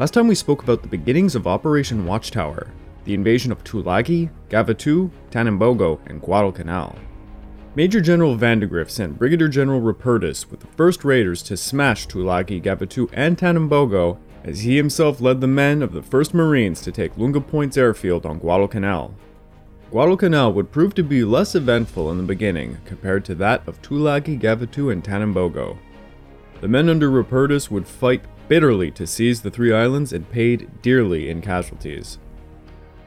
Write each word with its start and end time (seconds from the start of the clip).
Last 0.00 0.14
time 0.14 0.28
we 0.28 0.34
spoke 0.34 0.62
about 0.62 0.80
the 0.80 0.88
beginnings 0.88 1.34
of 1.34 1.46
Operation 1.46 2.06
Watchtower, 2.06 2.72
the 3.04 3.12
invasion 3.12 3.52
of 3.52 3.62
Tulagi, 3.64 4.30
Gavutu, 4.48 5.10
Tanambogo, 5.30 6.00
and 6.06 6.22
Guadalcanal. 6.22 6.96
Major 7.74 8.00
General 8.00 8.34
Vandegrift 8.34 8.90
sent 8.90 9.18
Brigadier 9.18 9.48
General 9.48 9.78
Rupertus 9.78 10.50
with 10.50 10.60
the 10.60 10.68
first 10.68 11.04
raiders 11.04 11.42
to 11.42 11.54
smash 11.54 12.06
Tulagi, 12.06 12.62
Gavutu, 12.62 13.10
and 13.12 13.36
Tanambogo 13.36 14.16
as 14.42 14.60
he 14.60 14.78
himself 14.78 15.20
led 15.20 15.42
the 15.42 15.46
men 15.46 15.82
of 15.82 15.92
the 15.92 16.00
1st 16.00 16.32
Marines 16.32 16.80
to 16.80 16.90
take 16.90 17.18
Lunga 17.18 17.42
Points 17.42 17.76
airfield 17.76 18.24
on 18.24 18.38
Guadalcanal. 18.38 19.14
Guadalcanal 19.90 20.54
would 20.54 20.72
prove 20.72 20.94
to 20.94 21.02
be 21.02 21.24
less 21.24 21.54
eventful 21.54 22.10
in 22.10 22.16
the 22.16 22.22
beginning 22.22 22.78
compared 22.86 23.22
to 23.26 23.34
that 23.34 23.68
of 23.68 23.82
Tulagi, 23.82 24.40
Gavutu, 24.40 24.90
and 24.90 25.04
Tanambogo. 25.04 25.76
The 26.62 26.68
men 26.68 26.88
under 26.88 27.10
Rupertus 27.10 27.70
would 27.70 27.86
fight 27.86 28.24
bitterly 28.50 28.90
to 28.90 29.06
seize 29.06 29.42
the 29.42 29.50
three 29.50 29.72
islands 29.72 30.12
and 30.12 30.28
paid 30.28 30.68
dearly 30.82 31.30
in 31.30 31.40
casualties. 31.40 32.18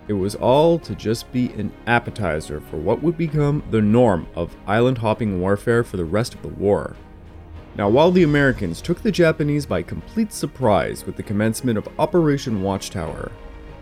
It 0.07 0.13
was 0.13 0.35
all 0.35 0.79
to 0.79 0.95
just 0.95 1.29
be 1.33 1.47
an 1.51 1.69
appetizer 1.85 2.61
for 2.61 2.77
what 2.77 3.03
would 3.03 3.17
become 3.17 3.61
the 3.69 3.81
norm 3.81 4.25
of 4.35 4.55
island 4.65 4.99
hopping 4.99 5.41
warfare 5.41 5.83
for 5.83 5.97
the 5.97 6.05
rest 6.05 6.33
of 6.33 6.41
the 6.41 6.47
war. 6.47 6.95
Now, 7.75 7.89
while 7.89 8.09
the 8.09 8.23
Americans 8.23 8.81
took 8.81 9.01
the 9.01 9.11
Japanese 9.11 9.65
by 9.65 9.81
complete 9.81 10.31
surprise 10.31 11.05
with 11.05 11.17
the 11.17 11.23
commencement 11.23 11.77
of 11.77 11.89
Operation 11.99 12.61
Watchtower, 12.61 13.29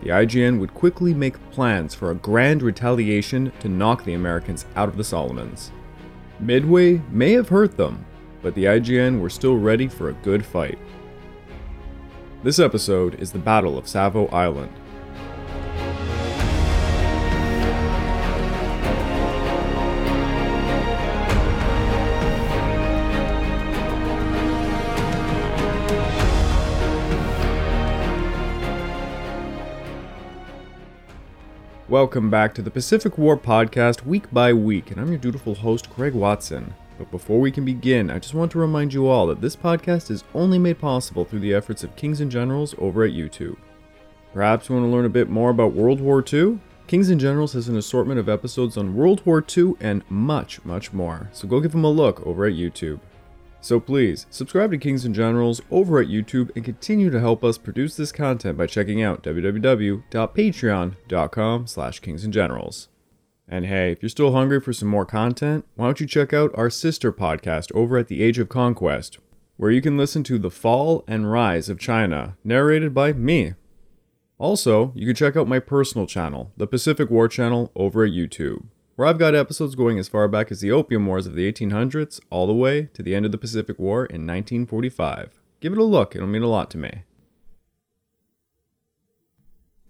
the 0.02 0.10
IJN 0.10 0.60
would 0.60 0.74
quickly 0.74 1.14
make 1.14 1.52
plans 1.52 1.94
for 1.94 2.10
a 2.10 2.16
grand 2.16 2.64
retaliation 2.64 3.52
to 3.60 3.70
knock 3.70 4.04
the 4.04 4.16
Americans 4.16 4.66
out 4.76 4.90
of 4.90 4.98
the 4.98 5.04
Solomons. 5.04 5.72
Midway 6.40 7.04
may 7.12 7.34
have 7.34 7.50
hurt 7.50 7.78
them, 7.78 8.04
but 8.42 8.56
the 8.56 8.66
IJN 8.66 9.20
were 9.20 9.30
still 9.30 9.58
ready 9.58 9.88
for 9.88 10.10
a 10.10 10.14
good 10.24 10.44
fight. 10.44 10.80
This 12.44 12.58
episode 12.58 13.20
is 13.20 13.34
the 13.34 13.38
Battle 13.38 13.78
of 13.78 13.88
Savo 13.88 14.26
Island. 14.30 14.72
Welcome 31.88 32.32
back 32.32 32.56
to 32.56 32.64
the 32.64 32.72
Pacific 32.72 33.20
War 33.20 33.38
Podcast 33.38 34.04
week 34.04 34.32
by 34.32 34.52
week, 34.52 34.90
and 34.90 35.00
I'm 35.00 35.10
your 35.10 35.20
dutiful 35.20 35.54
host, 35.54 35.92
Craig 35.92 36.16
Watson. 36.16 36.74
But 37.02 37.10
before 37.10 37.40
we 37.40 37.50
can 37.50 37.66
begin, 37.66 38.12
I 38.12 38.20
just 38.20 38.36
want 38.36 38.52
to 38.52 38.60
remind 38.60 38.94
you 38.94 39.08
all 39.08 39.26
that 39.26 39.42
this 39.42 39.56
podcast 39.56 40.12
is 40.12 40.24
only 40.36 40.60
made 40.60 40.78
possible 40.78 41.26
through 41.26 41.40
the 41.40 41.56
efforts 41.56 41.84
of 41.84 41.96
Kings 41.96 42.22
and 42.22 42.30
Generals 42.30 42.76
over 42.78 43.04
at 43.04 43.14
YouTube. 43.14 43.58
Perhaps 44.36 44.70
you 44.70 44.76
want 44.76 44.86
to 44.86 44.92
learn 44.92 45.06
a 45.06 45.10
bit 45.10 45.28
more 45.28 45.50
about 45.50 45.74
World 45.74 46.00
War 46.00 46.24
II? 46.32 46.60
Kings 46.86 47.10
and 47.10 47.20
Generals 47.20 47.54
has 47.54 47.68
an 47.68 47.76
assortment 47.76 48.20
of 48.20 48.30
episodes 48.30 48.78
on 48.78 48.94
World 48.94 49.26
War 49.26 49.44
II 49.58 49.74
and 49.80 50.04
much, 50.12 50.64
much 50.64 50.94
more, 50.94 51.28
so 51.32 51.48
go 51.48 51.60
give 51.60 51.72
them 51.72 51.84
a 51.84 51.90
look 51.90 52.24
over 52.24 52.46
at 52.46 52.54
YouTube. 52.54 53.00
So 53.62 53.80
please, 53.80 54.28
subscribe 54.30 54.70
to 54.72 54.78
Kings 54.78 55.06
and 55.06 55.16
Generals 55.16 55.60
over 55.72 56.00
at 56.00 56.08
YouTube 56.08 56.52
and 56.56 56.64
continue 56.64 57.10
to 57.10 57.20
help 57.20 57.44
us 57.44 57.58
produce 57.58 57.96
this 57.96 58.12
content 58.12 58.60
by 58.60 58.68
checking 58.68 59.02
out 59.02 59.24
www.patreon.com 59.24 61.68
slash 61.68 62.00
kingsandgenerals. 62.00 62.90
And 63.52 63.66
hey, 63.66 63.92
if 63.92 64.02
you're 64.02 64.08
still 64.08 64.32
hungry 64.32 64.62
for 64.62 64.72
some 64.72 64.88
more 64.88 65.06
content, 65.06 65.66
why 65.76 65.86
don't 65.86 66.00
you 66.00 66.08
check 66.08 66.32
out 66.32 66.52
our 66.56 66.70
sister 66.70 67.12
podcast 67.12 67.70
over 67.76 67.98
at 67.98 68.08
The 68.08 68.24
Age 68.24 68.40
of 68.40 68.48
Conquest, 68.48 69.18
where 69.58 69.70
you 69.70 69.82
can 69.82 69.98
listen 69.98 70.24
to 70.24 70.40
The 70.40 70.50
Fall 70.50 71.04
and 71.06 71.30
Rise 71.30 71.68
of 71.68 71.78
China, 71.78 72.38
narrated 72.46 72.94
by 72.94 73.12
me. 73.12 73.56
Also, 74.38 74.94
you 74.96 75.06
can 75.06 75.16
check 75.16 75.36
out 75.36 75.50
my 75.50 75.60
personal 75.60 76.08
channel, 76.08 76.54
the 76.56 76.66
Pacific 76.66 77.10
War 77.10 77.28
Channel, 77.28 77.74
over 77.76 78.06
at 78.06 78.14
YouTube, 78.14 78.68
where 78.96 79.06
I've 79.06 79.20
got 79.20 79.36
episodes 79.36 79.76
going 79.76 80.00
as 80.00 80.08
far 80.08 80.30
back 80.30 80.50
as 80.50 80.62
the 80.62 80.72
Opium 80.72 81.06
Wars 81.06 81.28
of 81.28 81.36
the 81.36 81.52
1800s, 81.52 82.22
all 82.30 82.48
the 82.48 82.54
way 82.54 82.84
to 82.94 83.04
the 83.04 83.14
end 83.14 83.26
of 83.26 83.34
the 83.34 83.38
Pacific 83.38 83.78
War 83.78 84.06
in 84.06 84.26
1945. 84.26 85.42
Give 85.60 85.74
it 85.74 85.78
a 85.78 85.84
look, 85.84 86.16
it'll 86.16 86.26
mean 86.26 86.42
a 86.42 86.48
lot 86.48 86.72
to 86.72 86.78
me. 86.78 87.04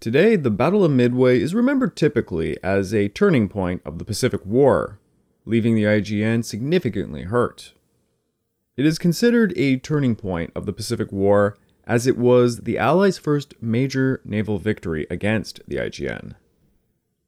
Today, 0.02 0.34
the 0.34 0.50
Battle 0.50 0.84
of 0.84 0.90
Midway 0.90 1.40
is 1.40 1.54
remembered 1.54 1.94
typically 1.94 2.58
as 2.60 2.92
a 2.92 3.06
turning 3.06 3.48
point 3.48 3.82
of 3.84 4.00
the 4.00 4.04
Pacific 4.04 4.44
War, 4.44 4.98
leaving 5.44 5.76
the 5.76 5.84
IJN 5.84 6.44
significantly 6.44 7.22
hurt. 7.22 7.72
It 8.76 8.84
is 8.84 8.98
considered 8.98 9.56
a 9.56 9.76
turning 9.76 10.16
point 10.16 10.50
of 10.56 10.66
the 10.66 10.72
Pacific 10.72 11.12
War 11.12 11.56
as 11.86 12.08
it 12.08 12.18
was 12.18 12.62
the 12.62 12.78
Allies' 12.78 13.16
first 13.16 13.54
major 13.62 14.20
naval 14.24 14.58
victory 14.58 15.06
against 15.08 15.60
the 15.68 15.76
IJN. 15.76 16.34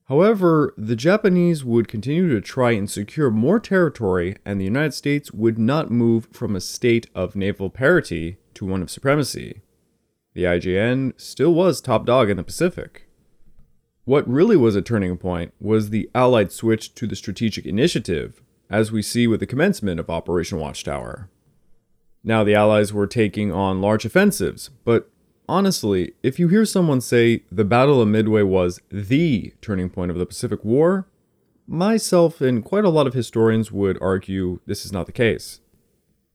However, 0.06 0.74
the 0.76 0.96
Japanese 0.96 1.64
would 1.64 1.86
continue 1.86 2.28
to 2.30 2.40
try 2.40 2.72
and 2.72 2.90
secure 2.90 3.30
more 3.30 3.60
territory, 3.60 4.34
and 4.44 4.60
the 4.60 4.64
United 4.64 4.94
States 4.94 5.30
would 5.30 5.60
not 5.60 5.92
move 5.92 6.26
from 6.32 6.56
a 6.56 6.60
state 6.60 7.06
of 7.14 7.36
naval 7.36 7.70
parity 7.70 8.38
to 8.54 8.66
one 8.66 8.82
of 8.82 8.90
supremacy 8.90 9.62
the 10.34 10.44
IJN 10.44 11.18
still 11.18 11.54
was 11.54 11.80
top 11.80 12.04
dog 12.04 12.28
in 12.28 12.36
the 12.36 12.42
Pacific. 12.42 13.08
What 14.04 14.28
really 14.28 14.56
was 14.56 14.76
a 14.76 14.82
turning 14.82 15.16
point 15.16 15.54
was 15.60 15.88
the 15.88 16.10
Allied 16.14 16.52
switch 16.52 16.94
to 16.96 17.06
the 17.06 17.16
strategic 17.16 17.64
initiative, 17.64 18.42
as 18.68 18.92
we 18.92 19.00
see 19.00 19.26
with 19.26 19.40
the 19.40 19.46
commencement 19.46 19.98
of 19.98 20.10
Operation 20.10 20.58
Watchtower. 20.58 21.30
Now 22.22 22.44
the 22.44 22.54
Allies 22.54 22.92
were 22.92 23.06
taking 23.06 23.52
on 23.52 23.80
large 23.80 24.04
offensives, 24.04 24.70
but 24.84 25.08
honestly, 25.48 26.12
if 26.22 26.38
you 26.38 26.48
hear 26.48 26.64
someone 26.64 27.00
say 27.00 27.44
the 27.50 27.64
Battle 27.64 28.02
of 28.02 28.08
Midway 28.08 28.42
was 28.42 28.80
the 28.90 29.54
turning 29.62 29.88
point 29.88 30.10
of 30.10 30.18
the 30.18 30.26
Pacific 30.26 30.64
War, 30.64 31.06
myself 31.66 32.40
and 32.40 32.64
quite 32.64 32.84
a 32.84 32.90
lot 32.90 33.06
of 33.06 33.14
historians 33.14 33.70
would 33.70 33.98
argue 34.02 34.60
this 34.66 34.84
is 34.84 34.92
not 34.92 35.06
the 35.06 35.12
case. 35.12 35.60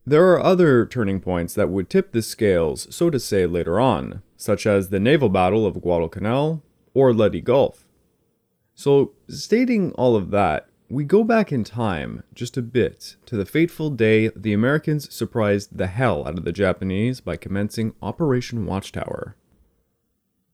There 0.10 0.32
are 0.32 0.44
other 0.44 0.88
turning 0.88 1.20
points 1.20 1.54
that 1.54 1.70
would 1.70 1.88
tip 1.88 2.14
the 2.14 2.24
scales, 2.24 2.88
so 2.90 3.12
to 3.12 3.20
say, 3.20 3.46
later 3.46 3.80
on, 3.80 4.24
such 4.38 4.66
as 4.66 4.90
the 4.90 5.00
naval 5.00 5.30
battle 5.30 5.68
of 5.68 5.84
Guadalcanal 5.84 6.64
or 6.96 7.14
Leyte 7.14 7.44
Gulf. 7.44 7.86
So, 8.74 9.12
stating 9.28 9.92
all 9.92 10.16
of 10.16 10.32
that, 10.32 10.68
we 10.90 11.04
go 11.04 11.24
back 11.24 11.52
in 11.52 11.64
time 11.64 12.24
just 12.34 12.58
a 12.58 12.64
bit 12.64 13.18
to 13.28 13.38
the 13.38 13.46
fateful 13.46 13.92
day 13.92 14.30
the 14.30 14.52
Americans 14.52 15.14
surprised 15.14 15.78
the 15.78 15.86
hell 15.86 16.28
out 16.28 16.40
of 16.40 16.44
the 16.44 16.52
Japanese 16.52 17.22
by 17.22 17.38
commencing 17.38 17.94
Operation 18.02 18.66
Watchtower. 18.66 19.36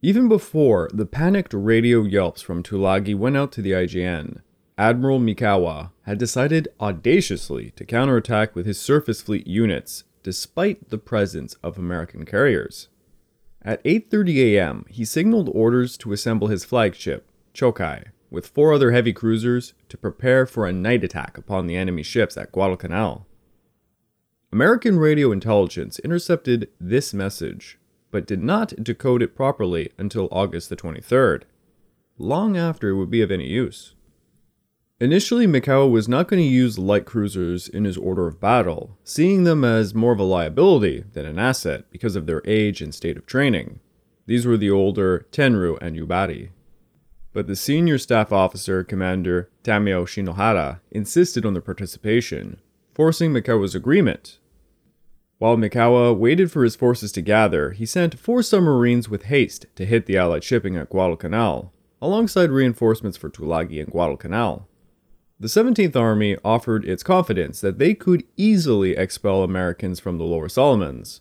Even 0.01 0.27
before 0.27 0.89
the 0.94 1.05
panicked 1.05 1.53
radio 1.53 2.01
yelps 2.03 2.41
from 2.41 2.61
Tulagi 2.61 3.15
went 3.15 3.38
out 3.38 3.53
to 3.53 3.61
the 3.61 3.71
IJN, 3.71 4.41
Admiral 4.78 5.19
Mikawa 5.19 5.91
had 6.02 6.18
decided 6.18 6.68
audaciously 6.81 7.72
to 7.78 7.86
counterattack 7.86 8.56
with 8.56 8.66
his 8.66 8.80
surface 8.80 9.22
fleet 9.22 9.47
units 9.47 10.03
despite 10.22 10.90
the 10.90 10.97
presence 10.97 11.56
of 11.63 11.78
American 11.78 12.25
carriers. 12.25 12.90
At 13.62 13.84
8:30 13.84 14.38
a.m., 14.38 14.86
he 14.90 15.06
signaled 15.06 15.50
orders 15.53 15.97
to 15.97 16.12
assemble 16.12 16.50
his 16.50 16.66
flagship, 16.66 17.30
Chokai, 17.53 18.08
with 18.30 18.47
four 18.47 18.74
other 18.74 18.91
heavy 18.91 19.13
cruisers 19.13 19.74
to 19.88 19.97
prepare 19.97 20.46
for 20.46 20.68
a 20.68 20.74
night 20.74 21.03
attack 21.03 21.38
upon 21.38 21.68
the 21.68 21.78
enemy 21.78 22.03
ships 22.03 22.36
at 22.36 22.52
Guadalcanal. 22.52 23.25
American 24.52 25.00
radio 25.00 25.31
intelligence 25.31 26.00
intercepted 26.00 26.69
this 26.81 27.13
message, 27.13 27.80
but 28.12 28.28
did 28.28 28.44
not 28.44 28.84
decode 28.84 29.22
it 29.22 29.36
properly 29.36 29.92
until 29.97 30.28
August 30.31 30.69
the 30.69 30.75
23rd, 30.75 31.44
long 32.18 32.57
after 32.57 32.90
it 32.90 32.96
would 32.96 33.09
be 33.09 33.22
of 33.22 33.31
any 33.31 33.47
use. 33.47 33.96
Initially, 35.01 35.45
Mikawa 35.45 35.92
was 35.92 36.07
not 36.07 36.30
going 36.30 36.42
to 36.42 36.47
use 36.47 36.80
light 36.80 37.06
cruisers 37.06 37.68
in 37.68 37.83
his 37.83 37.97
order 37.97 38.27
of 38.27 38.39
battle, 38.39 38.97
seeing 39.03 39.44
them 39.44 39.65
as 39.65 39.94
more 39.94 40.13
of 40.13 40.19
a 40.19 40.24
liability 40.24 41.03
than 41.12 41.25
an 41.25 41.38
asset 41.38 41.83
because 41.92 42.15
of 42.15 42.27
their 42.27 42.42
age 42.45 42.81
and 42.81 42.95
state 42.95 43.18
of 43.18 43.25
training. 43.25 43.81
These 44.25 44.45
were 44.45 44.56
the 44.56 44.71
older 44.71 45.27
Tenryu 45.33 45.77
and 45.81 45.97
Yubari. 45.97 46.51
But 47.33 47.47
the 47.47 47.57
senior 47.57 47.97
staff 47.97 48.31
officer, 48.31 48.86
Commander 48.86 49.50
Tamio 49.65 50.06
Shinohara, 50.06 50.80
insisted 50.92 51.45
on 51.45 51.51
their 51.51 51.62
participation, 51.62 52.62
forcing 52.94 53.33
Mikawa's 53.33 53.75
agreement. 53.75 54.39
While 55.39 55.57
Mikawa 55.57 56.18
waited 56.18 56.53
for 56.53 56.63
his 56.63 56.77
forces 56.77 57.12
to 57.12 57.21
gather, 57.21 57.71
he 57.71 57.86
sent 57.86 58.18
four 58.18 58.42
submarines 58.42 59.09
with 59.09 59.24
haste 59.24 59.65
to 59.75 59.86
hit 59.86 60.06
the 60.06 60.18
Allied 60.18 60.45
shipping 60.45 60.77
at 60.77 60.89
Guadalcanal, 60.89 61.74
alongside 62.01 62.50
reinforcements 62.50 63.18
for 63.18 63.30
Tulagi 63.30 63.81
and 63.81 63.92
Guadalcanal. 63.92 64.69
The 65.37 65.47
17th 65.47 65.97
Army 65.97 66.37
offered 66.45 66.85
its 66.85 67.03
confidence 67.03 67.59
that 67.59 67.77
they 67.77 67.93
could 67.93 68.23
easily 68.37 68.95
expel 68.95 69.43
Americans 69.43 69.99
from 69.99 70.17
the 70.17 70.23
Lower 70.23 70.47
Solomons. 70.47 71.19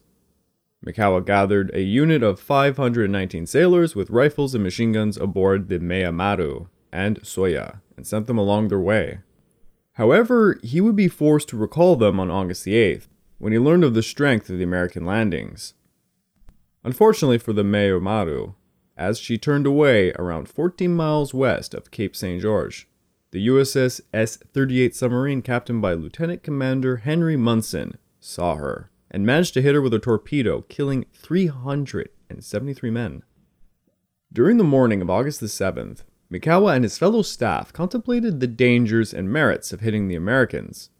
Mikawa 0.86 1.24
gathered 1.24 1.72
a 1.74 1.82
unit 1.82 2.22
of 2.22 2.38
519 2.38 3.46
sailors 3.46 3.96
with 3.96 4.10
rifles 4.10 4.54
and 4.54 4.62
machine 4.62 4.92
guns 4.92 5.16
aboard 5.16 5.68
the 5.68 5.80
Meiyo 5.80 6.14
Maru 6.14 6.66
and 6.92 7.20
Soya 7.22 7.80
and 7.96 8.06
sent 8.06 8.28
them 8.28 8.38
along 8.38 8.68
their 8.68 8.78
way. 8.78 9.18
However, 9.94 10.60
he 10.62 10.80
would 10.80 10.94
be 10.94 11.08
forced 11.08 11.48
to 11.48 11.56
recall 11.56 11.96
them 11.96 12.20
on 12.20 12.30
August 12.30 12.64
the 12.64 12.74
8th 12.74 13.08
when 13.38 13.52
he 13.52 13.58
learned 13.58 13.82
of 13.82 13.94
the 13.94 14.02
strength 14.02 14.48
of 14.48 14.58
the 14.58 14.64
American 14.64 15.04
landings. 15.04 15.74
Unfortunately 16.84 17.38
for 17.38 17.52
the 17.52 17.64
Maru, 17.64 18.52
as 18.96 19.18
she 19.18 19.38
turned 19.38 19.66
away 19.66 20.12
around 20.12 20.48
14 20.48 20.94
miles 20.94 21.34
west 21.34 21.74
of 21.74 21.90
Cape 21.90 22.14
St. 22.14 22.40
George, 22.40 22.86
the 23.34 23.48
USS 23.48 24.00
S 24.12 24.36
38 24.36 24.94
submarine, 24.94 25.42
captained 25.42 25.82
by 25.82 25.92
Lieutenant 25.92 26.44
Commander 26.44 26.98
Henry 26.98 27.36
Munson, 27.36 27.98
saw 28.20 28.54
her 28.54 28.92
and 29.10 29.26
managed 29.26 29.54
to 29.54 29.60
hit 29.60 29.74
her 29.74 29.82
with 29.82 29.92
a 29.92 29.98
torpedo, 29.98 30.62
killing 30.62 31.04
373 31.12 32.90
men. 32.90 33.24
During 34.32 34.56
the 34.56 34.62
morning 34.62 35.02
of 35.02 35.10
August 35.10 35.40
the 35.40 35.46
7th, 35.46 36.04
Mikawa 36.32 36.76
and 36.76 36.84
his 36.84 36.96
fellow 36.96 37.22
staff 37.22 37.72
contemplated 37.72 38.38
the 38.38 38.46
dangers 38.46 39.12
and 39.12 39.32
merits 39.32 39.72
of 39.72 39.80
hitting 39.80 40.06
the 40.06 40.14
Americans. 40.14 40.90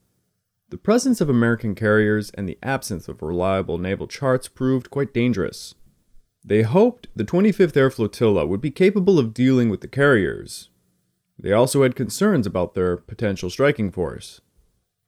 The 0.71 0.77
presence 0.77 1.21
of 1.21 1.29
American 1.29 1.77
carriers 1.77 2.31
and 2.31 2.49
the 2.49 2.59
absence 2.65 3.07
of 3.07 3.23
reliable 3.23 3.79
naval 3.79 4.09
charts 4.09 4.49
proved 4.49 4.91
quite 4.91 5.15
dangerous. 5.15 5.77
They 6.45 6.63
hoped 6.63 7.07
the 7.15 7.23
25th 7.23 7.77
Air 7.77 7.93
Flotilla 7.93 8.45
would 8.45 8.61
be 8.61 8.73
capable 8.73 9.21
of 9.21 9.35
dealing 9.35 9.69
with 9.69 9.83
the 9.83 9.89
carriers. 9.89 10.71
They 11.39 11.53
also 11.53 11.83
had 11.83 11.97
concerns 11.97 12.47
about 12.47 12.75
their 12.75 12.97
potential 12.97 13.51
striking 13.51 13.91
force. 13.91 14.41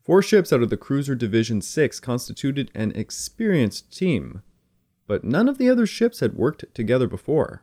Four 0.03 0.23
ships 0.23 0.53
out 0.53 0.63
of 0.63 0.71
the 0.71 0.77
Cruiser 0.77 1.15
Division 1.15 1.61
6 1.61 1.99
constituted 2.01 2.71
an 2.75 2.93
experienced 2.93 3.97
team, 3.97 4.43
but 5.07 5.25
none 5.25 5.49
of 5.49 5.59
the 5.59 5.69
other 5.69 5.87
ships 5.87 6.21
had 6.21 6.35
worked 6.35 6.65
together 6.75 7.07
before. 7.07 7.63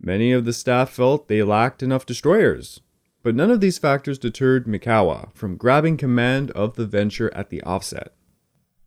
Many 0.00 0.32
of 0.32 0.44
the 0.44 0.52
staff 0.52 0.90
felt 0.90 1.26
they 1.26 1.42
lacked 1.42 1.82
enough 1.82 2.06
destroyers, 2.06 2.80
but 3.22 3.34
none 3.34 3.50
of 3.50 3.60
these 3.60 3.78
factors 3.78 4.18
deterred 4.18 4.66
Mikawa 4.66 5.34
from 5.34 5.56
grabbing 5.56 5.96
command 5.96 6.52
of 6.52 6.76
the 6.76 6.86
venture 6.86 7.34
at 7.34 7.50
the 7.50 7.62
offset. 7.62 8.14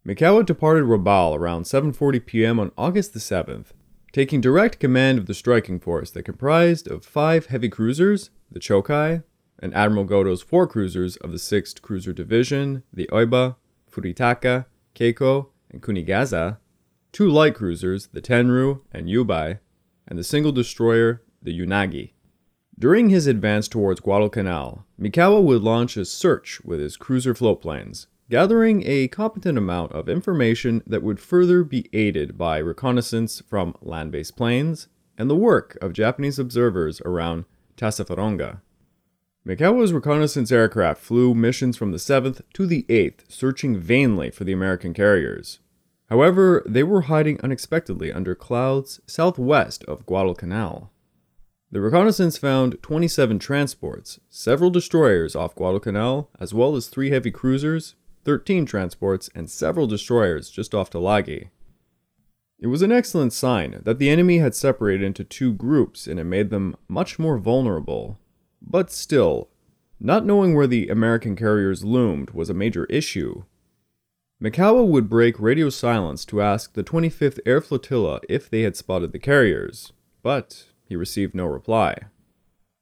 Mikawa 0.08 0.46
departed 0.46 0.86
Rabaul 0.86 1.38
around 1.38 1.64
7:40 1.64 2.26
p.m. 2.26 2.60
on 2.60 2.72
August 2.78 3.14
the 3.14 3.20
7th, 3.20 3.68
taking 4.14 4.42
direct 4.42 4.80
command 4.80 5.20
of 5.20 5.26
the 5.26 5.34
striking 5.34 5.80
force 5.80 6.10
that 6.12 6.24
comprised 6.24 6.88
of 6.88 7.06
five 7.06 7.48
heavy 7.48 7.70
cruisers, 7.70 8.30
the 8.51 8.59
Chokai, 8.59 9.24
and 9.59 9.74
Admiral 9.74 10.06
Goto's 10.06 10.42
four 10.42 10.68
cruisers 10.68 11.15
of 11.18 11.31
the 11.31 11.38
6th 11.38 11.81
Cruiser 11.81 12.13
Division, 12.13 12.83
the 12.92 13.07
Aoba, 13.12 13.56
Furutaka, 13.89 14.65
Keiko, 14.95 15.48
and 15.69 15.81
Kunigaza, 15.81 16.57
two 17.12 17.30
light 17.30 17.56
cruisers, 17.56 18.07
the 18.07 18.21
Tenryu 18.21 18.81
and 18.92 19.07
Yubari, 19.07 19.59
and 20.07 20.18
the 20.18 20.24
single 20.24 20.51
destroyer, 20.51 21.21
the 21.42 21.57
Unagi. 21.57 22.13
During 22.77 23.09
his 23.09 23.27
advance 23.27 23.68
towards 23.68 24.00
Guadalcanal, 24.00 24.86
Mikawa 25.00 25.44
would 25.44 25.62
launch 25.62 25.97
a 25.97 26.06
search 26.06 26.62
with 26.63 26.80
his 26.80 26.97
cruiser 26.97 27.36
floatplanes, 27.36 28.07
gathering 28.30 28.83
a 28.86 29.07
competent 29.09 29.57
amount 29.57 29.92
of 29.92 30.09
information 30.09 30.81
that 30.88 31.04
would 31.04 31.19
further 31.19 31.63
be 31.63 31.89
aided 31.94 32.38
by 32.38 32.57
reconnaissance 32.57 33.42
from 33.47 33.75
land 33.81 34.12
based 34.12 34.36
planes 34.36 34.88
and 35.18 35.30
the 35.30 35.36
work 35.36 35.77
of 35.81 35.94
Japanese 35.94 36.39
observers 36.39 37.01
around 37.01 37.45
Tassafaronga. 37.81 38.62
Mikawa's 39.44 39.92
reconnaissance 39.92 40.51
aircraft 40.51 41.01
flew 41.01 41.33
missions 41.33 41.75
from 41.75 41.92
the 41.92 41.98
7th 41.98 42.42
to 42.54 42.68
the 42.68 42.86
8th, 42.89 43.22
searching 43.28 43.75
vainly 43.75 44.30
for 44.30 44.44
the 44.44 44.54
American 44.54 44.94
carriers. 44.94 45.60
However, 46.07 46.62
they 46.68 46.83
were 46.83 47.01
hiding 47.01 47.42
unexpectedly 47.42 48.13
under 48.13 48.36
clouds 48.36 49.01
southwest 49.07 49.83
of 49.86 50.06
Guadalcanal. 50.06 50.92
The 51.72 51.81
reconnaissance 51.81 52.38
found 52.38 52.78
27 52.83 53.39
transports, 53.39 54.19
several 54.30 54.69
destroyers 54.69 55.36
off 55.36 55.56
Guadalcanal, 55.56 56.30
as 56.39 56.54
well 56.54 56.75
as 56.75 56.88
three 56.88 57.10
heavy 57.10 57.31
cruisers, 57.31 57.95
13 58.25 58.68
transports, 58.68 59.28
and 59.33 59.50
several 59.50 59.88
destroyers 59.88 60.51
just 60.51 60.75
off 60.75 60.92
Tulagi. 60.92 61.50
It 62.62 62.68
was 62.68 62.84
an 62.84 62.92
excellent 62.92 63.34
sign 63.34 63.81
that 63.84 63.98
the 63.98 64.10
enemy 64.10 64.38
had 64.38 64.56
separated 64.56 65.04
into 65.04 65.24
two 65.24 65.52
groups 65.52 66.08
and 66.08 66.19
it 66.19 66.25
made 66.25 66.52
them 66.52 66.75
much 66.88 67.18
more 67.18 67.38
vulnerable. 67.38 68.19
But 68.62 68.92
still, 68.92 69.50
not 70.00 70.25
knowing 70.25 70.54
where 70.54 70.68
the 70.68 70.88
American 70.88 71.36
carriers 71.36 71.84
loomed 71.84 72.30
was 72.30 72.50
a 72.50 72.54
major 72.54 72.86
issue, 72.86 73.44
Mikawa 74.42 74.84
would 74.88 75.08
break 75.08 75.40
radio 75.40 75.69
silence 75.69 76.25
to 76.25 76.42
ask 76.42 76.74
the 76.74 76.84
25th 76.84 77.40
Air 77.46 77.62
Flotilla 77.62 78.19
if 78.28 78.50
they 78.50 78.62
had 78.62 78.75
spotted 78.75 79.12
the 79.12 79.19
carriers, 79.19 79.94
but 80.24 80.66
he 80.84 80.96
received 80.96 81.36
no 81.36 81.46
reply. 81.46 81.96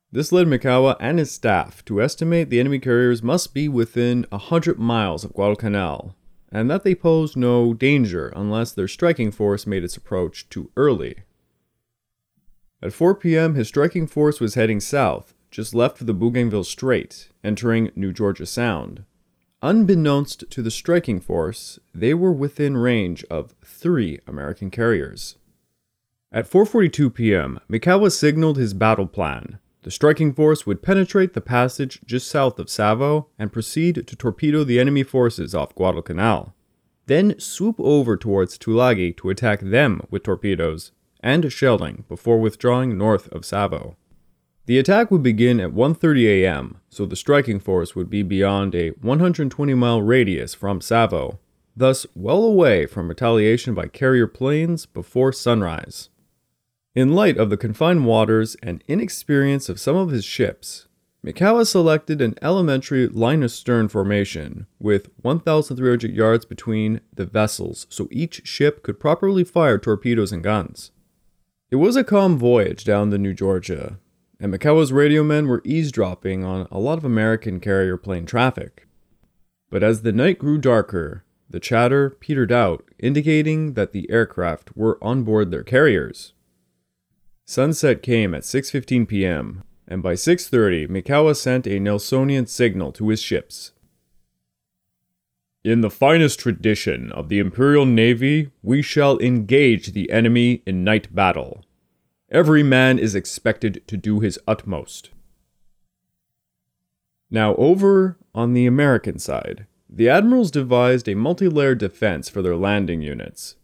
This 0.09 0.31
led 0.31 0.47
Mikawa 0.47 0.95
and 1.01 1.19
his 1.19 1.31
staff 1.31 1.83
to 1.83 2.01
estimate 2.01 2.49
the 2.49 2.61
enemy 2.61 2.79
carriers 2.79 3.21
must 3.21 3.53
be 3.53 3.67
within 3.67 4.25
a 4.31 4.37
hundred 4.37 4.79
miles 4.79 5.25
of 5.25 5.33
Guadalcanal, 5.33 6.15
and 6.51 6.69
that 6.69 6.83
they 6.83 6.95
posed 6.95 7.37
no 7.37 7.73
danger 7.73 8.31
unless 8.35 8.71
their 8.71 8.87
striking 8.87 9.31
force 9.31 9.67
made 9.67 9.83
its 9.83 9.97
approach 9.97 10.49
too 10.49 10.71
early. 10.75 11.23
At 12.81 12.93
4 12.93 13.15
p.m., 13.15 13.55
his 13.55 13.67
striking 13.67 14.07
force 14.07 14.39
was 14.39 14.55
heading 14.55 14.79
south, 14.79 15.33
just 15.51 15.75
left 15.75 16.01
of 16.01 16.07
the 16.07 16.13
Bougainville 16.13 16.63
Strait, 16.63 17.29
entering 17.43 17.91
New 17.95 18.13
Georgia 18.13 18.45
Sound. 18.45 19.03
Unbeknownst 19.61 20.49
to 20.49 20.61
the 20.61 20.71
striking 20.71 21.19
force, 21.19 21.79
they 21.93 22.13
were 22.13 22.31
within 22.31 22.77
range 22.77 23.25
of 23.29 23.55
three 23.63 24.19
American 24.25 24.71
carriers. 24.71 25.35
At 26.31 26.49
4:42 26.49 27.13
p.m., 27.13 27.59
Mikawa 27.69 28.11
signaled 28.11 28.57
his 28.57 28.73
battle 28.73 29.07
plan. 29.07 29.59
The 29.89 29.93
striking 29.93 30.33
force 30.33 30.67
would 30.67 30.83
penetrate 30.83 31.33
the 31.33 31.41
passage 31.41 31.99
just 32.05 32.27
south 32.27 32.59
of 32.59 32.69
Savo 32.69 33.29
and 33.39 33.51
proceed 33.51 34.05
to 34.05 34.15
torpedo 34.15 34.63
the 34.63 34.79
enemy 34.79 35.01
forces 35.01 35.55
off 35.55 35.73
Guadalcanal. 35.73 36.53
Then 37.07 37.39
swoop 37.39 37.77
over 37.79 38.15
towards 38.15 38.59
Tulagi 38.59 39.17
to 39.17 39.31
attack 39.31 39.61
them 39.61 40.01
with 40.11 40.21
torpedoes 40.21 40.91
and 41.21 41.51
shelling 41.51 42.03
before 42.07 42.39
withdrawing 42.39 42.99
north 42.99 43.29
of 43.29 43.43
Savo. 43.43 43.97
The 44.67 44.77
attack 44.77 45.09
would 45.09 45.23
begin 45.23 45.59
at 45.59 45.71
1:30 45.73 46.43
a.m., 46.43 46.77
so 46.87 47.07
the 47.07 47.15
striking 47.15 47.59
force 47.59 47.95
would 47.95 48.11
be 48.11 48.21
beyond 48.21 48.75
a 48.75 48.91
120-mile 48.91 50.03
radius 50.03 50.53
from 50.53 50.81
Savo, 50.81 51.39
thus 51.75 52.05
well 52.13 52.43
away 52.43 52.85
from 52.85 53.07
retaliation 53.07 53.73
by 53.73 53.87
carrier 53.87 54.27
planes 54.27 54.85
before 54.85 55.33
sunrise. 55.33 56.08
In 56.99 57.13
light 57.13 57.37
of 57.37 57.49
the 57.49 57.55
confined 57.55 58.05
waters 58.05 58.57
and 58.61 58.83
inexperience 58.89 59.69
of 59.69 59.79
some 59.79 59.95
of 59.95 60.09
his 60.09 60.25
ships, 60.25 60.89
Mikawa 61.25 61.65
selected 61.65 62.21
an 62.21 62.35
elementary 62.41 63.07
line 63.07 63.41
astern 63.41 63.87
formation 63.87 64.67
with 64.79 65.09
1,300 65.21 66.13
yards 66.13 66.43
between 66.43 66.99
the 67.13 67.25
vessels 67.25 67.87
so 67.89 68.09
each 68.11 68.45
ship 68.45 68.83
could 68.83 68.99
properly 68.99 69.45
fire 69.45 69.77
torpedoes 69.77 70.33
and 70.33 70.43
guns. 70.43 70.91
It 71.71 71.77
was 71.77 71.95
a 71.95 72.03
calm 72.03 72.37
voyage 72.37 72.83
down 72.83 73.11
the 73.11 73.17
New 73.17 73.33
Georgia, 73.33 73.97
and 74.37 74.53
Mikawa's 74.53 74.91
radio 74.91 75.23
men 75.23 75.47
were 75.47 75.61
eavesdropping 75.63 76.43
on 76.43 76.67
a 76.69 76.79
lot 76.79 76.97
of 76.97 77.05
American 77.05 77.61
carrier 77.61 77.95
plane 77.95 78.25
traffic. 78.25 78.89
But 79.69 79.83
as 79.83 80.01
the 80.01 80.11
night 80.11 80.37
grew 80.37 80.57
darker, 80.57 81.23
the 81.49 81.61
chatter 81.61 82.09
petered 82.09 82.51
out, 82.51 82.83
indicating 82.99 83.75
that 83.75 83.93
the 83.93 84.11
aircraft 84.11 84.75
were 84.75 85.01
on 85.01 85.23
board 85.23 85.49
their 85.49 85.63
carriers. 85.63 86.33
Sunset 87.49 88.03
came 88.03 88.35
at 88.35 88.43
6:15 88.43 89.07
p.m., 89.07 89.63
and 89.87 90.03
by 90.03 90.13
6:30, 90.13 90.87
Mikawa 90.87 91.35
sent 91.35 91.65
a 91.65 91.79
Nelsonian 91.79 92.47
signal 92.47 92.91
to 92.91 93.09
his 93.09 93.23
ships. 93.23 93.71
In 95.63 95.81
the 95.81 95.89
finest 95.89 96.39
tradition 96.39 97.11
of 97.11 97.27
the 97.27 97.39
Imperial 97.39 97.87
Navy, 97.87 98.51
we 98.61 98.83
shall 98.83 99.17
engage 99.17 99.93
the 99.93 100.11
enemy 100.11 100.61
in 100.67 100.83
night 100.83 101.15
battle. 101.15 101.65
Every 102.29 102.61
man 102.61 102.99
is 102.99 103.15
expected 103.15 103.81
to 103.87 103.97
do 103.97 104.19
his 104.19 104.37
utmost. 104.47 105.09
Now, 107.31 107.55
over 107.55 108.19
on 108.35 108.53
the 108.53 108.67
American 108.67 109.17
side, 109.17 109.65
the 109.89 110.07
admirals 110.07 110.51
devised 110.51 111.09
a 111.09 111.15
multi 111.15 111.47
layered 111.47 111.79
defense 111.79 112.29
for 112.29 112.43
their 112.43 112.55
landing 112.55 113.01
units. 113.01 113.55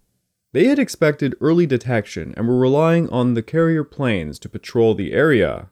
They 0.55 0.67
had 0.67 0.79
expected 0.79 1.35
early 1.41 1.65
detection 1.65 2.33
and 2.37 2.47
were 2.47 2.57
relying 2.57 3.09
on 3.09 3.33
the 3.33 3.43
carrier 3.43 3.83
planes 3.83 4.39
to 4.39 4.47
patrol 4.47 4.95
the 4.95 5.11
area 5.11 5.67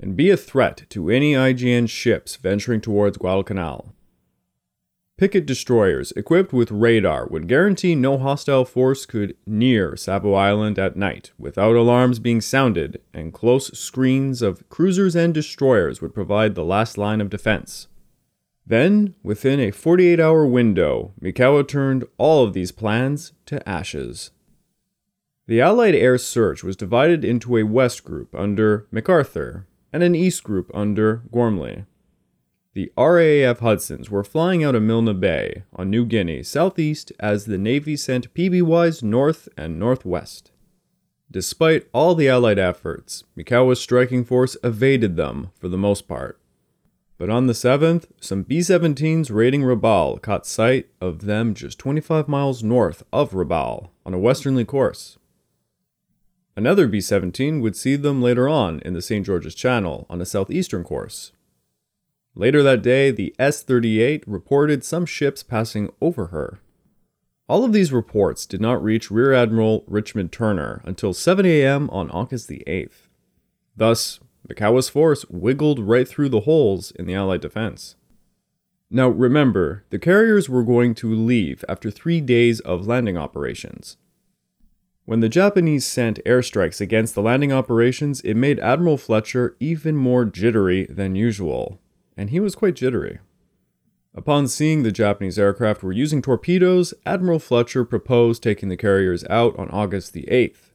and 0.00 0.16
be 0.16 0.28
a 0.30 0.36
threat 0.36 0.86
to 0.88 1.08
any 1.08 1.34
IJN 1.34 1.88
ships 1.88 2.34
venturing 2.34 2.80
towards 2.80 3.16
Guadalcanal. 3.16 3.94
Picket 5.18 5.46
destroyers 5.46 6.10
equipped 6.16 6.52
with 6.52 6.72
radar 6.72 7.28
would 7.28 7.46
guarantee 7.46 7.94
no 7.94 8.18
hostile 8.18 8.64
force 8.64 9.06
could 9.06 9.36
near 9.46 9.94
Savo 9.96 10.34
Island 10.34 10.80
at 10.80 10.96
night 10.96 11.30
without 11.38 11.76
alarms 11.76 12.18
being 12.18 12.40
sounded, 12.40 13.00
and 13.14 13.32
close 13.32 13.68
screens 13.78 14.42
of 14.42 14.68
cruisers 14.68 15.14
and 15.14 15.32
destroyers 15.32 16.02
would 16.02 16.12
provide 16.12 16.56
the 16.56 16.64
last 16.64 16.98
line 16.98 17.20
of 17.20 17.30
defense. 17.30 17.86
Then, 18.68 19.14
within 19.22 19.60
a 19.60 19.70
48 19.70 20.20
hour 20.20 20.46
window, 20.46 21.14
Mikawa 21.22 21.66
turned 21.66 22.04
all 22.18 22.44
of 22.44 22.52
these 22.52 22.70
plans 22.70 23.32
to 23.46 23.66
ashes. 23.66 24.30
The 25.46 25.62
Allied 25.62 25.94
air 25.94 26.18
search 26.18 26.62
was 26.62 26.76
divided 26.76 27.24
into 27.24 27.56
a 27.56 27.62
west 27.62 28.04
group 28.04 28.34
under 28.34 28.86
MacArthur 28.90 29.66
and 29.90 30.02
an 30.02 30.14
east 30.14 30.44
group 30.44 30.70
under 30.74 31.22
Ghormley. 31.32 31.86
The 32.74 32.92
RAF 32.98 33.60
Hudsons 33.60 34.10
were 34.10 34.22
flying 34.22 34.62
out 34.62 34.74
of 34.74 34.82
Milne 34.82 35.18
Bay 35.18 35.62
on 35.74 35.88
New 35.88 36.04
Guinea 36.04 36.42
southeast 36.42 37.10
as 37.18 37.46
the 37.46 37.56
Navy 37.56 37.96
sent 37.96 38.34
PBYs 38.34 39.02
north 39.02 39.48
and 39.56 39.78
northwest. 39.78 40.52
Despite 41.30 41.88
all 41.94 42.14
the 42.14 42.28
Allied 42.28 42.58
efforts, 42.58 43.24
Mikawa's 43.34 43.80
striking 43.80 44.24
force 44.24 44.58
evaded 44.62 45.16
them 45.16 45.52
for 45.58 45.68
the 45.68 45.78
most 45.78 46.06
part. 46.06 46.38
But 47.18 47.30
on 47.30 47.48
the 47.48 47.52
7th, 47.52 48.06
some 48.20 48.44
B 48.44 48.60
17s 48.60 49.30
raiding 49.32 49.62
Rabaul 49.62 50.22
caught 50.22 50.46
sight 50.46 50.86
of 51.00 51.22
them 51.26 51.52
just 51.52 51.78
25 51.78 52.28
miles 52.28 52.62
north 52.62 53.02
of 53.12 53.32
Rabaul 53.32 53.88
on 54.06 54.14
a 54.14 54.18
westerly 54.18 54.64
course. 54.64 55.18
Another 56.56 56.86
B 56.86 57.00
17 57.00 57.60
would 57.60 57.74
see 57.76 57.96
them 57.96 58.22
later 58.22 58.48
on 58.48 58.80
in 58.80 58.94
the 58.94 59.02
St. 59.02 59.26
George's 59.26 59.56
Channel 59.56 60.06
on 60.08 60.20
a 60.20 60.26
southeastern 60.26 60.84
course. 60.84 61.32
Later 62.36 62.62
that 62.62 62.82
day, 62.82 63.10
the 63.10 63.34
S 63.36 63.62
38 63.62 64.22
reported 64.26 64.84
some 64.84 65.04
ships 65.04 65.42
passing 65.42 65.90
over 66.00 66.26
her. 66.26 66.60
All 67.48 67.64
of 67.64 67.72
these 67.72 67.92
reports 67.92 68.46
did 68.46 68.60
not 68.60 68.82
reach 68.82 69.10
Rear 69.10 69.32
Admiral 69.32 69.82
Richmond 69.88 70.30
Turner 70.30 70.82
until 70.84 71.12
7 71.12 71.44
a.m. 71.46 71.90
on 71.90 72.10
August 72.10 72.46
the 72.46 72.62
8th. 72.66 73.08
Thus, 73.76 74.20
Mikawa's 74.48 74.88
force 74.88 75.24
wiggled 75.28 75.78
right 75.78 76.08
through 76.08 76.30
the 76.30 76.40
holes 76.40 76.90
in 76.92 77.06
the 77.06 77.14
Allied 77.14 77.40
defense. 77.40 77.96
Now 78.90 79.08
remember, 79.08 79.84
the 79.90 79.98
carriers 79.98 80.48
were 80.48 80.62
going 80.62 80.94
to 80.96 81.14
leave 81.14 81.64
after 81.68 81.90
three 81.90 82.22
days 82.22 82.60
of 82.60 82.86
landing 82.86 83.18
operations. 83.18 83.98
When 85.04 85.20
the 85.20 85.28
Japanese 85.28 85.86
sent 85.86 86.24
airstrikes 86.24 86.80
against 86.80 87.14
the 87.14 87.22
landing 87.22 87.52
operations, 87.52 88.20
it 88.22 88.34
made 88.34 88.60
Admiral 88.60 88.96
Fletcher 88.96 89.56
even 89.60 89.96
more 89.96 90.24
jittery 90.24 90.86
than 90.86 91.14
usual, 91.14 91.80
and 92.16 92.30
he 92.30 92.40
was 92.40 92.54
quite 92.54 92.76
jittery. 92.76 93.18
Upon 94.14 94.48
seeing 94.48 94.82
the 94.82 94.92
Japanese 94.92 95.38
aircraft 95.38 95.82
were 95.82 95.92
using 95.92 96.22
torpedoes, 96.22 96.92
Admiral 97.06 97.38
Fletcher 97.38 97.84
proposed 97.84 98.42
taking 98.42 98.68
the 98.68 98.76
carriers 98.76 99.24
out 99.30 99.58
on 99.58 99.70
August 99.70 100.12
the 100.12 100.24
8th. 100.30 100.67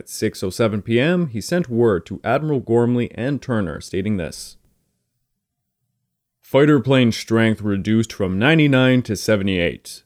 At 0.00 0.06
6:07 0.06 0.82
p.m., 0.82 1.26
he 1.26 1.42
sent 1.42 1.68
word 1.68 2.06
to 2.06 2.22
Admiral 2.24 2.60
Ghormley 2.60 3.10
and 3.16 3.42
Turner 3.42 3.82
stating 3.82 4.16
this: 4.16 4.56
Fighter 6.40 6.80
plane 6.80 7.12
strength 7.12 7.60
reduced 7.60 8.10
from 8.10 8.38
99 8.38 9.02
to 9.02 9.14
78. 9.14 10.02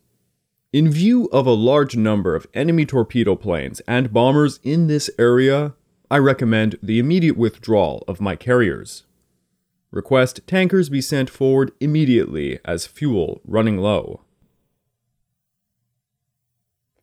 In 0.72 0.90
view 0.90 1.26
of 1.26 1.46
a 1.46 1.52
large 1.52 1.96
number 1.96 2.34
of 2.34 2.48
enemy 2.54 2.84
torpedo 2.84 3.36
planes 3.36 3.78
and 3.86 4.12
bombers 4.12 4.58
in 4.64 4.88
this 4.88 5.08
area, 5.16 5.74
I 6.10 6.18
recommend 6.18 6.76
the 6.82 6.98
immediate 6.98 7.36
withdrawal 7.36 8.02
of 8.08 8.20
my 8.20 8.34
carriers. 8.34 9.04
Request 9.92 10.40
tankers 10.48 10.88
be 10.88 11.00
sent 11.00 11.30
forward 11.30 11.70
immediately 11.78 12.58
as 12.64 12.84
fuel 12.84 13.40
running 13.44 13.78
low. 13.78 14.22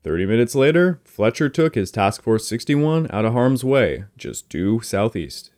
30 0.04 0.26
minutes 0.26 0.56
later, 0.56 1.00
Fletcher 1.04 1.50
took 1.50 1.76
his 1.76 1.92
Task 1.92 2.24
Force 2.24 2.48
61 2.48 3.08
out 3.12 3.26
of 3.26 3.34
harm's 3.34 3.64
way, 3.64 4.06
just 4.18 4.50
due 4.50 4.82
southeast. 4.82 5.52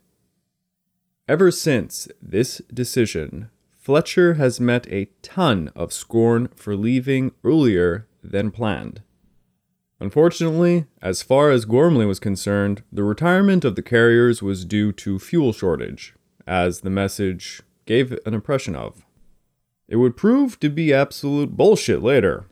Ever 1.28 1.52
since 1.52 2.10
this 2.22 2.62
decision, 2.74 3.50
Fletcher 3.72 4.34
has 4.34 4.60
met 4.60 4.86
a 4.92 5.10
ton 5.22 5.72
of 5.76 5.94
scorn 5.94 6.50
for 6.56 6.76
leaving 6.76 7.32
earlier 7.44 8.08
than 8.22 8.52
planned. 8.52 9.02
Unfortunately, 10.02 10.86
as 11.02 11.22
far 11.22 11.50
as 11.50 11.64
Ghormley 11.64 12.06
was 12.06 12.20
concerned, 12.20 12.84
the 12.92 13.04
retirement 13.04 13.64
of 13.64 13.78
the 13.78 13.82
carriers 13.82 14.42
was 14.42 14.66
due 14.66 14.92
to 14.92 15.20
fuel 15.20 15.54
shortage, 15.54 16.14
as 16.46 16.82
the 16.82 16.90
message 16.90 17.62
gave 17.86 18.18
an 18.26 18.34
impression 18.34 18.76
of. 18.76 19.06
It 19.88 19.96
would 19.96 20.18
prove 20.18 20.60
to 20.60 20.70
be 20.70 20.94
absolute 20.94 21.56
bullshit 21.56 22.02
later. 22.02 22.48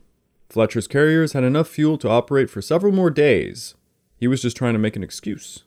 Fletcher's 0.52 0.88
carriers 0.88 1.32
had 1.32 1.46
enough 1.46 1.70
fuel 1.70 1.98
to 1.98 2.10
operate 2.10 2.50
for 2.50 2.62
several 2.62 2.92
more 2.92 3.10
days. 3.10 3.76
He 4.18 4.28
was 4.28 4.42
just 4.42 4.58
trying 4.58 4.74
to 4.74 4.80
make 4.80 4.98
an 4.98 5.04
excuse. 5.04 5.64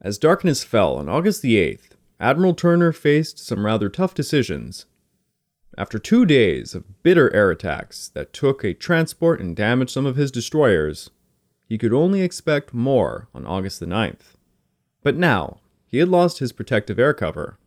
As 0.00 0.18
darkness 0.18 0.64
fell 0.64 0.96
on 0.96 1.08
August 1.08 1.42
the 1.42 1.54
8th, 1.54 1.90
Admiral 2.18 2.54
Turner 2.54 2.92
faced 2.92 3.38
some 3.38 3.64
rather 3.64 3.88
tough 3.88 4.12
decisions. 4.12 4.86
After 5.78 6.00
two 6.00 6.26
days 6.26 6.74
of 6.74 7.02
bitter 7.04 7.32
air 7.32 7.52
attacks 7.52 8.08
that 8.08 8.32
took 8.32 8.64
a 8.64 8.74
transport 8.74 9.40
and 9.40 9.54
damaged 9.54 9.92
some 9.92 10.06
of 10.06 10.16
his 10.16 10.32
destroyers, 10.32 11.10
he 11.68 11.78
could 11.78 11.92
only 11.92 12.20
expect 12.20 12.74
more 12.74 13.28
on 13.32 13.46
August 13.46 13.78
the 13.78 13.86
9th. 13.86 14.34
But 15.04 15.16
now, 15.16 15.60
he 15.86 15.98
had 15.98 16.08
lost 16.08 16.40
his 16.40 16.52
protective 16.52 16.98
air 16.98 17.14
cover. 17.14 17.58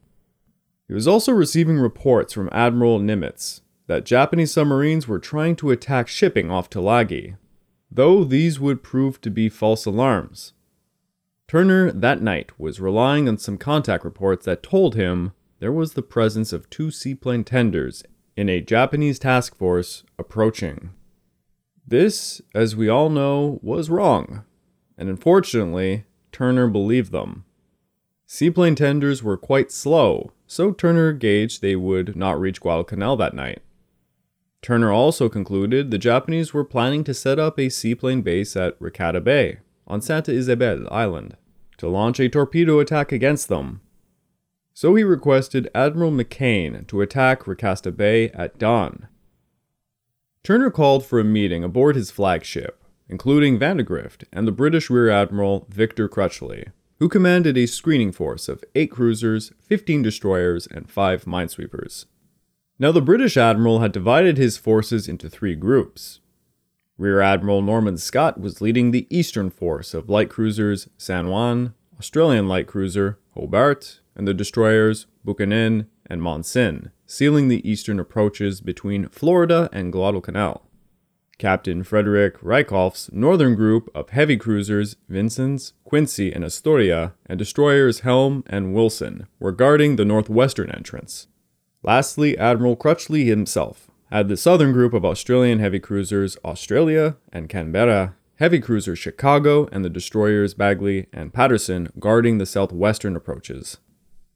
He 0.89 0.93
was 0.93 1.07
also 1.07 1.31
receiving 1.31 1.77
reports 1.77 2.33
from 2.33 2.49
Admiral 2.51 2.99
Nimitz 2.99 3.61
that 3.87 4.05
Japanese 4.05 4.53
submarines 4.53 5.07
were 5.07 5.19
trying 5.19 5.55
to 5.57 5.71
attack 5.71 6.07
shipping 6.07 6.51
off 6.51 6.69
Tulagi, 6.69 7.37
though 7.89 8.23
these 8.23 8.59
would 8.59 8.83
prove 8.83 9.19
to 9.21 9.31
be 9.31 9.49
false 9.49 9.85
alarms. 9.85 10.53
Turner 11.47 11.91
that 11.91 12.21
night 12.21 12.51
was 12.59 12.81
relying 12.81 13.29
on 13.29 13.37
some 13.37 13.57
contact 13.57 14.03
reports 14.03 14.45
that 14.45 14.61
told 14.61 14.95
him 14.95 15.31
there 15.59 15.71
was 15.71 15.93
the 15.93 16.01
presence 16.01 16.51
of 16.51 16.69
two 16.69 16.91
seaplane 16.91 17.45
tenders 17.45 18.03
in 18.35 18.49
a 18.49 18.61
Japanese 18.61 19.17
task 19.17 19.55
force 19.55 20.03
approaching. 20.19 20.91
This, 21.87 22.41
as 22.53 22.75
we 22.75 22.89
all 22.89 23.09
know, 23.09 23.59
was 23.63 23.89
wrong, 23.89 24.43
and 24.97 25.07
unfortunately, 25.07 26.03
Turner 26.33 26.67
believed 26.67 27.13
them. 27.13 27.45
Seaplane 28.27 28.75
tenders 28.75 29.23
were 29.23 29.37
quite 29.37 29.71
slow, 29.71 30.33
so 30.45 30.71
Turner 30.71 31.13
gauged 31.13 31.61
they 31.61 31.77
would 31.77 32.17
not 32.17 32.39
reach 32.39 32.59
Guadalcanal 32.59 33.15
that 33.15 33.33
night. 33.33 33.61
Turner 34.61 34.91
also 34.91 35.29
concluded 35.29 35.91
the 35.91 35.97
Japanese 35.97 36.53
were 36.53 36.63
planning 36.63 37.03
to 37.03 37.13
set 37.13 37.39
up 37.39 37.59
a 37.59 37.69
seaplane 37.69 38.21
base 38.21 38.55
at 38.55 38.79
Rekata 38.79 39.23
Bay 39.23 39.59
on 39.85 40.01
Santa 40.01 40.31
Isabel 40.31 40.87
Island 40.91 41.37
to 41.77 41.87
launch 41.87 42.19
a 42.19 42.29
torpedo 42.29 42.79
attack 42.79 43.11
against 43.11 43.47
them. 43.47 43.81
So 44.73 44.95
he 44.95 45.03
requested 45.03 45.69
Admiral 45.73 46.11
McCain 46.11 46.85
to 46.87 47.01
attack 47.01 47.43
Rekata 47.43 47.95
Bay 47.95 48.29
at 48.29 48.57
dawn. 48.57 49.07
Turner 50.43 50.71
called 50.71 51.05
for 51.05 51.19
a 51.19 51.23
meeting 51.23 51.63
aboard 51.63 51.95
his 51.95 52.11
flagship, 52.11 52.83
including 53.09 53.59
Vandegrift 53.59 54.25
and 54.31 54.47
the 54.47 54.51
British 54.51 54.89
Rear 54.89 55.09
Admiral 55.09 55.67
Victor 55.69 56.07
Crutchley, 56.09 56.71
who 56.99 57.09
commanded 57.09 57.57
a 57.57 57.67
screening 57.67 58.11
force 58.11 58.47
of 58.47 58.63
8 58.75 58.91
cruisers, 58.91 59.51
15 59.61 60.01
destroyers, 60.01 60.67
and 60.67 60.89
5 60.89 61.25
minesweepers. 61.25 62.05
Now, 62.79 62.91
the 62.91 63.01
British 63.01 63.37
admiral 63.37 63.79
had 63.79 63.91
divided 63.91 64.37
his 64.37 64.57
forces 64.57 65.07
into 65.07 65.29
three 65.29 65.55
groups. 65.55 66.19
Rear 66.97 67.21
Admiral 67.21 67.61
Norman 67.61 67.97
Scott 67.97 68.39
was 68.39 68.61
leading 68.61 68.91
the 68.91 69.07
eastern 69.09 69.49
force 69.49 69.93
of 69.93 70.09
light 70.09 70.29
cruisers 70.29 70.87
San 70.97 71.29
Juan, 71.29 71.73
Australian 71.99 72.47
light 72.47 72.67
cruiser 72.67 73.17
Hobart, 73.33 74.01
and 74.15 74.27
the 74.27 74.33
destroyers 74.33 75.07
Buchanan 75.25 75.87
and 76.05 76.21
Monssen, 76.21 76.91
sealing 77.05 77.47
the 77.47 77.67
eastern 77.67 77.99
approaches 77.99 78.61
between 78.61 79.09
Florida 79.09 79.69
and 79.71 79.91
Guadalcanal. 79.91 80.63
Captain 81.37 81.83
Frederick 81.83 82.37
Riefkohl's 82.41 83.11
northern 83.11 83.53
group 83.55 83.89
of 83.93 84.09
heavy 84.09 84.37
cruisers 84.37 84.95
Vincennes, 85.07 85.73
Quincy, 85.83 86.31
and 86.31 86.43
Astoria, 86.43 87.13
and 87.27 87.37
destroyers 87.37 87.99
Helm 87.99 88.43
and 88.47 88.73
Wilson 88.73 89.27
were 89.39 89.51
guarding 89.51 89.95
the 89.95 90.05
northwestern 90.05 90.71
entrance. 90.71 91.27
Lastly, 91.87 92.37
Admiral 92.37 92.75
Crutchley 92.75 93.25
himself 93.27 93.89
had 94.11 94.27
the 94.27 94.35
southern 94.35 94.73
group 94.73 94.93
of 94.93 95.05
Australian 95.05 95.59
heavy 95.59 95.79
cruisers 95.79 96.35
Australia 96.43 97.15
and 97.31 97.47
Canberra, 97.47 98.13
heavy 98.35 98.59
cruiser 98.59 98.93
Chicago, 98.93 99.69
and 99.71 99.85
the 99.85 99.89
destroyers 99.89 100.53
Bagley 100.53 101.07
and 101.13 101.33
Patterson 101.33 101.87
guarding 101.97 102.39
the 102.39 102.45
southwestern 102.45 103.15
approaches. 103.15 103.77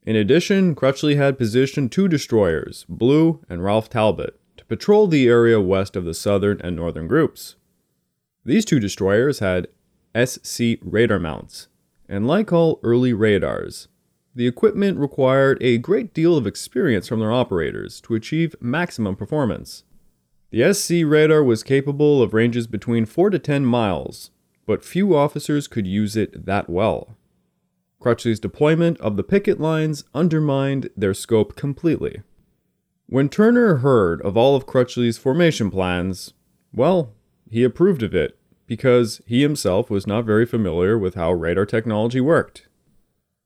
In 0.06 0.16
addition, 0.16 0.74
Crutchley 0.74 1.18
had 1.18 1.36
positioned 1.36 1.92
two 1.92 2.08
destroyers, 2.08 2.86
Blue 2.88 3.44
and 3.50 3.62
Ralph 3.62 3.90
Talbot, 3.90 4.40
to 4.56 4.64
patrol 4.64 5.06
the 5.06 5.28
area 5.28 5.60
west 5.60 5.94
of 5.94 6.06
the 6.06 6.14
southern 6.14 6.58
and 6.62 6.74
northern 6.74 7.06
groups. 7.06 7.56
These 8.46 8.64
two 8.64 8.80
destroyers 8.80 9.40
had 9.40 9.68
SC 10.16 10.78
radar 10.80 11.18
mounts, 11.18 11.68
and 12.08 12.26
like 12.26 12.50
all 12.50 12.80
early 12.82 13.12
radars, 13.12 13.88
the 14.34 14.46
equipment 14.46 14.98
required 14.98 15.58
a 15.60 15.78
great 15.78 16.14
deal 16.14 16.36
of 16.36 16.46
experience 16.46 17.06
from 17.08 17.20
their 17.20 17.32
operators 17.32 18.00
to 18.00 18.14
achieve 18.14 18.54
maximum 18.60 19.16
performance. 19.16 19.84
The 20.50 20.72
SC 20.72 21.04
radar 21.04 21.42
was 21.42 21.62
capable 21.62 22.22
of 22.22 22.34
ranges 22.34 22.66
between 22.66 23.06
4 23.06 23.30
to 23.30 23.38
10 23.38 23.64
miles, 23.64 24.30
but 24.66 24.84
few 24.84 25.16
officers 25.16 25.68
could 25.68 25.86
use 25.86 26.16
it 26.16 26.46
that 26.46 26.68
well. 26.68 27.16
Crutchley's 28.00 28.40
deployment 28.40 29.00
of 29.00 29.16
the 29.16 29.22
picket 29.22 29.60
lines 29.60 30.04
undermined 30.14 30.90
their 30.96 31.14
scope 31.14 31.54
completely. 31.54 32.22
When 33.06 33.28
Turner 33.28 33.76
heard 33.76 34.20
of 34.22 34.36
all 34.36 34.56
of 34.56 34.66
Crutchley's 34.66 35.18
formation 35.18 35.70
plans, 35.70 36.32
well, 36.72 37.12
he 37.50 37.62
approved 37.62 38.02
of 38.02 38.14
it 38.14 38.38
because 38.66 39.20
he 39.26 39.42
himself 39.42 39.90
was 39.90 40.06
not 40.06 40.24
very 40.24 40.46
familiar 40.46 40.98
with 40.98 41.14
how 41.14 41.32
radar 41.32 41.66
technology 41.66 42.20
worked. 42.20 42.68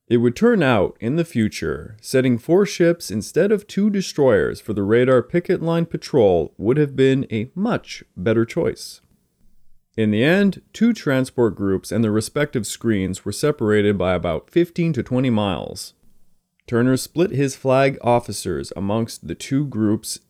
It 0.08 0.18
would 0.18 0.36
turn 0.36 0.62
out, 0.62 0.96
in 1.00 1.16
the 1.16 1.25
future, 1.25 1.96
setting 2.00 2.38
four 2.38 2.64
ships 2.64 3.10
instead 3.10 3.50
of 3.50 3.66
two 3.66 3.90
destroyers 3.90 4.60
for 4.60 4.72
the 4.72 4.84
radar 4.84 5.20
picket 5.20 5.60
line 5.60 5.84
patrol 5.84 6.54
would 6.56 6.76
have 6.76 6.94
been 6.94 7.26
a 7.32 7.50
much 7.56 8.04
better 8.16 8.44
choice. 8.44 9.00
In 9.96 10.12
the 10.12 10.22
end, 10.22 10.62
two 10.72 10.92
transport 10.92 11.56
groups 11.56 11.90
and 11.90 12.04
their 12.04 12.12
respective 12.12 12.66
screens 12.66 13.25
were 13.25 13.32
separated 13.32 13.98
by 13.98 14.14
about 14.14 14.48
15 14.50 14.92
to 14.92 15.02
20 15.02 15.30
miles. 15.30 15.94
Turner 16.68 16.96
split 16.96 17.30
his 17.30 17.56
flag 17.56 17.98
officers 18.00 18.72
amongst 18.76 19.26
the 19.26 19.34
two 19.34 19.66
groups. 19.66 20.20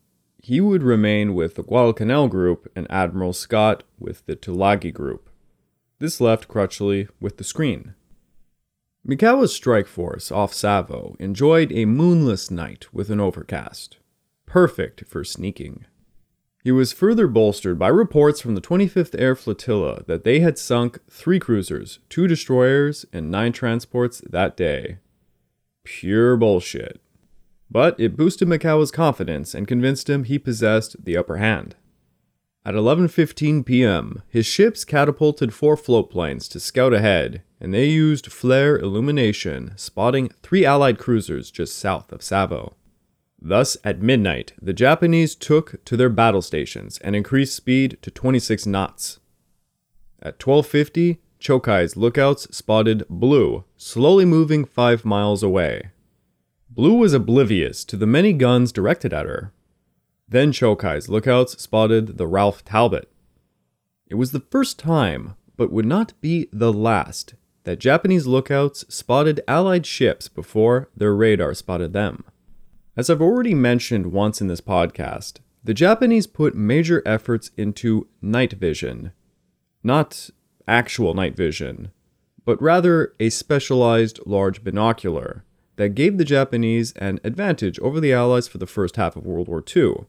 He 0.43 0.61
would 0.61 0.83
remain 0.83 1.35
with 1.35 1.57
the 1.57 1.63
Guadalcanal 1.63 2.29
group 2.29 2.71
and 2.75 2.87
Admiral 2.91 3.33
Scott 3.35 3.83
with 3.99 4.25
the 4.25 4.37
Tulagi 4.37 4.93
group. 4.93 5.29
This 5.99 6.21
left 6.21 6.49
Crutchley 6.49 7.09
with 7.21 7.37
the 7.37 7.45
screen. 7.45 7.95
Mikawa's 9.09 9.55
strike 9.55 9.87
force 9.87 10.33
off 10.33 10.53
Savo 10.53 11.15
enjoyed 11.21 11.71
a 11.71 11.85
moonless 11.85 12.51
night 12.51 12.93
with 12.93 13.09
an 13.09 13.21
overcast, 13.21 13.99
perfect 14.47 15.05
for 15.07 15.23
sneaking. 15.23 15.85
He 16.65 16.73
was 16.73 16.93
further 16.93 17.29
bolstered 17.29 17.79
by 17.79 17.87
reports 17.87 18.41
from 18.41 18.57
the 18.57 18.61
25th 18.61 19.15
Air 19.17 19.37
Flotilla 19.37 20.03
that 20.09 20.25
they 20.25 20.41
had 20.41 20.59
sunk 20.59 20.99
three 21.09 21.39
cruisers, 21.39 22.01
two 22.09 22.27
destroyers, 22.27 23.07
and 23.13 23.31
nine 23.31 23.53
transports 23.53 24.21
that 24.29 24.57
day. 24.57 24.99
Pure 25.85 26.39
bullshit. 26.39 27.01
But 27.71 28.01
it 28.01 28.17
boosted 28.17 28.49
Mikawa's 28.49 28.91
confidence 28.91 29.55
and 29.55 29.69
convinced 29.69 30.11
him 30.11 30.25
he 30.25 30.37
possessed 30.37 31.05
the 31.05 31.17
upper 31.17 31.37
hand. 31.37 31.77
At 32.65 32.75
11:15 32.75 33.65
p.m., 33.65 34.23
his 34.29 34.47
ships 34.47 34.85
catapulted 34.85 35.55
four 35.55 35.77
float 35.77 36.11
planes 36.11 36.49
to 36.49 36.59
scout 36.59 36.93
ahead, 36.93 37.45
and 37.61 37.73
they 37.73 37.87
used 37.87 38.31
flare 38.31 38.79
illumination, 38.79 39.73
spotting 39.77 40.31
three 40.43 40.65
allied 40.65 40.99
cruisers 40.99 41.51
just 41.51 41.79
south 41.79 42.13
of 42.13 42.23
Savo. 42.23 42.75
Thus, 43.41 43.77
at 43.85 44.03
midnight, 44.03 44.53
the 44.61 44.73
Japanese 44.73 45.35
took 45.35 45.85
to 45.85 45.97
their 45.97 46.09
battle 46.09 46.43
stations 46.43 46.99
and 46.99 47.15
increased 47.15 47.55
speed 47.55 47.99
to 48.03 48.11
26 48.11 48.67
knots. 48.67 49.21
At 50.23 50.39
12:50, 50.39 51.19
Chokai's 51.39 51.97
lookouts 51.97 52.55
spotted 52.57 53.05
Blue 53.09 53.65
slowly 53.77 54.25
moving 54.25 54.65
5 54.65 55.05
miles 55.05 55.43
away. 55.43 55.91
Blue 56.71 56.95
was 56.95 57.13
oblivious 57.13 57.85
to 57.85 57.97
the 57.97 58.07
many 58.07 58.33
guns 58.33 58.73
directed 58.73 59.13
at 59.13 59.27
her, 59.27 59.53
then 60.29 60.51
Chokai's 60.51 61.09
lookouts 61.09 61.61
spotted 61.63 62.19
the 62.19 62.27
Ralph 62.27 62.65
Talbot. 62.65 63.11
It 64.09 64.17
was 64.17 64.33
the 64.33 64.41
first 64.41 64.79
time, 64.79 65.35
but 65.57 65.71
would 65.71 65.87
not 65.87 66.15
be 66.21 66.49
the 66.53 66.73
last, 66.73 67.35
that 67.67 67.81
Japanese 67.81 68.29
lookouts 68.29 68.85
spotted 68.89 69.41
Allied 69.49 69.85
ships 69.85 70.29
before 70.29 70.89
their 70.97 71.13
radar 71.13 71.53
spotted 71.53 71.93
them. 71.93 72.23
As 72.97 73.11
I've 73.11 73.21
already 73.21 73.55
mentioned 73.55 74.13
once 74.13 74.41
in 74.41 74.47
this 74.47 74.61
podcast, 74.61 75.41
the 75.65 75.75
Japanese 75.75 76.29
put 76.29 76.55
major 76.55 77.03
efforts 77.05 77.51
into 77.57 78.07
night 78.23 78.53
vision. 78.53 79.11
Not 79.83 80.31
actual 80.69 81.13
night 81.13 81.35
vision, 81.35 81.91
but 82.45 82.63
rather 82.63 83.15
a 83.19 83.31
specialized 83.31 84.21
large 84.25 84.63
binocular 84.63 85.45
that 85.75 85.97
gave 85.97 86.19
the 86.19 86.25
Japanese 86.25 86.93
an 86.93 87.19
advantage 87.25 87.81
over 87.81 87.99
the 87.99 88.13
Allies 88.13 88.47
for 88.47 88.59
the 88.59 88.67
first 88.69 88.95
half 88.95 89.17
of 89.17 89.27
World 89.27 89.49
War 89.49 89.63
II. 89.77 90.07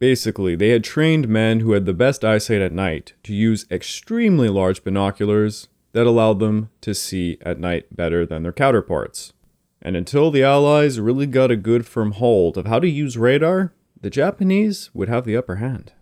Basically, 0.00 0.56
they 0.56 0.70
had 0.70 0.82
trained 0.82 1.28
men 1.28 1.60
who 1.60 1.70
had 1.70 1.86
the 1.86 1.94
best 1.94 2.24
eyesight 2.24 2.60
at 2.60 2.72
night 2.72 3.12
to 3.22 3.32
use 3.32 3.64
extremely 3.70 4.48
large 4.48 4.82
binoculars 4.82 5.68
that 5.94 6.06
allowed 6.06 6.38
them 6.38 6.68
to 6.82 6.94
see 6.94 7.38
at 7.40 7.58
night 7.58 7.96
better 7.96 8.26
than 8.26 8.42
their 8.42 8.52
counterparts. 8.52 9.32
And 9.80 9.96
until 9.96 10.30
the 10.30 10.42
Allies 10.42 11.00
really 11.00 11.26
got 11.26 11.50
a 11.50 11.56
good 11.56 11.86
firm 11.86 12.12
hold 12.12 12.58
of 12.58 12.66
how 12.66 12.78
to 12.80 12.88
use 12.88 13.16
radar, 13.16 13.72
the 13.98 14.10
Japanese 14.10 14.90
would 14.92 15.08
have 15.08 15.24
the 15.24 15.36
upper 15.36 15.56
hand. 15.56 15.92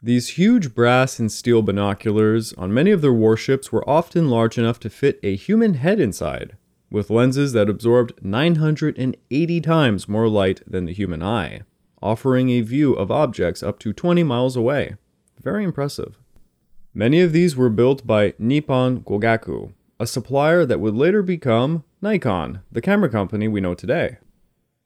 These 0.00 0.30
huge 0.30 0.74
brass 0.74 1.18
and 1.18 1.32
steel 1.32 1.62
binoculars 1.62 2.52
on 2.52 2.72
many 2.72 2.92
of 2.92 3.00
their 3.00 3.12
warships 3.12 3.72
were 3.72 3.88
often 3.90 4.30
large 4.30 4.56
enough 4.56 4.78
to 4.80 4.90
fit 4.90 5.18
a 5.24 5.34
human 5.34 5.74
head 5.74 5.98
inside, 5.98 6.56
with 6.90 7.10
lenses 7.10 7.52
that 7.54 7.68
absorbed 7.68 8.22
980 8.22 9.60
times 9.60 10.08
more 10.08 10.28
light 10.28 10.62
than 10.66 10.84
the 10.84 10.92
human 10.92 11.22
eye 11.22 11.62
offering 12.04 12.50
a 12.50 12.60
view 12.60 12.92
of 12.92 13.10
objects 13.10 13.62
up 13.62 13.78
to 13.78 13.92
20 13.92 14.22
miles 14.22 14.56
away. 14.56 14.94
Very 15.42 15.64
impressive. 15.64 16.18
Many 16.96 17.20
of 17.22 17.32
these 17.32 17.56
were 17.56 17.70
built 17.70 18.06
by 18.06 18.34
Nippon 18.38 19.00
Kogaku, 19.00 19.72
a 19.98 20.06
supplier 20.06 20.64
that 20.64 20.78
would 20.78 20.94
later 20.94 21.24
become 21.24 21.82
Nikon, 22.00 22.60
the 22.70 22.80
camera 22.80 23.08
company 23.08 23.48
we 23.48 23.60
know 23.60 23.74
today. 23.74 24.18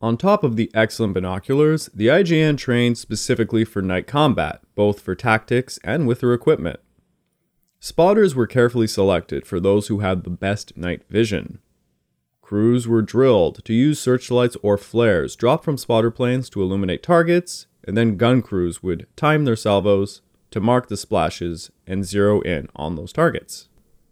On 0.00 0.16
top 0.16 0.42
of 0.42 0.56
the 0.56 0.70
excellent 0.72 1.12
binoculars, 1.12 1.90
the 1.92 2.06
IJN 2.06 2.56
trained 2.56 2.96
specifically 2.96 3.62
for 3.62 3.82
night 3.82 4.06
combat, 4.06 4.62
both 4.74 5.00
for 5.00 5.14
tactics 5.14 5.78
and 5.84 6.06
with 6.06 6.20
their 6.20 6.32
equipment. 6.32 6.80
Spotters 7.78 8.34
were 8.34 8.46
carefully 8.46 8.86
selected 8.86 9.46
for 9.46 9.60
those 9.60 9.88
who 9.88 9.98
had 9.98 10.24
the 10.24 10.30
best 10.30 10.78
night 10.78 11.02
vision. 11.10 11.58
Crews 12.40 12.88
were 12.88 13.02
drilled 13.02 13.62
to 13.66 13.74
use 13.74 14.00
searchlights 14.00 14.56
or 14.62 14.78
flares 14.78 15.36
dropped 15.36 15.62
from 15.62 15.76
spotter 15.76 16.10
planes 16.10 16.48
to 16.48 16.62
illuminate 16.62 17.02
targets, 17.02 17.66
and 17.86 17.98
then 17.98 18.16
gun 18.16 18.40
crews 18.40 18.82
would 18.82 19.06
time 19.14 19.44
their 19.44 19.56
salvos 19.56 20.22
to 20.50 20.60
mark 20.60 20.88
the 20.88 20.96
splashes 20.96 21.70
and 21.86 22.04
zero 22.04 22.40
in 22.40 22.68
on 22.74 22.96
those 22.96 23.12
targets. 23.12 23.68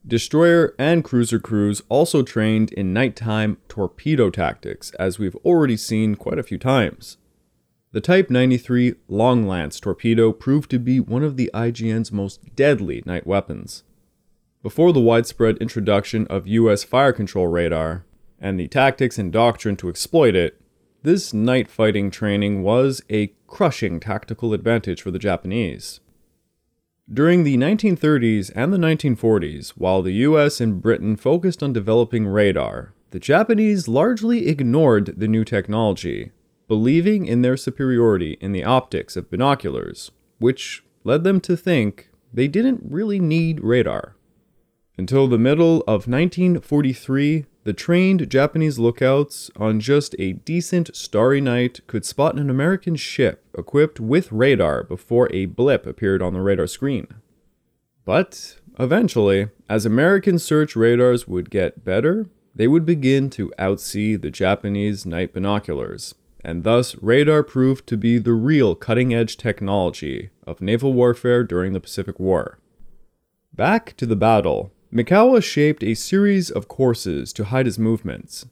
Destroyer 0.07 0.75
and 0.79 1.03
cruiser 1.03 1.41
crews 1.41 1.83
also 1.89 2.23
trained 2.23 2.73
in 2.73 2.93
nighttime 2.93 3.57
torpedo 3.69 4.31
tactics, 4.31 4.91
as 4.93 5.19
we've 5.19 5.35
already 5.37 5.77
seen 5.77 6.15
quite 6.15 6.39
a 6.39 6.45
few 6.45 6.59
times. 6.59 7.17
The 7.91 8.01
Type 8.01 8.31
93 8.31 8.95
Long 9.09 9.49
Lance 9.49 9.81
torpedo 9.81 10.31
proved 10.31 10.71
to 10.71 10.79
be 10.79 11.01
one 11.01 11.25
of 11.25 11.37
the 11.37 11.51
IJN's 11.53 12.13
most 12.13 12.55
deadly 12.55 13.03
night 13.05 13.27
weapons. 13.27 13.83
Before 14.63 14.93
the 14.93 15.01
widespread 15.01 15.57
introduction 15.59 16.27
of 16.29 16.47
US 16.47 16.85
fire 16.85 17.13
control 17.13 17.47
radar, 17.47 18.05
and 18.39 18.61
the 18.61 18.69
tactics 18.69 19.19
and 19.19 19.33
doctrine 19.33 19.77
to 19.77 19.89
exploit 19.89 20.35
it, 20.35 20.61
this 21.03 21.33
night 21.33 21.69
fighting 21.69 22.11
training 22.11 22.63
was 22.63 23.03
a 23.09 23.33
crushing 23.47 23.99
tactical 23.99 24.53
advantage 24.53 25.03
for 25.03 25.11
the 25.11 25.19
Japanese. 25.19 26.01
During 27.13 27.45
the 27.45 27.57
1930s 27.57 28.51
and 28.57 28.73
the 28.73 28.79
1940s, 28.79 29.71
while 29.71 30.03
the 30.03 30.15
US 30.25 30.61
and 30.61 30.83
Britain 30.83 31.15
focused 31.15 31.63
on 31.63 31.73
developing 31.73 32.27
radar, 32.27 32.95
the 33.13 33.21
Japanese 33.21 33.87
largely 33.87 34.49
ignored 34.49 35.15
the 35.17 35.29
new 35.29 35.45
technology, 35.45 36.33
believing 36.67 37.25
in 37.25 37.43
their 37.43 37.57
superiority 37.57 38.37
in 38.41 38.51
the 38.51 38.65
optics 38.65 39.17
of 39.17 39.31
binoculars, 39.31 40.11
which 40.39 40.85
led 41.05 41.23
them 41.23 41.41
to 41.43 41.57
think 41.57 42.11
they 42.33 42.49
didn't 42.49 42.83
really 42.83 43.21
need 43.21 43.63
radar. 43.63 44.17
Until 44.99 45.29
the 45.29 45.39
middle 45.39 45.83
of 45.83 46.09
1943, 46.09 47.47
the 47.67 47.73
trained 47.73 48.31
Japanese 48.31 48.79
lookouts 48.79 49.51
on 49.57 49.81
just 49.81 50.15
a 50.21 50.35
decent 50.35 50.95
starry 50.95 51.41
night 51.41 51.81
could 51.89 52.05
spot 52.05 52.39
an 52.39 52.49
American 52.49 52.95
ship 52.95 53.45
equipped 53.59 53.99
with 53.99 54.31
radar 54.31 54.85
before 54.85 55.29
a 55.33 55.47
blip 55.47 55.85
appeared 55.85 56.23
on 56.23 56.33
the 56.33 56.41
radar 56.41 56.69
screen. 56.69 57.09
But 58.05 58.61
eventually, 58.79 59.49
as 59.69 59.85
American 59.85 60.39
search 60.39 60.77
radars 60.77 61.27
would 61.27 61.51
get 61.51 61.85
better, 61.85 62.29
they 62.55 62.69
would 62.69 62.87
begin 62.87 63.31
to 63.31 63.53
outsee 63.59 64.15
the 64.15 64.31
Japanese 64.31 65.05
night 65.05 65.35
binoculars, 65.35 66.15
and 66.45 66.63
thus 66.63 66.95
radar 67.03 67.43
proved 67.43 67.89
to 67.89 67.97
be 67.97 68.19
the 68.19 68.35
real 68.35 68.77
cutting 68.77 69.13
edge 69.13 69.37
technology 69.37 70.31
of 70.47 70.61
naval 70.61 70.93
warfare 70.93 71.43
during 71.43 71.73
the 71.73 71.81
Pacific 71.81 72.21
War. 72.21 72.61
Back 73.53 73.97
to 73.97 74.07
the 74.07 74.15
battle, 74.15 74.71
Mikawa 74.93 75.43
shaped 75.43 75.83
a 75.83 75.95
series 75.95 76.51
of 76.51 76.69
courses 76.69 77.33
to 77.33 77.45
hide 77.45 77.67
his 77.67 77.79
movements. 77.79 78.47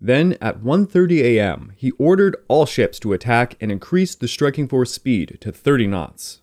Then, 0.00 0.36
at 0.40 0.62
1:30 0.62 1.20
a.m., 1.22 1.72
he 1.76 1.92
ordered 1.92 2.36
all 2.48 2.66
ships 2.66 2.98
to 3.00 3.12
attack 3.12 3.56
and 3.60 3.70
increased 3.70 4.20
the 4.20 4.28
striking 4.28 4.68
force 4.68 4.92
speed 4.92 5.38
to 5.40 5.52
30 5.52 5.86
knots. 5.86 6.40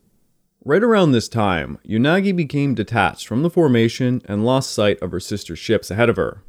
Right 0.63 0.83
around 0.83 1.11
this 1.11 1.29
time, 1.29 1.77
Unagi 1.87 2.35
became 2.35 2.75
detached 2.75 3.27
from 3.27 3.43
the 3.43 3.49
formation 3.49 4.21
and 4.25 4.45
lost 4.45 4.71
sight 4.71 4.99
of 5.01 5.11
her 5.11 5.19
sister 5.19 5.55
ships 5.55 5.89
ahead 5.89 6.09
of 6.09 6.17
her. 6.17 6.43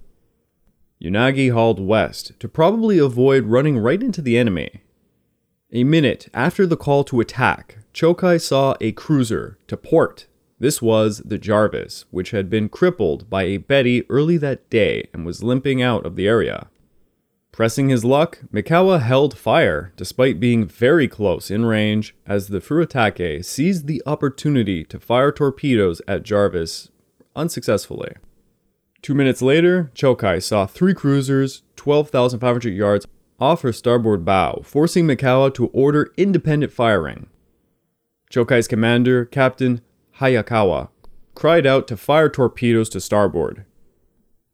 Unagi 1.03 1.53
hauled 1.53 1.81
west 1.81 2.33
to 2.41 2.49
probably 2.49 2.99
avoid 2.99 3.47
running 3.47 3.79
right 3.79 4.03
into 4.03 4.21
the 4.21 4.37
enemy. 4.37 4.83
A 5.73 5.85
minute 5.85 6.29
after 6.35 6.67
the 6.67 6.77
call 6.77 7.05
to 7.05 7.21
attack, 7.21 7.79
Chokai 7.95 8.41
saw 8.41 8.75
a 8.81 8.93
cruiser 8.93 9.59
to 9.69 9.77
port 9.77 10.27
this 10.61 10.81
was 10.81 11.19
the 11.25 11.39
Jarvis, 11.39 12.05
which 12.11 12.31
had 12.31 12.51
been 12.51 12.69
crippled 12.69 13.29
by 13.29 13.45
a 13.45 13.57
Betty 13.57 14.05
early 14.11 14.37
that 14.37 14.69
day 14.69 15.09
and 15.13 15.25
was 15.25 15.43
limping 15.43 15.83
out 15.83 16.05
of 16.05 16.17
the 16.17 16.29
area. 16.29 16.69
Pressing 17.51 17.89
his 17.89 18.05
luck, 18.05 18.41
Mikawa 18.53 19.01
held 19.01 19.37
fire 19.37 19.93
despite 19.97 20.39
being 20.39 20.67
very 20.67 21.09
close 21.09 21.51
in 21.51 21.65
range 21.65 22.15
as 22.27 22.49
the 22.49 22.61
Furutaka 22.61 23.45
seized 23.45 23.87
the 23.87 24.03
opportunity 24.07 24.85
to 24.85 25.01
fire 25.01 25.33
torpedoes 25.33 26.01
at 26.07 26.23
Jarvis 26.23 26.91
unsuccessfully. 27.35 28.13
Two 29.03 29.15
minutes 29.15 29.41
later, 29.41 29.91
Chokai 29.95 30.43
saw 30.43 30.67
three 30.67 30.95
cruisers 30.95 31.63
12,500 31.77 32.75
yards 32.75 33.07
off 33.41 33.63
her 33.63 33.73
starboard 33.73 34.25
bow, 34.27 34.61
forcing 34.63 35.07
Mikawa 35.07 35.53
to 35.55 35.69
order 35.69 36.13
independent 36.19 36.71
firing. 36.71 37.29
Chokai's 38.31 38.69
commander, 38.69 39.25
Captain 39.25 39.81
Hayakawa, 40.21 40.91
cried 41.35 41.67
out 41.67 41.89
to 41.89 41.97
fire 41.97 42.29
torpedoes 42.29 42.91
to 42.91 43.01
starboard. 43.01 43.65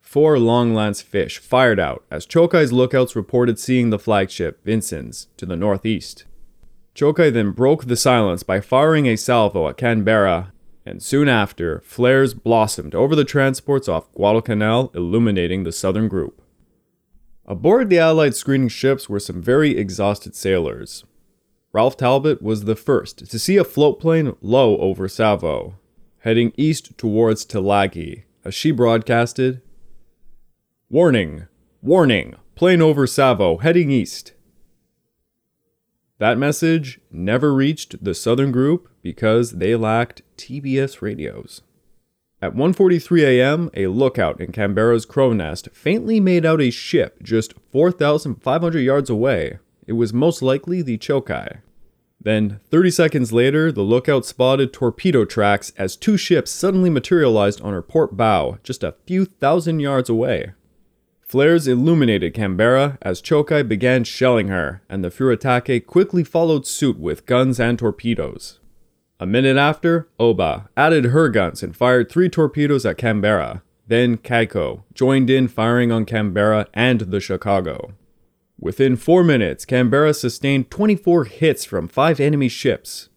Four 0.01 0.39
long 0.39 0.73
lance 0.73 1.03
fish 1.03 1.39
fired 1.39 1.81
out 1.81 2.05
as 2.11 2.27
Chokai's 2.27 2.73
lookouts 2.73 3.17
reported 3.17 3.59
seeing 3.59 3.91
the 3.91 3.99
flagship 3.99 4.65
Vincennes 4.65 5.27
to 5.37 5.45
the 5.45 5.57
northeast. 5.57 6.25
Chokai 6.95 7.33
then 7.33 7.51
broke 7.51 7.87
the 7.87 7.97
silence 7.97 8.45
by 8.45 8.61
firing 8.61 9.07
a 9.07 9.17
salvo 9.17 9.69
at 9.69 9.77
Canberra, 9.77 10.53
and 10.87 11.03
soon 11.03 11.29
after, 11.29 11.81
flares 11.81 12.33
blossomed 12.33 12.95
over 12.95 13.17
the 13.17 13.25
transports 13.25 13.89
off 13.89 14.11
Guadalcanal, 14.15 14.93
illuminating 14.95 15.65
the 15.65 15.73
southern 15.73 16.07
group. 16.07 16.41
Aboard 17.45 17.91
the 17.91 17.99
Allied 17.99 18.37
screening 18.37 18.69
ships 18.69 19.09
were 19.09 19.21
some 19.21 19.43
very 19.43 19.77
exhausted 19.77 20.37
sailors. 20.37 21.05
Ralph 21.77 21.99
Talbot 21.99 22.41
was 22.41 22.65
the 22.65 22.75
first 22.75 23.31
to 23.31 23.39
see 23.39 23.59
a 23.59 23.63
float 23.63 24.01
plane 24.01 24.35
low 24.41 24.79
over 24.79 25.09
Savo, 25.09 25.75
heading 26.21 26.55
east 26.57 26.97
towards 26.97 27.45
Tulagi, 27.45 28.23
as 28.47 28.55
she 28.55 28.71
broadcasted 28.71 29.61
Warning! 30.89 31.49
Warning! 31.83 32.35
Plane 32.55 32.81
over 32.81 33.07
Savo, 33.07 33.59
heading 33.59 33.91
east. 33.91 34.33
That 36.17 36.39
message 36.39 36.99
never 37.11 37.53
reached 37.53 38.03
the 38.03 38.15
southern 38.15 38.53
group 38.53 38.89
because 39.03 39.59
they 39.59 39.77
lacked 39.77 40.23
TBS 40.39 41.03
radios. 41.03 41.61
At 42.41 42.55
1:43 42.55 43.21
a.m., 43.23 43.71
a 43.75 43.89
lookout 43.89 44.41
in 44.41 44.51
Canberra's 44.51 45.05
crow 45.05 45.35
nest 45.35 45.69
faintly 45.75 46.21
made 46.21 46.47
out 46.47 46.63
a 46.63 46.71
ship 46.71 47.23
just 47.23 47.53
4,500 47.71 48.79
yards 48.79 49.11
away. 49.11 49.59
It 49.87 49.93
was 49.93 50.15
most 50.15 50.41
likely 50.41 50.81
the 50.81 50.97
Chokai. 50.97 51.59
Then, 52.27 52.59
30 52.73 52.91
seconds 52.91 53.33
later, 53.33 53.71
the 53.71 53.83
lookout 53.83 54.27
spotted 54.27 54.73
torpedo 54.73 55.25
tracks 55.25 55.73
as 55.79 55.95
two 55.95 56.17
ships 56.17 56.51
suddenly 56.51 56.91
materialized 56.91 57.61
on 57.61 57.73
her 57.73 57.83
port 57.83 58.17
bow, 58.17 58.59
just 58.65 58.83
a 58.83 58.97
few 59.07 59.27
thousand 59.27 59.79
yards 59.79 60.11
away. 60.11 60.51
Flares 61.21 61.69
illuminated 61.69 62.35
Canberra 62.35 62.99
as 63.01 63.23
Chokai 63.23 63.69
began 63.69 64.03
shelling 64.03 64.49
her, 64.49 64.83
and 64.89 65.05
the 65.05 65.09
Furutaka 65.09 65.87
quickly 65.87 66.25
followed 66.25 66.67
suit 66.67 66.99
with 66.99 67.27
guns 67.27 67.61
and 67.61 67.79
torpedoes. 67.79 68.59
A 69.21 69.25
minute 69.25 69.57
after, 69.57 70.09
Aoba 70.19 70.67
added 70.77 71.05
her 71.05 71.29
guns 71.29 71.63
and 71.63 71.77
fired 71.77 72.11
three 72.11 72.29
torpedoes 72.29 72.85
at 72.85 72.99
Canberra. 72.99 73.63
Then 73.87 74.17
Keiko 74.17 74.83
joined 74.95 75.31
in 75.31 75.47
firing 75.47 75.93
on 75.93 76.05
Canberra 76.05 76.67
and 76.75 77.03
the 77.03 77.21
Chicago. 77.21 77.93
Within 78.59 78.97
four 78.97 79.23
minutes, 79.23 79.65
Canberra 79.65 80.15
sustained 80.15 80.71
24 80.71 81.25
hits 81.25 81.65
from 81.65 81.89
five 81.89 82.19
enemy 82.19 82.49
ships. 82.49 83.11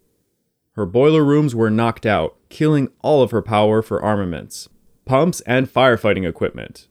Her 0.74 0.86
boiler 0.86 1.24
rooms 1.24 1.56
were 1.56 1.70
knocked 1.70 2.06
out, 2.06 2.36
killing 2.50 2.90
all 3.02 3.22
of 3.22 3.32
her 3.32 3.42
power 3.42 3.82
for 3.82 4.02
armaments, 4.02 4.68
pumps, 5.06 5.42
and 5.42 5.72
firefighting 5.72 6.28
equipment. 6.28 6.88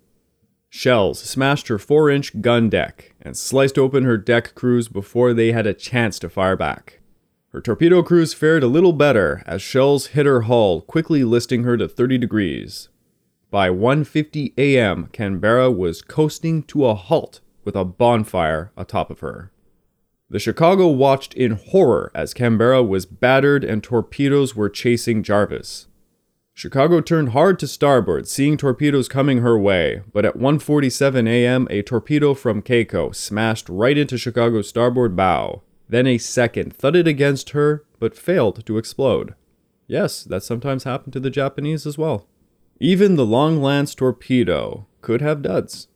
Shells 0.70 1.18
smashed 1.18 1.68
her 1.68 1.78
4 1.78 2.10
inch 2.10 2.40
gun 2.40 2.68
deck 2.68 3.14
and 3.20 3.36
sliced 3.36 3.78
open 3.78 4.04
her 4.04 4.18
deck 4.18 4.54
crews 4.54 4.88
before 4.88 5.32
they 5.32 5.52
had 5.52 5.66
a 5.66 5.74
chance 5.74 6.18
to 6.18 6.28
fire 6.28 6.56
back. 6.56 7.00
Her 7.52 7.60
torpedo 7.62 8.02
crews 8.02 8.34
fared 8.34 8.62
a 8.62 8.66
little 8.66 8.92
better 8.92 9.42
as 9.46 9.62
shells 9.62 10.08
hit 10.08 10.26
her 10.26 10.42
hull, 10.42 10.82
quickly 10.82 11.24
listing 11.24 11.64
her 11.64 11.76
to 11.78 11.88
30 11.88 12.18
degrees. 12.18 12.90
By 13.50 13.70
1:50 13.70 14.52
a.m., 14.58 15.08
Canberra 15.12 15.70
was 15.70 16.02
coasting 16.02 16.62
to 16.64 16.84
a 16.84 16.94
halt 16.94 17.40
with 17.68 17.76
a 17.76 17.84
bonfire 17.84 18.72
atop 18.78 19.10
of 19.10 19.20
her. 19.20 19.52
The 20.30 20.38
Chicago 20.38 20.88
watched 20.88 21.34
in 21.34 21.50
horror 21.50 22.10
as 22.14 22.32
Canberra 22.32 22.82
was 22.82 23.04
battered 23.04 23.62
and 23.62 23.84
torpedoes 23.84 24.56
were 24.56 24.70
chasing 24.70 25.22
Jarvis. 25.22 25.86
Chicago 26.54 27.02
turned 27.02 27.28
hard 27.28 27.58
to 27.58 27.66
starboard, 27.68 28.26
seeing 28.26 28.56
torpedoes 28.56 29.06
coming 29.06 29.42
her 29.42 29.58
way, 29.58 30.00
but 30.14 30.24
at 30.24 30.38
1:47 30.38 31.28
a.m., 31.28 31.68
a 31.68 31.82
torpedo 31.82 32.32
from 32.32 32.62
Keiko 32.62 33.14
smashed 33.14 33.68
right 33.68 33.98
into 33.98 34.16
Chicago's 34.16 34.70
starboard 34.70 35.14
bow, 35.14 35.60
then 35.90 36.06
a 36.06 36.16
second 36.16 36.72
thudded 36.72 37.06
against 37.06 37.50
her, 37.50 37.84
but 37.98 38.16
failed 38.16 38.64
to 38.64 38.78
explode. 38.78 39.34
Yes, 39.86 40.24
that 40.24 40.42
sometimes 40.42 40.84
happened 40.84 41.12
to 41.12 41.20
the 41.20 41.28
Japanese 41.28 41.86
as 41.86 41.98
well. 41.98 42.26
Even 42.80 43.16
the 43.16 43.26
long 43.26 43.60
lance 43.60 43.94
torpedo 43.94 44.86
could 45.02 45.20
have 45.20 45.42
duds. 45.42 45.88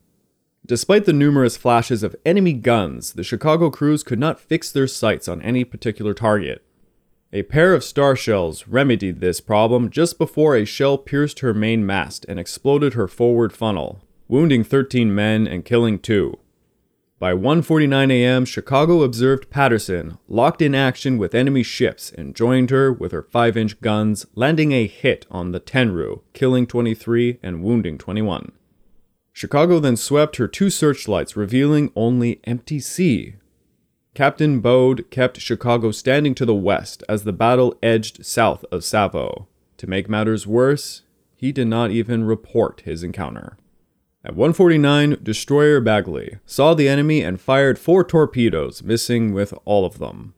Despite 0.64 1.06
the 1.06 1.12
numerous 1.12 1.56
flashes 1.56 2.04
of 2.04 2.14
enemy 2.24 2.52
guns, 2.52 3.14
the 3.14 3.24
Chicago 3.24 3.68
crews 3.68 4.04
could 4.04 4.20
not 4.20 4.38
fix 4.38 4.70
their 4.70 4.86
sights 4.86 5.26
on 5.26 5.42
any 5.42 5.64
particular 5.64 6.14
target. 6.14 6.64
A 7.32 7.42
pair 7.42 7.74
of 7.74 7.82
star 7.82 8.14
shells 8.14 8.68
remedied 8.68 9.20
this 9.20 9.40
problem 9.40 9.90
just 9.90 10.18
before 10.18 10.54
a 10.54 10.64
shell 10.64 10.98
pierced 10.98 11.40
her 11.40 11.52
main 11.52 11.84
mast 11.84 12.24
and 12.28 12.38
exploded 12.38 12.94
her 12.94 13.08
forward 13.08 13.52
funnel, 13.52 14.02
wounding 14.28 14.62
13 14.62 15.12
men 15.12 15.48
and 15.48 15.64
killing 15.64 15.98
2. 15.98 16.38
By 17.18 17.32
1:49 17.32 18.12
a.m., 18.12 18.44
Chicago 18.44 19.02
observed 19.02 19.50
Patterson 19.50 20.18
locked 20.28 20.62
in 20.62 20.74
action 20.76 21.18
with 21.18 21.34
enemy 21.34 21.62
ships 21.64 22.12
and 22.12 22.36
joined 22.36 22.70
her 22.70 22.92
with 22.92 23.10
her 23.12 23.22
5-inch 23.22 23.80
guns, 23.80 24.26
landing 24.34 24.72
a 24.72 24.86
hit 24.86 25.26
on 25.28 25.50
the 25.50 25.60
Tenryu, 25.60 26.20
killing 26.34 26.66
23 26.66 27.38
and 27.42 27.64
wounding 27.64 27.98
21. 27.98 28.52
Chicago 29.32 29.80
then 29.80 29.96
swept 29.96 30.36
her 30.36 30.46
two 30.46 30.70
searchlights, 30.70 31.36
revealing 31.36 31.90
only 31.96 32.40
empty 32.44 32.78
sea. 32.78 33.34
Captain 34.14 34.60
Bode 34.60 35.10
kept 35.10 35.40
Chicago 35.40 35.90
standing 35.90 36.34
to 36.34 36.44
the 36.44 36.54
west 36.54 37.02
as 37.08 37.24
the 37.24 37.32
battle 37.32 37.74
edged 37.82 38.26
south 38.26 38.64
of 38.70 38.84
Savo. 38.84 39.48
To 39.78 39.86
make 39.86 40.08
matters 40.08 40.46
worse, 40.46 41.02
he 41.34 41.50
did 41.50 41.66
not 41.66 41.90
even 41.90 42.24
report 42.24 42.82
his 42.84 43.02
encounter. 43.02 43.56
At 44.24 44.36
149, 44.36 45.16
Destroyer 45.22 45.80
Bagley 45.80 46.38
saw 46.44 46.74
the 46.74 46.88
enemy 46.88 47.22
and 47.22 47.40
fired 47.40 47.78
four 47.78 48.04
torpedoes, 48.04 48.82
missing 48.82 49.32
with 49.32 49.52
all 49.64 49.84
of 49.84 49.98
them. 49.98 50.34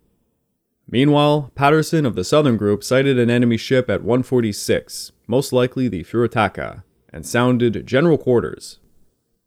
Meanwhile, 0.88 1.50
Patterson 1.54 2.07
of 2.07 2.14
the 2.14 2.24
Southern 2.24 2.57
Group 2.57 2.85
sighted 2.85 3.18
an 3.18 3.28
enemy 3.28 3.57
ship 3.57 3.90
at 3.90 4.02
146, 4.02 5.12
most 5.26 5.52
likely 5.52 5.88
the 5.88 6.04
Furutaka, 6.04 6.85
and 7.12 7.26
sounded 7.26 7.87
general 7.87 8.16
quarters. 8.16 8.78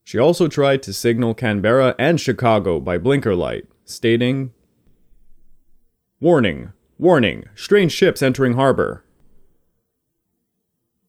She 0.07 0.17
also 0.17 0.47
tried 0.47 0.83
to 0.83 0.93
signal 0.93 1.33
Canberra 1.33 1.93
and 1.99 2.17
Chicago 2.17 2.79
by 2.79 2.97
blinker 2.97 3.35
light, 3.35 3.65
stating, 3.83 4.53
Warning! 6.21 6.71
Warning! 6.97 7.43
Strange 7.55 7.91
ships 7.91 8.21
entering 8.21 8.53
harbor. 8.53 9.03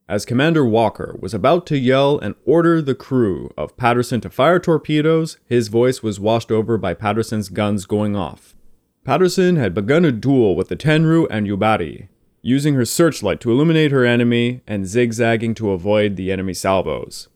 As 0.09 0.25
Commander 0.25 0.65
Walker 0.65 1.17
was 1.21 1.33
about 1.33 1.65
to 1.67 1.79
yell 1.79 2.19
and 2.19 2.35
order 2.45 2.83
the 2.83 2.97
crew 2.97 3.53
of 3.57 3.77
Patterson 3.77 4.21
to 4.23 4.31
fire 4.31 4.59
torpedoes, 4.59 5.39
his 5.47 5.69
voice 5.69 6.03
was 6.03 6.19
washed 6.19 6.51
over 6.51 6.77
by 6.77 6.93
Patterson's 6.93 7.51
guns 7.51 7.87
going 7.87 8.17
off. 8.17 8.57
Patterson 9.05 9.55
had 9.55 9.75
begun 9.75 10.05
a 10.05 10.11
duel 10.11 10.57
with 10.57 10.71
the 10.71 10.77
Tenryu 10.77 11.29
and 11.31 11.47
Yubari, 11.47 12.09
using 12.43 12.75
her 12.75 12.85
searchlight 12.85 13.39
to 13.43 13.53
illuminate 13.53 13.93
her 13.93 14.05
enemy 14.05 14.63
and 14.67 14.89
zigzagging 14.89 15.55
to 15.55 15.71
avoid 15.71 16.17
the 16.17 16.33
enemy 16.33 16.53
salvos. 16.53 17.29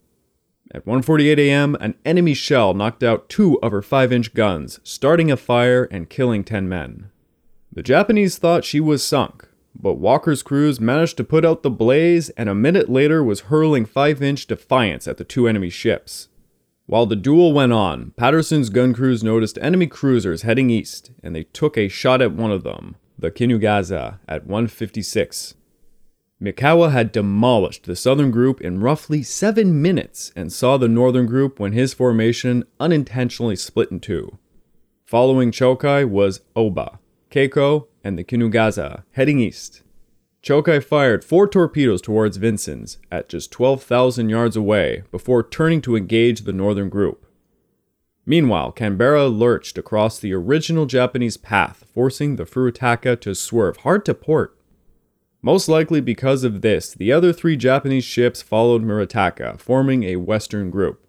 At 0.75 0.87
1:48 0.87 1.39
a.m., 1.39 1.77
an 1.81 1.97
enemy 2.05 2.33
shell 2.33 2.73
knocked 2.73 3.03
out 3.03 3.29
two 3.29 3.61
of 3.61 3.73
her 3.73 3.83
5-inch 3.83 4.33
guns, 4.33 4.81
starting 4.83 5.31
a 5.31 5.37
fire 5.37 5.85
and 5.91 6.09
killing 6.09 6.45
10 6.45 6.67
men. 6.67 7.11
The 7.71 7.83
Japanese 7.83 8.39
thought 8.39 8.65
she 8.65 8.81
was 8.81 9.05
sunk, 9.05 9.47
but 9.79 9.95
Walker's 9.95 10.43
crews 10.43 10.81
managed 10.81 11.19
to 11.19 11.25
put 11.25 11.45
out 11.45 11.63
the 11.63 11.71
blaze 11.71 12.31
and 12.31 12.49
a 12.49 12.55
minute 12.55 12.89
later 12.89 13.23
was 13.23 13.41
hurling 13.53 13.85
5 13.85 14.23
inch 14.23 14.47
defiance 14.47 15.07
at 15.07 15.19
the 15.19 15.25
two 15.25 15.47
enemy 15.47 15.69
ships. 15.69 16.29
While 16.87 17.05
the 17.07 17.17
duel 17.17 17.53
went 17.53 17.73
on, 17.73 18.13
Patterson's 18.17 18.71
gun 18.71 18.95
crews 18.95 19.23
noticed 19.23 19.59
enemy 19.61 19.87
cruisers 19.87 20.43
heading 20.43 20.71
east 20.71 21.11
and 21.23 21.37
they 21.37 21.45
took 21.45 21.77
a 21.77 21.89
shot 21.89 22.23
at 22.23 22.33
one 22.33 22.51
of 22.51 22.65
them, 22.65 22.97
the 23.19 23.31
Kinugaza, 23.31 24.21
at 24.27 24.47
156. 24.47 25.55
Mikawa 26.43 26.91
had 26.91 27.13
demolished 27.13 27.85
the 27.85 27.95
southern 27.95 28.33
group 28.33 28.61
in 28.61 28.81
roughly 28.81 29.23
seven 29.23 29.81
minutes 29.81 30.33
and 30.35 30.53
saw 30.53 30.77
the 30.77 30.89
northern 30.89 31.25
group 31.25 31.61
when 31.61 31.71
his 31.71 31.95
formation 31.95 32.65
unintentionally 32.81 33.55
split 33.55 33.93
in 33.93 34.01
two. 34.01 34.39
Following 35.05 35.53
Chokai 35.53 36.05
was 36.09 36.41
Aoba, 36.57 36.99
Keiko, 37.31 37.87
and 38.03 38.19
the 38.19 38.25
Kinugaza, 38.25 39.05
heading 39.13 39.39
east. 39.39 39.83
Chokai 40.43 40.83
fired 40.83 41.25
four 41.25 41.47
torpedoes 41.47 42.03
towards 42.03 42.39
Vincennes 42.39 42.99
at 43.13 43.29
just 43.29 43.53
12,000 43.53 44.29
yards 44.29 44.57
away 44.57 45.05
before 45.13 45.45
turning 45.45 45.81
to 45.83 45.95
engage 45.95 46.41
the 46.41 46.53
northern 46.53 46.89
group. 46.89 47.25
Meanwhile, 48.27 48.73
Canberra 48.73 49.29
lurched 49.29 49.79
across 49.79 50.19
the 50.19 50.33
original 50.33 50.87
Japanese 50.87 51.37
path, 51.37 51.85
forcing 51.95 52.35
the 52.35 52.47
Furutaka 52.47 53.21
to 53.21 53.37
swerve 53.37 53.79
hard 53.79 54.05
to 54.07 54.15
port. 54.15 54.57
Most 55.45 55.69
likely 55.69 56.01
because 56.01 56.45
of 56.45 56.61
this, 56.61 56.95
the 56.95 57.11
other 57.11 57.33
three 57.33 57.57
Japanese 57.57 58.05
ships 58.05 58.41
followed 58.41 58.83
Furutaka, 58.83 59.59
forming 59.59 60.05
a 60.05 60.17
western 60.17 60.71
group. 60.71 61.05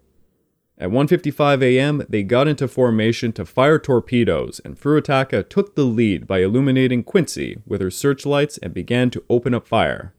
At 0.76 0.90
1:55 0.90 1.62
a.m., 1.62 2.02
they 2.08 2.24
got 2.24 2.48
into 2.48 2.66
formation 2.66 3.32
to 3.34 3.44
fire 3.44 3.78
torpedoes, 3.78 4.60
and 4.64 4.76
Furutaka 4.76 5.48
took 5.48 5.76
the 5.76 5.84
lead 5.84 6.26
by 6.26 6.40
illuminating 6.40 7.04
Quincy 7.04 7.58
with 7.64 7.80
her 7.80 7.92
searchlights 7.92 8.58
and 8.58 8.74
began 8.74 9.08
to 9.10 9.22
open 9.30 9.54
up 9.54 9.68
fire. 9.68 10.12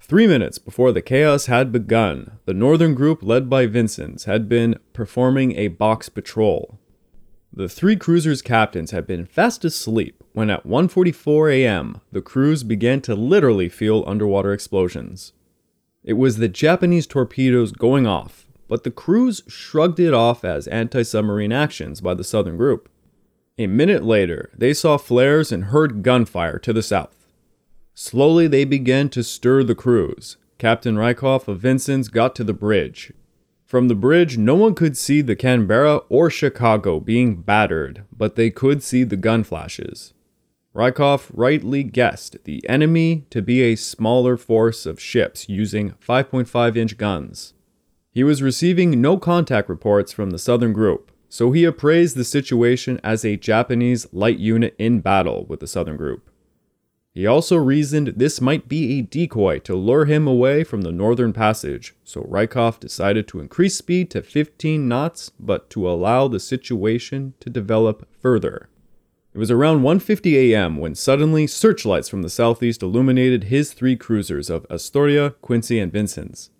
Three 0.00 0.26
minutes 0.26 0.56
before 0.56 0.90
the 0.90 1.02
chaos 1.02 1.44
had 1.44 1.70
begun, 1.70 2.38
the 2.46 2.54
northern 2.54 2.94
group 2.94 3.22
led 3.22 3.50
by 3.50 3.66
Vincennes 3.66 4.24
had 4.24 4.48
been 4.48 4.76
performing 4.94 5.56
a 5.56 5.68
box 5.68 6.08
patrol. 6.08 6.78
The 7.54 7.68
three 7.68 7.96
cruisers' 7.96 8.40
captains 8.40 8.92
had 8.92 9.06
been 9.06 9.26
fast 9.26 9.62
asleep 9.62 10.24
when 10.32 10.48
at 10.48 10.66
1:44 10.66 11.52
a.m. 11.52 12.00
the 12.10 12.22
crews 12.22 12.62
began 12.62 13.02
to 13.02 13.14
literally 13.14 13.68
feel 13.68 14.04
underwater 14.06 14.54
explosions. 14.54 15.34
It 16.02 16.14
was 16.14 16.38
the 16.38 16.48
Japanese 16.48 17.06
torpedoes 17.06 17.72
going 17.72 18.06
off, 18.06 18.46
but 18.68 18.84
the 18.84 18.90
crews 18.90 19.42
shrugged 19.48 20.00
it 20.00 20.14
off 20.14 20.46
as 20.46 20.66
anti-submarine 20.66 21.52
actions 21.52 22.00
by 22.00 22.14
the 22.14 22.24
southern 22.24 22.56
group. 22.56 22.88
A 23.58 23.66
minute 23.66 24.02
later, 24.02 24.50
they 24.56 24.72
saw 24.72 24.96
flares 24.96 25.52
and 25.52 25.64
heard 25.64 26.02
gunfire 26.02 26.58
to 26.60 26.72
the 26.72 26.82
south. 26.82 27.26
Slowly 27.92 28.46
they 28.46 28.64
began 28.64 29.10
to 29.10 29.22
stir 29.22 29.62
the 29.62 29.74
crews. 29.74 30.38
Captain 30.56 30.96
Riefkohl 30.96 31.46
of 31.46 31.60
Vincennes 31.60 32.08
got 32.08 32.34
to 32.36 32.44
the 32.44 32.54
bridge, 32.54 33.12
from 33.72 33.88
the 33.88 33.94
bridge, 33.94 34.36
no 34.36 34.54
one 34.54 34.74
could 34.74 34.98
see 34.98 35.22
the 35.22 35.34
Canberra 35.34 36.02
or 36.10 36.28
Chicago 36.28 37.00
being 37.00 37.36
battered, 37.36 38.04
but 38.14 38.36
they 38.36 38.50
could 38.50 38.82
see 38.82 39.02
the 39.02 39.16
gun 39.16 39.42
flashes. 39.42 40.12
Riefkohl 40.74 41.30
rightly 41.32 41.82
guessed 41.82 42.36
the 42.44 42.68
enemy 42.68 43.24
to 43.30 43.40
be 43.40 43.62
a 43.62 43.76
smaller 43.76 44.36
force 44.36 44.84
of 44.84 45.00
ships 45.00 45.48
using 45.48 45.92
5.5 46.06 46.76
inch 46.76 46.98
guns. 46.98 47.54
He 48.10 48.22
was 48.22 48.42
receiving 48.42 49.00
no 49.00 49.16
contact 49.16 49.70
reports 49.70 50.12
from 50.12 50.32
the 50.32 50.38
southern 50.38 50.74
group, 50.74 51.10
so 51.30 51.52
he 51.52 51.64
appraised 51.64 52.14
the 52.14 52.24
situation 52.24 53.00
as 53.02 53.24
a 53.24 53.38
Japanese 53.38 54.06
light 54.12 54.36
unit 54.36 54.74
in 54.78 55.00
battle 55.00 55.46
with 55.48 55.60
the 55.60 55.66
southern 55.66 55.96
group. 55.96 56.28
He 57.14 57.26
also 57.26 57.56
reasoned 57.56 58.14
this 58.16 58.40
might 58.40 58.68
be 58.68 58.98
a 58.98 59.02
decoy 59.02 59.58
to 59.60 59.76
lure 59.76 60.06
him 60.06 60.26
away 60.26 60.64
from 60.64 60.80
the 60.80 60.92
northern 60.92 61.34
passage, 61.34 61.94
so 62.04 62.22
Riefkohl 62.22 62.80
decided 62.80 63.28
to 63.28 63.40
increase 63.40 63.76
speed 63.76 64.10
to 64.10 64.22
15 64.22 64.88
knots 64.88 65.30
but 65.38 65.68
to 65.70 65.88
allow 65.88 66.26
the 66.26 66.40
situation 66.40 67.34
to 67.40 67.50
develop 67.50 68.08
further. 68.18 68.70
It 69.34 69.38
was 69.38 69.50
around 69.50 69.82
1:50 69.82 70.34
a.m. 70.36 70.78
when 70.78 70.94
suddenly 70.94 71.46
searchlights 71.46 72.08
from 72.08 72.22
the 72.22 72.30
southeast 72.30 72.82
illuminated 72.82 73.44
his 73.44 73.74
three 73.74 73.96
cruisers 73.96 74.48
of 74.48 74.66
Astoria, 74.70 75.34
Quincy, 75.42 75.78
and 75.78 75.92
Vincennes. 75.92 76.50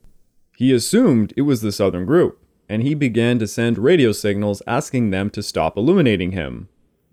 He 0.57 0.73
assumed 0.73 1.33
it 1.35 1.43
was 1.43 1.63
the 1.63 1.73
southern 1.73 2.05
group, 2.05 2.39
and 2.69 2.83
he 2.83 2.95
began 2.95 3.39
to 3.39 3.47
send 3.47 3.79
radio 3.79 4.13
signals 4.13 4.63
asking 4.67 5.11
them 5.11 5.31
to 5.31 5.43
stop 5.43 5.79
illuminating 5.79 6.33
him. 6.33 6.69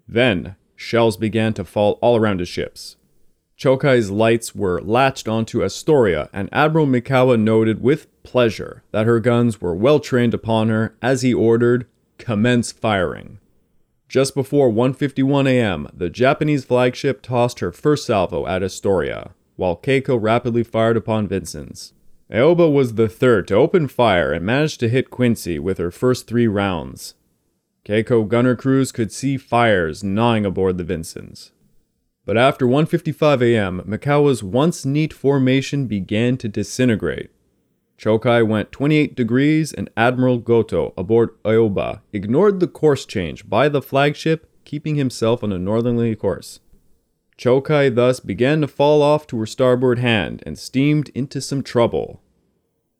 Then, 0.07 0.55
shells 0.75 1.17
began 1.17 1.53
to 1.53 1.65
fall 1.65 1.99
all 2.01 2.15
around 2.15 2.39
his 2.39 2.47
ships, 2.47 2.95
Chokai's 3.59 4.09
lights 4.09 4.55
were 4.55 4.81
latched 4.81 5.27
onto 5.27 5.65
Astoria, 5.65 6.29
and 6.31 6.47
Admiral 6.53 6.87
Mikawa 6.87 7.37
noted 7.37 7.83
with 7.83 8.07
pleasure 8.23 8.83
that 8.91 9.05
her 9.05 9.19
guns 9.19 9.59
were 9.59 9.75
well 9.75 9.99
trained 9.99 10.33
upon 10.33 10.69
her 10.69 10.95
as 11.01 11.23
he 11.23 11.33
ordered, 11.33 11.85
commence 12.17 12.71
firing. 12.71 13.37
Just 14.07 14.33
before 14.33 14.71
1:51 14.71 15.45
a.m., 15.45 15.89
the 15.93 16.09
Japanese 16.09 16.63
flagship 16.63 17.21
tossed 17.21 17.59
her 17.59 17.73
first 17.73 18.05
salvo 18.05 18.47
at 18.47 18.63
Astoria, 18.63 19.31
while 19.57 19.75
Keiko 19.75 20.17
rapidly 20.17 20.63
fired 20.63 20.95
upon 20.95 21.27
Vincennes. 21.27 21.91
Aoba 22.31 22.71
was 22.71 22.93
the 22.93 23.09
third 23.09 23.45
to 23.49 23.55
open 23.55 23.89
fire 23.89 24.31
and 24.31 24.45
managed 24.45 24.79
to 24.79 24.87
hit 24.87 25.09
Quincy 25.09 25.59
with 25.59 25.79
her 25.79 25.91
first 25.91 26.27
three 26.27 26.47
rounds. 26.47 27.13
Keiko 27.83 28.25
gunner 28.25 28.55
crews 28.55 28.93
could 28.93 29.11
see 29.11 29.35
fires 29.35 30.01
gnawing 30.01 30.45
aboard 30.45 30.77
the 30.77 30.85
Vincennes. 30.85 31.51
But 32.29 32.37
after 32.37 32.67
1:55 32.67 33.41
a.m., 33.41 33.81
Mikawa's 33.87 34.43
once 34.43 34.85
neat 34.85 35.13
formation 35.13 35.87
began 35.87 36.37
to 36.37 36.47
disintegrate. 36.47 37.31
Chokai 37.97 38.47
went 38.47 38.71
28 38.71 39.15
degrees 39.15 39.73
and 39.73 39.89
Admiral 39.97 40.37
Goto 40.37 40.93
aboard 40.95 41.31
Aoba 41.43 42.01
ignored 42.13 42.59
the 42.59 42.67
course 42.67 43.07
change 43.07 43.49
by 43.49 43.67
the 43.67 43.81
flagship, 43.81 44.47
keeping 44.63 44.93
himself 44.93 45.43
on 45.43 45.51
a 45.51 45.57
northerly 45.57 46.15
course. 46.15 46.59
Chokai 47.35 47.89
thus 47.89 48.19
began 48.19 48.61
to 48.61 48.67
fall 48.67 49.01
off 49.01 49.25
to 49.25 49.39
her 49.39 49.47
starboard 49.47 49.97
hand 49.97 50.43
and 50.45 50.59
steamed 50.59 51.09
into 51.15 51.41
some 51.41 51.63
trouble. 51.63 52.21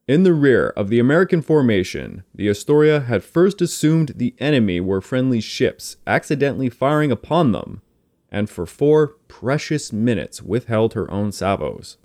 In 0.07 0.23
the 0.23 0.33
rear 0.33 0.69
of 0.69 0.89
the 0.89 0.97
American 0.97 1.43
formation, 1.43 2.23
the 2.33 2.49
Astoria 2.49 3.01
had 3.01 3.23
first 3.23 3.61
assumed 3.61 4.13
the 4.15 4.33
enemy 4.39 4.79
were 4.79 5.01
friendly 5.01 5.39
ships, 5.39 5.97
accidentally 6.07 6.71
firing 6.71 7.11
upon 7.11 7.51
them, 7.51 7.83
and 8.31 8.49
for 8.49 8.65
four 8.65 9.15
precious 9.27 9.91
minutes 9.93 10.41
withheld 10.41 10.93
her 10.93 11.09
own 11.11 11.31
salvos. 11.31 11.97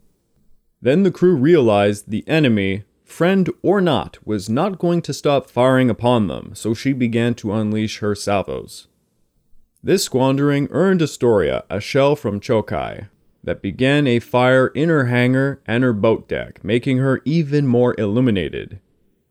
Then 0.81 1.03
the 1.03 1.11
crew 1.11 1.37
realized 1.37 2.11
the 2.11 2.27
enemy, 2.29 2.85
friend 3.05 3.51
or 3.63 3.81
not, 3.81 4.19
was 4.27 4.51
not 4.51 4.79
going 4.79 5.03
to 5.03 5.15
stop 5.15 5.49
firing 5.49 5.89
upon 5.89 6.27
them, 6.27 6.55
so 6.55 6.75
she 6.75 6.93
began 6.93 7.35
to 7.37 7.53
unleash 7.53 7.99
her 7.99 8.15
salvos. 8.15 8.89
This 9.83 10.05
squandering 10.05 10.69
earned 10.71 11.03
Astoria 11.03 11.65
a 11.69 11.81
shell 11.81 12.17
from 12.17 12.41
Chokai 12.41 13.09
that 13.43 13.63
began 13.63 14.07
a 14.07 14.19
fire 14.19 14.69
in 14.69 14.89
her 14.89 15.07
hangar 15.07 15.61
and 15.67 15.85
her 15.85 15.93
boat 15.93 16.29
deck, 16.29 16.65
making 16.65 16.99
her 16.99 17.21
even 17.25 17.67
more 17.67 17.95
illuminated. 17.99 18.81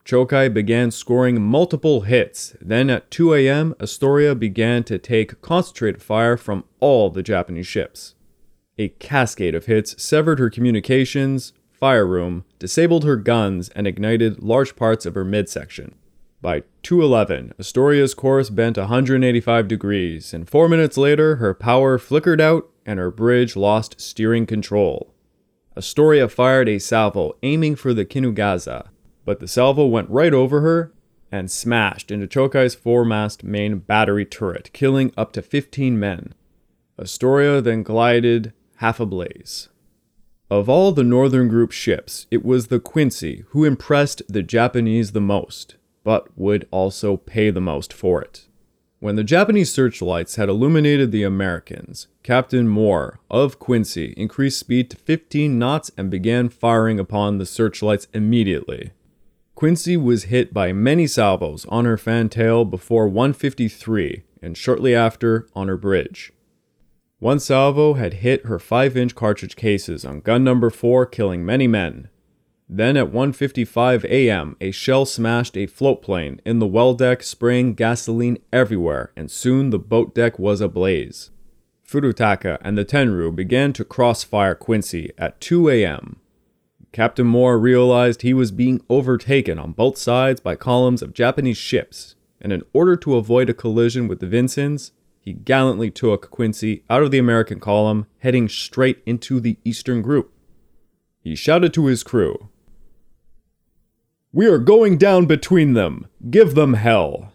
Chokai 0.05 0.53
began 0.53 0.91
scoring 0.91 1.41
multiple 1.41 2.01
hits. 2.01 2.55
Then 2.59 2.89
at 2.89 3.09
2 3.09 3.33
a.m., 3.35 3.73
Astoria 3.79 4.35
began 4.35 4.83
to 4.83 4.99
take 4.99 5.41
concentrated 5.41 6.01
fire 6.01 6.35
from 6.35 6.65
all 6.79 7.09
the 7.09 7.23
Japanese 7.23 7.67
ships. 7.67 8.15
A 8.77 8.89
cascade 8.89 9.55
of 9.55 9.67
hits 9.67 10.01
severed 10.01 10.39
her 10.39 10.49
communications, 10.49 11.53
fire 11.71 12.05
room, 12.05 12.43
disabled 12.59 13.03
her 13.03 13.15
guns, 13.15 13.69
and 13.69 13.87
ignited 13.87 14.43
large 14.43 14.75
parts 14.75 15.05
of 15.05 15.15
her 15.15 15.23
midsection. 15.23 15.95
By 16.41 16.63
2:11, 16.81 17.53
Astoria's 17.57 18.13
course 18.13 18.49
bent 18.49 18.77
185 18.77 19.67
degrees, 19.69 20.33
and 20.33 20.49
4 20.49 20.67
minutes 20.67 20.97
later 20.97 21.37
her 21.37 21.53
power 21.53 21.97
flickered 21.97 22.41
out 22.41 22.69
and 22.85 22.99
her 22.99 23.11
bridge 23.11 23.55
lost 23.55 24.01
steering 24.01 24.45
control. 24.45 25.13
Astoria 25.77 26.27
fired 26.27 26.67
a 26.67 26.79
salvo 26.79 27.37
aiming 27.43 27.75
for 27.75 27.93
the 27.93 28.05
Kinugaza, 28.05 28.89
but 29.25 29.39
the 29.39 29.47
salvo 29.47 29.85
went 29.85 30.09
right 30.09 30.33
over 30.33 30.61
her 30.61 30.91
and 31.31 31.49
smashed 31.49 32.11
into 32.11 32.27
Chokai's 32.27 32.75
foremast 32.75 33.43
main 33.43 33.79
battery 33.79 34.25
turret, 34.25 34.69
killing 34.73 35.11
up 35.17 35.31
to 35.33 35.41
15 35.41 35.99
men. 35.99 36.33
Astoria 36.99 37.59
then 37.59 37.81
glided 37.81 38.53
half 38.77 38.99
ablaze. 38.99 39.69
Of 40.49 40.69
all 40.69 40.91
the 40.91 41.03
Northern 41.03 41.47
Group 41.47 41.71
ships, 41.71 42.27
it 42.29 42.45
was 42.45 42.67
the 42.67 42.79
Quincy 42.79 43.45
who 43.49 43.65
impressed 43.65 44.21
the 44.29 44.43
Japanese 44.43 45.13
the 45.13 45.21
most, 45.21 45.77
but 46.03 46.27
would 46.37 46.67
also 46.69 47.17
pay 47.17 47.49
the 47.49 47.61
most 47.61 47.91
for 47.91 48.21
it. 48.21 48.47
When 48.99 49.15
the 49.15 49.23
Japanese 49.23 49.71
searchlights 49.71 50.35
had 50.35 50.49
illuminated 50.49 51.11
the 51.11 51.23
Americans, 51.23 52.07
Captain 52.21 52.67
Moore 52.67 53.19
of 53.29 53.57
Quincy 53.57 54.13
increased 54.15 54.59
speed 54.59 54.89
to 54.91 54.97
15 54.97 55.57
knots 55.57 55.91
and 55.97 56.11
began 56.11 56.47
firing 56.47 56.99
upon 56.99 57.37
the 57.37 57.45
searchlights 57.45 58.07
immediately. 58.13 58.91
Quincy 59.55 59.95
was 59.95 60.25
hit 60.25 60.53
by 60.53 60.73
many 60.73 61.07
salvos 61.07 61.65
on 61.69 61.85
her 61.85 61.97
fantail 61.97 62.65
before 62.65 63.07
153 63.07 64.23
and 64.41 64.57
shortly 64.57 64.95
after 64.95 65.47
on 65.55 65.67
her 65.67 65.77
bridge. 65.77 66.33
One 67.19 67.39
salvo 67.39 67.93
had 67.93 68.15
hit 68.15 68.47
her 68.47 68.59
5 68.59 68.97
inch 68.97 69.15
cartridge 69.15 69.55
cases 69.55 70.03
on 70.03 70.19
gun 70.19 70.43
number 70.43 70.69
4, 70.69 71.05
killing 71.05 71.45
many 71.45 71.67
men. 71.67 72.09
Then 72.67 72.97
at 72.97 73.11
1:55 73.11 74.03
a.m., 74.05 74.57
a 74.59 74.71
shell 74.71 75.05
smashed 75.05 75.55
a 75.55 75.67
float 75.67 76.01
plane 76.01 76.41
in 76.43 76.59
the 76.59 76.67
well 76.67 76.95
deck, 76.95 77.21
spraying 77.21 77.75
gasoline 77.75 78.39
everywhere, 78.51 79.11
and 79.15 79.29
soon 79.29 79.69
the 79.69 79.79
boat 79.79 80.15
deck 80.15 80.39
was 80.39 80.59
ablaze. 80.59 81.29
Furutaka 81.87 82.57
and 82.61 82.77
the 82.77 82.83
Tenryu 82.83 83.35
began 83.35 83.71
to 83.73 83.85
crossfire 83.85 84.55
Quincy 84.55 85.11
at 85.17 85.39
2 85.39 85.69
a.m. 85.69 86.19
Captain 86.93 87.25
Moore 87.25 87.57
realized 87.57 88.21
he 88.21 88.35
was 88.35 88.51
being 88.51 88.79
overtaken 88.87 89.57
on 89.57 89.71
both 89.71 89.97
sides 89.97 90.39
by 90.39 90.55
columns 90.55 91.01
of 91.01 91.11
Japanese 91.11 91.57
ships, 91.57 92.13
and 92.39 92.53
in 92.53 92.61
order 92.71 92.95
to 92.95 93.15
avoid 93.15 93.49
a 93.49 93.53
collision 93.53 94.07
with 94.07 94.19
the 94.19 94.27
Vincennes, 94.27 94.91
he 95.19 95.33
gallantly 95.33 95.89
took 95.89 96.29
Quincy 96.29 96.83
out 96.91 97.01
of 97.01 97.09
the 97.09 97.17
American 97.17 97.59
column, 97.59 98.05
heading 98.19 98.47
straight 98.47 99.01
into 99.07 99.39
the 99.39 99.57
Eastern 99.65 100.03
group. 100.03 100.31
He 101.19 101.33
shouted 101.33 101.73
to 101.73 101.87
his 101.87 102.03
crew, 102.03 102.49
We 104.31 104.45
are 104.45 104.59
going 104.59 104.99
down 104.99 105.25
between 105.25 105.73
them! 105.73 106.05
Give 106.29 106.53
them 106.53 106.75
hell! 106.75 107.33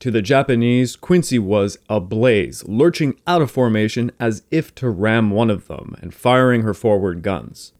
To 0.00 0.10
the 0.10 0.22
Japanese, 0.22 0.94
Quincy 0.94 1.38
was 1.38 1.78
ablaze, 1.88 2.68
lurching 2.68 3.18
out 3.26 3.40
of 3.40 3.50
formation 3.50 4.12
as 4.20 4.42
if 4.50 4.74
to 4.74 4.90
ram 4.90 5.30
one 5.30 5.48
of 5.48 5.68
them 5.68 5.96
and 6.02 6.12
firing 6.12 6.62
her 6.62 6.74
forward 6.74 7.22
guns. 7.22 7.72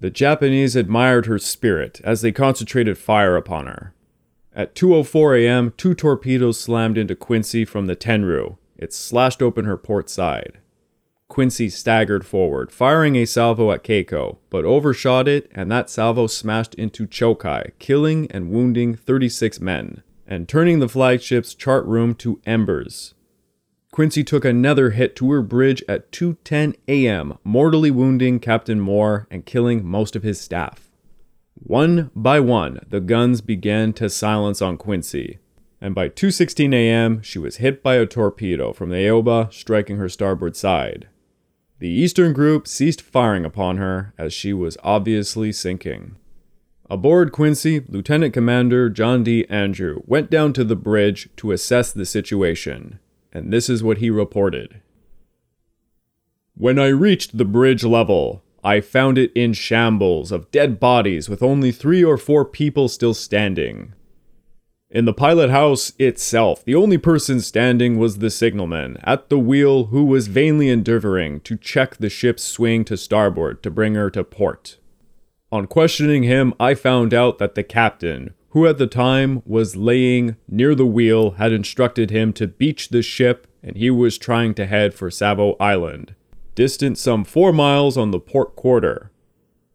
The 0.00 0.10
Japanese 0.10 0.76
admired 0.76 1.26
her 1.26 1.40
spirit 1.40 2.00
as 2.04 2.20
they 2.20 2.30
concentrated 2.30 2.96
fire 2.96 3.34
upon 3.34 3.66
her. 3.66 3.94
At 4.54 4.76
2:04 4.76 5.42
a.m., 5.42 5.72
two 5.76 5.92
torpedoes 5.92 6.60
slammed 6.60 6.96
into 6.96 7.16
Quincy 7.16 7.64
from 7.64 7.86
the 7.86 7.96
Tenryu. 7.96 8.58
It 8.76 8.92
slashed 8.92 9.42
open 9.42 9.64
her 9.64 9.76
port 9.76 10.08
side. 10.08 10.58
Quincy 11.26 11.68
staggered 11.68 12.24
forward, 12.24 12.70
firing 12.70 13.16
a 13.16 13.24
salvo 13.24 13.72
at 13.72 13.82
Keiko, 13.82 14.38
but 14.50 14.64
overshot 14.64 15.26
it, 15.26 15.50
and 15.52 15.70
that 15.72 15.90
salvo 15.90 16.28
smashed 16.28 16.76
into 16.76 17.06
Chokai, 17.08 17.72
killing 17.80 18.30
and 18.30 18.50
wounding 18.50 18.94
36 18.94 19.60
men, 19.60 20.02
and 20.28 20.48
turning 20.48 20.78
the 20.78 20.88
flagship's 20.88 21.54
chart 21.54 21.84
room 21.86 22.14
to 22.14 22.40
embers. 22.46 23.14
Quincy 23.90 24.22
took 24.22 24.44
another 24.44 24.90
hit 24.90 25.16
to 25.16 25.30
her 25.30 25.42
bridge 25.42 25.82
at 25.88 26.12
2:10 26.12 26.76
a.m., 26.86 27.38
mortally 27.42 27.90
wounding 27.90 28.38
Captain 28.38 28.78
Moore 28.78 29.26
and 29.30 29.46
killing 29.46 29.84
most 29.84 30.14
of 30.14 30.22
his 30.22 30.40
staff. 30.40 30.90
One 31.54 32.10
by 32.14 32.38
one, 32.38 32.80
the 32.88 33.00
guns 33.00 33.40
began 33.40 33.92
to 33.94 34.08
silence 34.08 34.62
on 34.62 34.76
Quincy, 34.76 35.38
and 35.80 35.94
by 35.94 36.08
2:16 36.08 36.72
a.m., 36.74 37.22
she 37.22 37.38
was 37.38 37.56
hit 37.56 37.82
by 37.82 37.96
a 37.96 38.06
torpedo 38.06 38.72
from 38.72 38.90
the 38.90 38.96
Aoba, 38.96 39.52
striking 39.52 39.96
her 39.96 40.08
starboard 40.08 40.54
side. 40.54 41.08
The 41.78 41.88
Eastern 41.88 42.32
Group 42.32 42.68
ceased 42.68 43.00
firing 43.00 43.44
upon 43.44 43.76
her 43.78 44.12
as 44.18 44.32
she 44.32 44.52
was 44.52 44.76
obviously 44.82 45.50
sinking. 45.52 46.16
Aboard 46.90 47.32
Quincy, 47.32 47.84
Lieutenant 47.88 48.34
Commander 48.34 48.88
John 48.90 49.22
D. 49.22 49.46
Andrew 49.48 50.00
went 50.06 50.30
down 50.30 50.52
to 50.54 50.64
the 50.64 50.76
bridge 50.76 51.28
to 51.36 51.52
assess 51.52 51.92
the 51.92 52.06
situation, 52.06 52.98
and 53.32 53.52
this 53.52 53.68
is 53.68 53.82
what 53.82 53.98
he 53.98 54.10
reported. 54.10 54.80
When 56.56 56.78
I 56.78 56.88
reached 56.88 57.38
the 57.38 57.44
bridge 57.44 57.84
level, 57.84 58.42
I 58.64 58.80
found 58.80 59.18
it 59.18 59.32
in 59.34 59.52
shambles 59.52 60.32
of 60.32 60.50
dead 60.50 60.80
bodies 60.80 61.28
with 61.28 61.42
only 61.42 61.70
three 61.70 62.02
or 62.02 62.18
four 62.18 62.44
people 62.44 62.88
still 62.88 63.14
standing. 63.14 63.92
In 64.90 65.04
the 65.04 65.12
pilot 65.12 65.50
house 65.50 65.92
itself, 65.98 66.64
the 66.64 66.74
only 66.74 66.96
person 66.96 67.40
standing 67.40 67.98
was 67.98 68.18
the 68.18 68.30
signalman 68.30 68.96
at 69.04 69.28
the 69.28 69.38
wheel 69.38 69.86
who 69.86 70.04
was 70.04 70.28
vainly 70.28 70.70
endeavoring 70.70 71.40
to 71.40 71.56
check 71.56 71.96
the 71.96 72.08
ship's 72.08 72.42
swing 72.42 72.84
to 72.86 72.96
starboard 72.96 73.62
to 73.62 73.70
bring 73.70 73.94
her 73.94 74.10
to 74.10 74.24
port. 74.24 74.78
On 75.52 75.66
questioning 75.66 76.22
him, 76.22 76.54
I 76.58 76.74
found 76.74 77.12
out 77.12 77.38
that 77.38 77.54
the 77.54 77.62
captain, 77.62 78.34
who 78.58 78.66
at 78.66 78.76
the 78.76 78.88
time 78.88 79.40
was 79.46 79.76
laying 79.76 80.34
near 80.48 80.74
the 80.74 80.84
wheel, 80.84 81.30
had 81.32 81.52
instructed 81.52 82.10
him 82.10 82.32
to 82.32 82.48
beach 82.48 82.88
the 82.88 83.02
ship 83.02 83.46
and 83.62 83.76
he 83.76 83.88
was 83.88 84.18
trying 84.18 84.52
to 84.52 84.66
head 84.66 84.92
for 84.92 85.12
Savo 85.12 85.54
Island, 85.60 86.16
distant 86.56 86.98
some 86.98 87.22
four 87.24 87.52
miles 87.52 87.96
on 87.96 88.10
the 88.10 88.18
port 88.18 88.56
quarter. 88.56 89.12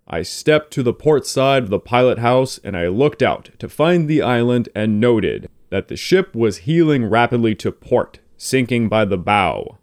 I 0.06 0.22
stepped 0.22 0.72
to 0.72 0.84
the 0.84 0.92
port 0.92 1.26
side 1.26 1.64
of 1.64 1.70
the 1.70 1.80
pilot 1.80 2.20
house 2.20 2.60
and 2.62 2.76
I 2.76 2.90
looked 2.90 3.24
out 3.24 3.52
to 3.60 3.70
find 3.70 4.10
the 4.10 4.22
island 4.22 4.68
and 4.76 5.00
noted 5.00 5.50
that 5.70 5.88
the 5.88 5.96
ship 5.96 6.36
was 6.36 6.68
heeling 6.68 7.06
rapidly 7.06 7.56
to 7.56 7.72
port, 7.72 8.20
sinking 8.36 8.90
by 8.90 9.06
the 9.06 9.18
bow. 9.18 9.78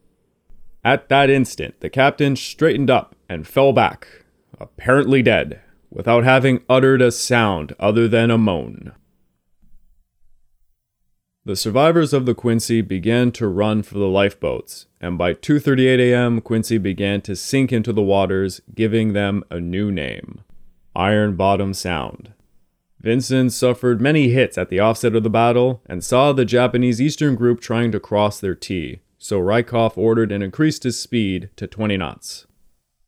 At 0.85 1.09
that 1.09 1.31
instant, 1.31 1.81
the 1.81 1.89
captain 1.89 2.37
straightened 2.37 2.91
up 2.91 3.17
and 3.31 3.49
fell 3.49 3.73
back, 3.73 4.27
apparently 4.59 5.23
dead, 5.23 5.63
without 5.91 6.25
having 6.25 6.63
uttered 6.69 7.03
a 7.03 7.11
sound 7.11 7.75
other 7.79 8.07
than 8.07 8.31
a 8.31 8.39
moan. 8.39 8.93
The 11.45 11.57
survivors 11.57 12.13
of 12.13 12.27
the 12.27 12.35
Quincy 12.35 12.81
began 12.83 13.33
to 13.33 13.49
run 13.49 13.83
for 13.83 13.95
the 13.99 14.07
lifeboats, 14.07 14.87
and 15.01 15.17
by 15.17 15.35
2:38 15.35 15.99
a.m., 15.99 16.41
Quincy 16.41 16.79
began 16.79 17.23
to 17.23 17.35
sink 17.35 17.73
into 17.73 17.93
the 17.93 18.03
waters, 18.03 18.61
giving 18.75 19.15
them 19.15 19.43
a 19.51 19.59
new 19.59 19.91
name, 19.91 20.43
Iron 20.95 21.37
Bottom 21.37 21.73
Sound. 21.75 22.35
Vincennes 23.01 23.57
suffered 23.57 24.03
many 24.03 24.29
hits 24.29 24.59
at 24.59 24.69
the 24.69 24.81
offset 24.81 25.17
of 25.17 25.23
the 25.23 25.31
battle 25.31 25.83
and 25.87 26.05
saw 26.05 26.33
the 26.33 26.45
Japanese 26.45 27.01
Eastern 27.01 27.35
Group 27.35 27.61
trying 27.61 27.91
to 27.93 27.99
cross 27.99 28.39
their 28.39 28.55
T, 28.55 29.01
so 29.17 29.41
Riefkohl 29.41 29.97
ordered 29.97 30.31
and 30.31 30.45
increased 30.45 30.83
his 30.83 31.01
speed 31.01 31.49
to 31.57 31.67
20 31.67 31.97
knots. 31.97 32.47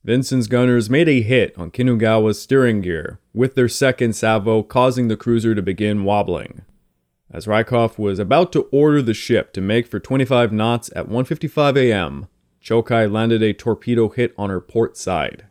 Vincennes's 0.04 0.48
gunners 0.48 0.90
made 0.90 1.08
a 1.08 1.22
hit 1.22 1.56
on 1.56 1.70
Kinugasa's 1.70 2.42
steering 2.42 2.80
gear, 2.80 3.20
with 3.32 3.54
their 3.54 3.68
second 3.68 4.14
salvo 4.14 4.62
causing 4.64 5.06
the 5.06 5.16
cruiser 5.16 5.54
to 5.54 5.62
begin 5.62 6.02
wobbling. 6.02 6.62
As 7.30 7.46
Riefkohl 7.46 7.96
was 7.98 8.18
about 8.18 8.52
to 8.52 8.68
order 8.72 9.00
the 9.00 9.14
ship 9.14 9.52
to 9.52 9.60
make 9.60 9.86
for 9.86 10.00
25 10.00 10.52
knots 10.52 10.90
at 10.96 11.08
1:55 11.08 11.76
a.m., 11.76 12.26
Chokai 12.60 13.10
landed 13.10 13.42
a 13.42 13.52
torpedo 13.52 14.08
hit 14.08 14.34
on 14.36 14.50
her 14.50 14.60
port 14.60 14.96
side. 14.96 15.46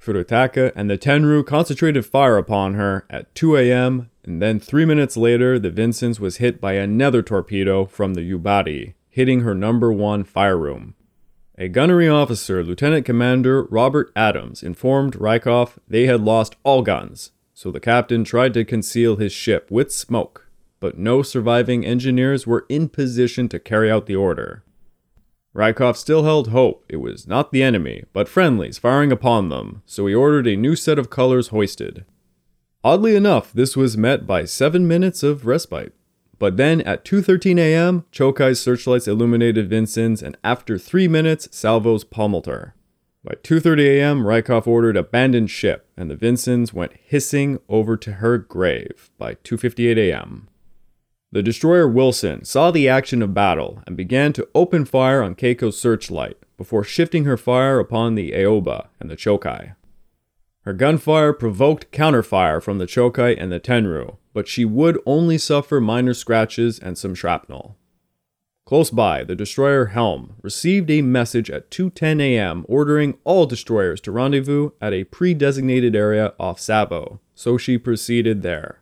Furutaka 0.00 0.72
and 0.74 0.88
the 0.88 0.96
Tenryu 0.96 1.44
concentrated 1.44 2.06
fire 2.06 2.38
upon 2.38 2.74
her 2.74 3.04
at 3.10 3.34
2 3.34 3.56
a.m., 3.56 4.08
and 4.24 4.40
then 4.40 4.60
three 4.60 4.84
minutes 4.84 5.16
later, 5.16 5.58
the 5.58 5.70
Vincennes 5.70 6.20
was 6.20 6.36
hit 6.36 6.60
by 6.60 6.74
another 6.74 7.22
torpedo 7.22 7.84
from 7.84 8.14
the 8.14 8.22
Yubari, 8.22 8.94
hitting 9.08 9.40
her 9.40 9.54
number 9.54 9.92
one 9.92 10.24
fire 10.24 10.56
room. 10.56 10.94
A 11.60 11.68
gunnery 11.68 12.08
officer, 12.08 12.64
Lieutenant 12.64 13.04
Commander 13.04 13.64
Robert 13.64 14.10
Adams, 14.16 14.62
informed 14.62 15.14
Riefkohl 15.14 15.74
they 15.86 16.06
had 16.06 16.22
lost 16.22 16.56
all 16.64 16.82
guns, 16.82 17.30
so 17.54 17.70
the 17.70 17.78
captain 17.78 18.24
tried 18.24 18.54
to 18.54 18.64
conceal 18.64 19.16
his 19.16 19.32
ship 19.32 19.70
with 19.70 19.92
smoke 19.92 20.50
but 20.80 20.98
no 20.98 21.22
surviving 21.22 21.84
engineers 21.84 22.46
were 22.46 22.66
in 22.68 22.88
position 22.88 23.48
to 23.50 23.60
carry 23.60 23.90
out 23.90 24.06
the 24.06 24.16
order. 24.16 24.64
Riefkohl 25.54 25.94
still 25.94 26.24
held 26.24 26.48
hope 26.48 26.84
it 26.88 26.96
was 26.96 27.26
not 27.26 27.52
the 27.52 27.62
enemy, 27.62 28.04
but 28.12 28.28
friendlies 28.28 28.78
firing 28.78 29.12
upon 29.12 29.50
them, 29.50 29.82
so 29.84 30.06
he 30.06 30.14
ordered 30.14 30.46
a 30.46 30.56
new 30.56 30.74
set 30.74 30.98
of 30.98 31.10
colors 31.10 31.48
hoisted. 31.48 32.04
Oddly 32.82 33.14
enough, 33.14 33.52
this 33.52 33.76
was 33.76 33.96
met 33.96 34.26
by 34.26 34.46
7 34.46 34.88
minutes 34.88 35.22
of 35.22 35.44
respite. 35.44 35.92
But 36.40 36.56
then 36.56 36.80
at 36.80 37.04
2:13 37.04 37.58
a.m., 37.58 38.06
Chokai's 38.10 38.58
searchlights 38.58 39.06
illuminated 39.06 39.68
Vincennes 39.68 40.22
and 40.22 40.36
after 40.42 40.78
3 40.78 41.06
minutes, 41.06 41.48
salvos 41.52 42.02
pummeled 42.02 42.46
her. 42.46 42.74
By 43.22 43.34
2:30 43.42 43.86
a.m., 43.98 44.22
Riefkohl 44.24 44.66
ordered 44.66 44.96
abandoned 44.96 45.50
ship 45.50 45.86
and 45.98 46.10
the 46.10 46.16
Vincennes 46.16 46.72
went 46.72 46.94
hissing 47.04 47.60
over 47.68 47.96
to 47.98 48.12
her 48.14 48.38
grave 48.38 49.10
by 49.18 49.34
2:58 49.34 49.98
a.m. 49.98 50.48
The 51.30 51.42
destroyer 51.42 51.86
Wilson 51.86 52.44
saw 52.46 52.70
the 52.70 52.88
action 52.88 53.20
of 53.20 53.34
battle 53.34 53.82
and 53.86 53.94
began 53.94 54.32
to 54.32 54.48
open 54.54 54.86
fire 54.86 55.22
on 55.22 55.34
Kako's 55.34 55.78
searchlight 55.78 56.38
before 56.56 56.84
shifting 56.84 57.24
her 57.24 57.36
fire 57.36 57.78
upon 57.78 58.14
the 58.14 58.32
Aoba 58.32 58.88
and 58.98 59.10
the 59.10 59.16
Chokai. 59.16 59.74
Her 60.62 60.72
gunfire 60.72 61.34
provoked 61.34 61.92
counterfire 61.92 62.62
from 62.62 62.78
the 62.78 62.86
Chokai 62.86 63.36
and 63.38 63.52
the 63.52 63.60
Tenryu, 63.60 64.16
but 64.32 64.48
she 64.48 64.64
would 64.64 64.98
only 65.06 65.38
suffer 65.38 65.80
minor 65.80 66.14
scratches 66.14 66.78
and 66.78 66.96
some 66.96 67.14
shrapnel. 67.14 67.76
Close 68.64 68.90
by, 68.90 69.24
the 69.24 69.34
destroyer 69.34 69.86
Helm 69.86 70.34
received 70.42 70.90
a 70.90 71.02
message 71.02 71.50
at 71.50 71.70
2:10 71.70 72.20
a.m. 72.20 72.64
ordering 72.68 73.18
all 73.24 73.44
destroyers 73.44 74.00
to 74.02 74.12
rendezvous 74.12 74.70
at 74.80 74.92
a 74.92 75.04
pre-designated 75.04 75.96
area 75.96 76.34
off 76.38 76.60
Savo, 76.60 77.20
so 77.34 77.58
she 77.58 77.76
proceeded 77.76 78.42
there. 78.42 78.80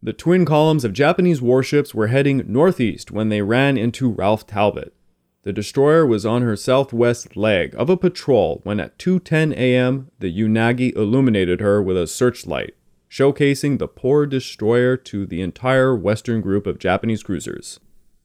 The 0.00 0.12
twin 0.12 0.44
columns 0.44 0.84
of 0.84 0.92
Japanese 0.92 1.42
warships 1.42 1.94
were 1.94 2.08
heading 2.08 2.44
northeast 2.46 3.10
when 3.10 3.28
they 3.28 3.42
ran 3.42 3.76
into 3.76 4.10
Ralph 4.10 4.46
Talbot. 4.46 4.94
The 5.42 5.52
destroyer 5.52 6.06
was 6.06 6.24
on 6.24 6.42
her 6.42 6.54
southwest 6.54 7.36
leg 7.36 7.74
of 7.76 7.90
a 7.90 7.96
patrol 7.96 8.60
when 8.62 8.78
at 8.78 8.98
2:10 8.98 9.52
a.m. 9.54 10.12
the 10.20 10.32
Yunagi 10.32 10.94
illuminated 10.94 11.60
her 11.60 11.82
with 11.82 11.96
a 11.96 12.06
searchlight, 12.06 12.74
showcasing 13.12 13.78
the 13.78 13.86
poor 13.86 14.24
destroyer 14.24 14.96
to 14.96 15.26
the 15.26 15.42
entire 15.42 15.94
western 15.94 16.40
group 16.40 16.66
of 16.66 16.78
Japanese 16.78 17.22
cruisers. 17.22 17.78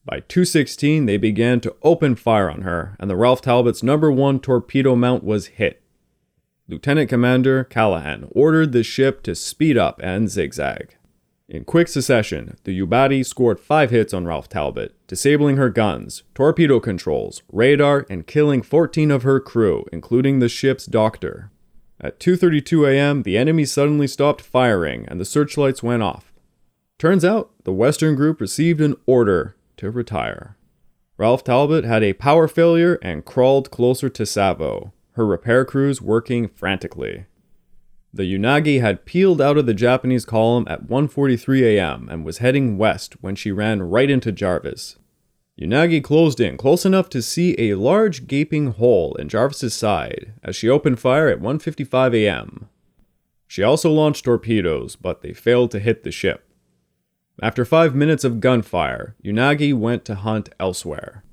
By 0.05 0.21
2:16 0.21 1.07
they 1.07 1.17
began 1.17 1.59
to 1.59 1.75
open 1.83 2.15
fire 2.15 2.49
on 2.49 2.61
her 2.61 2.95
and 2.97 3.09
the 3.09 3.17
Ralph 3.17 3.41
Talbot's 3.41 3.83
number 3.83 4.09
1 4.09 4.39
torpedo 4.39 4.95
mount 4.95 5.25
was 5.25 5.47
hit. 5.47 5.81
Lieutenant 6.69 7.09
Commander 7.09 7.65
Callahan 7.65 8.29
ordered 8.31 8.71
the 8.71 8.81
ship 8.81 9.23
to 9.23 9.35
speed 9.35 9.77
up 9.77 9.99
and 10.01 10.29
zigzag. 10.29 10.95
In 11.49 11.65
quick 11.65 11.89
succession, 11.89 12.55
the 12.63 12.77
Yubari 12.77 13.25
scored 13.25 13.59
five 13.59 13.89
hits 13.91 14.13
on 14.13 14.25
Ralph 14.25 14.47
Talbot, 14.47 14.95
disabling 15.05 15.57
her 15.57 15.69
guns, 15.69 16.23
torpedo 16.33 16.79
controls, 16.79 17.41
radar, 17.51 18.05
and 18.09 18.25
killing 18.25 18.61
14 18.61 19.11
of 19.11 19.23
her 19.23 19.41
crew, 19.41 19.85
including 19.91 20.39
the 20.39 20.49
ship's 20.49 20.85
doctor. 20.85 21.51
At 21.99 22.19
2:32 22.19 22.87
a.m., 22.89 23.23
the 23.23 23.37
enemy 23.37 23.65
suddenly 23.65 24.07
stopped 24.07 24.41
firing 24.41 25.05
and 25.07 25.19
the 25.19 25.25
searchlights 25.25 25.81
went 25.81 26.03
off. 26.03 26.31
Turns 26.99 27.25
out, 27.25 27.51
the 27.63 27.73
Western 27.73 28.15
group 28.15 28.39
received 28.39 28.81
an 28.81 28.95
order 29.05 29.55
to 29.77 29.89
retire. 29.89 30.57
Ralph 31.17 31.43
Talbot 31.43 31.83
had 31.83 32.03
a 32.03 32.13
power 32.13 32.47
failure 32.47 32.99
and 33.01 33.25
crawled 33.25 33.71
closer 33.71 34.09
to 34.09 34.25
Savo, 34.25 34.93
her 35.13 35.25
repair 35.25 35.65
crews 35.65 36.01
working 36.01 36.47
frantically. 36.47 37.25
The 38.13 38.23
Yunagi 38.23 38.79
had 38.81 39.05
peeled 39.05 39.41
out 39.41 39.57
of 39.57 39.65
the 39.65 39.73
Japanese 39.73 40.25
column 40.25 40.65
at 40.69 40.87
1:43 40.87 41.61
a.m. 41.63 42.07
and 42.09 42.23
was 42.23 42.37
heading 42.37 42.77
west 42.77 43.15
when 43.21 43.35
she 43.35 43.51
ran 43.51 43.81
right 43.81 44.09
into 44.09 44.31
Jarvis. 44.31 44.97
Yunagi 45.59 46.03
closed 46.03 46.39
in 46.39 46.55
close 46.55 46.85
enough 46.85 47.09
to 47.09 47.21
see 47.21 47.55
a 47.57 47.73
large 47.75 48.27
gaping 48.27 48.67
hole 48.73 49.15
in 49.15 49.27
Jarvis's 49.27 49.73
side 49.73 50.33
as 50.43 50.55
she 50.55 50.69
opened 50.69 50.99
fire 50.99 51.29
at 51.29 51.41
1:55 51.41 52.13
a.m. 52.13 52.69
She 53.47 53.63
also 53.63 53.91
launched 53.91 54.25
torpedoes, 54.25 54.95
but 54.95 55.21
they 55.21 55.33
failed 55.33 55.71
to 55.71 55.79
hit 55.79 56.03
the 56.03 56.11
ship. 56.11 56.43
After 57.41 57.65
5 57.65 57.95
minutes 57.95 58.23
of 58.23 58.39
gunfire, 58.39 59.15
Yunagi 59.23 59.73
went 59.73 60.05
to 60.05 60.15
hunt 60.15 60.49
elsewhere. 60.59 61.23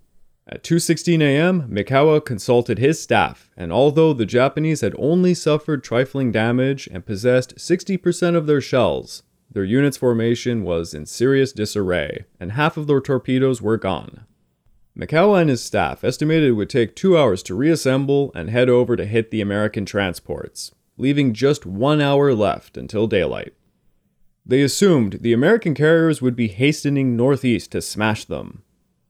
At 0.46 0.62
2:16 0.62 1.20
a.m., 1.20 1.68
Mikawa 1.70 2.24
consulted 2.24 2.78
his 2.78 3.00
staff, 3.00 3.50
and 3.56 3.72
although 3.72 4.12
the 4.12 4.26
Japanese 4.26 4.82
had 4.82 4.94
only 4.98 5.34
suffered 5.34 5.82
trifling 5.82 6.30
damage 6.32 6.86
and 6.92 7.04
possessed 7.04 7.56
60% 7.56 8.36
of 8.36 8.46
their 8.46 8.60
shells, 8.60 9.22
their 9.54 9.64
unit's 9.64 9.96
formation 9.96 10.64
was 10.64 10.92
in 10.92 11.06
serious 11.06 11.52
disarray, 11.52 12.24
and 12.40 12.52
half 12.52 12.76
of 12.76 12.88
their 12.88 13.00
torpedoes 13.00 13.62
were 13.62 13.76
gone. 13.76 14.24
Mikawa 14.98 15.40
and 15.40 15.50
his 15.50 15.62
staff 15.62 16.02
estimated 16.02 16.50
it 16.50 16.52
would 16.52 16.68
take 16.68 16.94
two 16.94 17.16
hours 17.16 17.42
to 17.44 17.54
reassemble 17.54 18.32
and 18.34 18.50
head 18.50 18.68
over 18.68 18.96
to 18.96 19.06
hit 19.06 19.30
the 19.30 19.40
American 19.40 19.86
transports, 19.86 20.72
leaving 20.96 21.32
just 21.32 21.64
one 21.64 22.00
hour 22.00 22.34
left 22.34 22.76
until 22.76 23.06
daylight. 23.06 23.54
They 24.44 24.60
assumed 24.60 25.18
the 25.20 25.32
American 25.32 25.74
carriers 25.74 26.20
would 26.20 26.36
be 26.36 26.48
hastening 26.48 27.16
northeast 27.16 27.70
to 27.72 27.80
smash 27.80 28.24
them. 28.24 28.62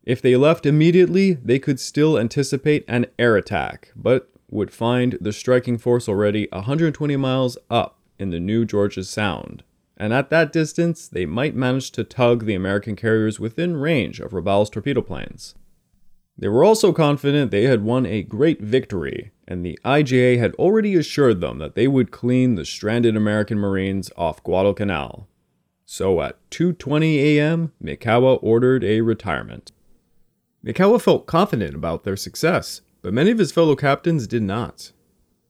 If 0.04 0.20
they 0.20 0.36
left 0.36 0.66
immediately, 0.66 1.32
they 1.32 1.58
could 1.58 1.80
still 1.80 2.18
anticipate 2.18 2.84
an 2.86 3.06
air 3.18 3.36
attack, 3.36 3.92
but 3.96 4.30
would 4.50 4.70
find 4.70 5.16
the 5.22 5.32
striking 5.32 5.78
force 5.78 6.06
already 6.06 6.48
120 6.52 7.16
miles 7.16 7.56
up 7.70 7.98
in 8.18 8.28
the 8.28 8.40
New 8.40 8.66
Georgia 8.66 9.04
Sound 9.04 9.64
and 9.96 10.12
at 10.12 10.30
that 10.30 10.52
distance, 10.52 11.06
they 11.08 11.26
might 11.26 11.54
manage 11.54 11.90
to 11.92 12.04
tug 12.04 12.44
the 12.44 12.54
American 12.54 12.96
carriers 12.96 13.38
within 13.38 13.76
range 13.76 14.20
of 14.20 14.32
Rabaul's 14.32 14.70
torpedo 14.70 15.02
planes. 15.02 15.54
They 16.36 16.48
were 16.48 16.64
also 16.64 16.92
confident 16.92 17.50
they 17.50 17.64
had 17.64 17.84
won 17.84 18.06
a 18.06 18.22
great 18.22 18.60
victory, 18.60 19.30
and 19.46 19.64
the 19.64 19.78
IJA 19.84 20.38
had 20.38 20.54
already 20.56 20.96
assured 20.96 21.40
them 21.40 21.58
that 21.58 21.76
they 21.76 21.86
would 21.86 22.10
clean 22.10 22.56
the 22.56 22.64
stranded 22.64 23.16
American 23.16 23.58
Marines 23.58 24.10
off 24.16 24.42
Guadalcanal. 24.42 25.28
So 25.86 26.20
at 26.22 26.38
2:20 26.50 27.18
a.m., 27.18 27.72
Mikawa 27.82 28.38
ordered 28.42 28.82
a 28.82 29.02
retirement. 29.02 29.70
Mikawa 30.64 31.00
felt 31.00 31.26
confident 31.26 31.74
about 31.74 32.04
their 32.04 32.16
success, 32.16 32.80
but 33.02 33.14
many 33.14 33.30
of 33.30 33.38
his 33.38 33.52
fellow 33.52 33.76
captains 33.76 34.26
did 34.26 34.42
not. 34.42 34.92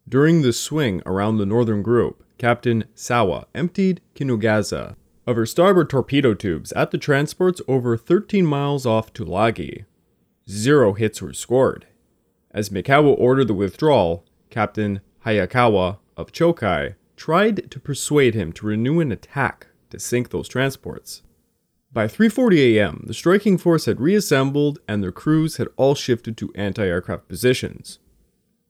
During 0.06 0.42
the 0.42 0.52
swing 0.52 1.02
around 1.06 1.38
the 1.38 1.46
northern 1.46 1.82
group, 1.82 2.23
Captain 2.38 2.84
Sawa 2.94 3.46
emptied 3.54 4.00
Kinugasa 4.14 4.96
of 5.26 5.36
her 5.36 5.46
starboard 5.46 5.88
torpedo 5.88 6.34
tubes 6.34 6.72
at 6.72 6.90
the 6.90 6.98
transports 6.98 7.60
over 7.66 7.96
13 7.96 8.44
miles 8.44 8.84
off 8.84 9.12
Tulagi. 9.12 9.84
Zero 10.48 10.92
hits 10.92 11.22
were 11.22 11.32
scored. 11.32 11.86
As 12.50 12.68
Mikawa 12.68 13.14
ordered 13.18 13.48
the 13.48 13.54
withdrawal, 13.54 14.24
Captain 14.50 15.00
Hayakawa 15.24 15.98
of 16.16 16.32
Chokai 16.32 16.94
tried 17.16 17.70
to 17.70 17.80
persuade 17.80 18.34
him 18.34 18.52
to 18.52 18.66
renew 18.66 19.00
an 19.00 19.10
attack 19.10 19.68
to 19.90 19.98
sink 19.98 20.30
those 20.30 20.48
transports. 20.48 21.22
By 21.92 22.06
3:40 22.08 22.74
a.m., 22.74 23.04
the 23.06 23.14
striking 23.14 23.56
force 23.56 23.86
had 23.86 24.00
reassembled 24.00 24.80
and 24.88 25.02
their 25.02 25.12
crews 25.12 25.56
had 25.56 25.68
all 25.76 25.94
shifted 25.94 26.36
to 26.38 26.52
anti-aircraft 26.54 27.28
positions. 27.28 28.00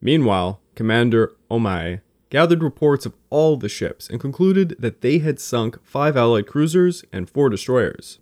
Meanwhile, 0.00 0.60
Commander 0.74 1.32
Ohmae 1.50 2.02
gathered 2.34 2.64
reports 2.64 3.06
of 3.06 3.14
all 3.30 3.56
the 3.56 3.68
ships 3.68 4.10
and 4.10 4.18
concluded 4.18 4.74
that 4.80 5.02
they 5.02 5.18
had 5.18 5.38
sunk 5.38 5.78
five 5.84 6.16
Allied 6.16 6.48
cruisers 6.48 7.04
and 7.12 7.30
four 7.30 7.48
destroyers. 7.48 8.18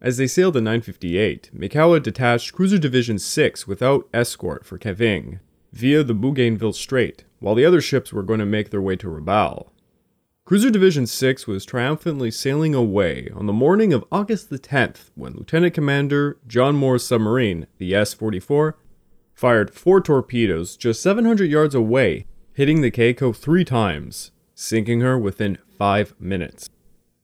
As 0.00 0.16
they 0.16 0.26
sailed 0.26 0.56
at 0.56 0.62
958, 0.62 1.50
Mikawa 1.54 2.02
detached 2.02 2.54
Cruiser 2.54 2.78
Division 2.78 3.18
6 3.18 3.66
without 3.66 4.08
escort 4.14 4.64
for 4.64 4.78
Kavieng 4.78 5.40
via 5.70 6.02
the 6.02 6.14
Bougainville 6.14 6.72
Strait, 6.72 7.24
while 7.40 7.54
the 7.54 7.66
other 7.66 7.82
ships 7.82 8.10
were 8.10 8.22
going 8.22 8.40
to 8.40 8.46
make 8.46 8.70
their 8.70 8.80
way 8.80 8.96
to 8.96 9.08
Rabaul. 9.08 9.68
Cruiser 10.46 10.70
Division 10.70 11.06
6 11.06 11.46
was 11.46 11.66
triumphantly 11.66 12.30
sailing 12.30 12.74
away 12.74 13.28
on 13.34 13.44
the 13.44 13.52
morning 13.52 13.92
of 13.92 14.02
August 14.10 14.48
the 14.48 14.58
10th 14.58 15.10
when 15.14 15.34
Lieutenant 15.34 15.74
Commander 15.74 16.38
John 16.46 16.74
Moore's 16.74 17.06
submarine, 17.06 17.66
the 17.76 17.94
S 17.94 18.14
44, 18.14 18.78
fired 19.34 19.70
four 19.70 20.00
torpedoes 20.00 20.74
just 20.74 21.02
700 21.02 21.50
yards 21.50 21.74
away 21.74 22.24
hitting 22.60 22.82
the 22.82 22.90
Kako 22.90 23.34
three 23.34 23.64
times, 23.64 24.32
sinking 24.54 25.00
her 25.00 25.18
within 25.18 25.56
five 25.78 26.14
minutes. 26.20 26.68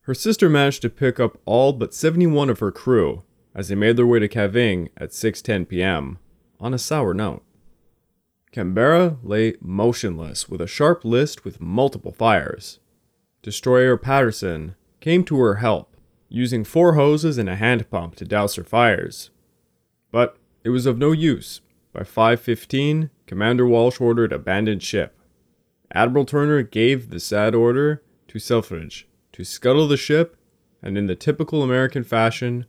Her 0.04 0.14
sister 0.14 0.48
managed 0.48 0.80
to 0.80 0.88
pick 0.88 1.20
up 1.20 1.38
all 1.44 1.74
but 1.74 1.92
71 1.92 2.48
of 2.48 2.60
her 2.60 2.72
crew 2.72 3.22
as 3.54 3.68
they 3.68 3.74
made 3.74 3.98
their 3.98 4.06
way 4.06 4.18
to 4.18 4.28
Kavieng 4.28 4.88
at 4.96 5.10
6:10 5.10 5.68
p.m. 5.68 6.18
on 6.58 6.72
a 6.72 6.78
sour 6.78 7.12
note. 7.12 7.44
Canberra 8.50 9.18
lay 9.22 9.56
motionless 9.60 10.48
with 10.48 10.62
a 10.62 10.66
sharp 10.66 11.04
list 11.04 11.44
with 11.44 11.60
multiple 11.60 12.12
fires. 12.12 12.78
Destroyer 13.42 13.98
Patterson 13.98 14.74
came 15.00 15.22
to 15.24 15.38
her 15.40 15.56
help, 15.56 15.98
using 16.30 16.64
four 16.64 16.94
hoses 16.94 17.36
and 17.36 17.50
a 17.50 17.56
hand 17.56 17.90
pump 17.90 18.16
to 18.16 18.24
douse 18.24 18.54
her 18.54 18.64
fires. 18.64 19.28
But 20.10 20.38
it 20.64 20.70
was 20.70 20.86
of 20.86 20.96
no 20.96 21.12
use. 21.12 21.60
By 21.92 22.04
5:15, 22.04 23.10
Commander 23.26 23.66
Walsh 23.66 24.00
ordered 24.00 24.32
abandoned 24.32 24.82
ship. 24.82 25.12
Admiral 25.92 26.24
Turner 26.24 26.62
gave 26.62 27.10
the 27.10 27.20
sad 27.20 27.54
order 27.54 28.02
to 28.28 28.38
Selfridge 28.38 29.06
to 29.32 29.44
scuttle 29.44 29.86
the 29.86 29.96
ship, 29.96 30.36
and 30.82 30.98
in 30.98 31.06
the 31.06 31.14
typical 31.14 31.62
American 31.62 32.04
fashion, 32.04 32.66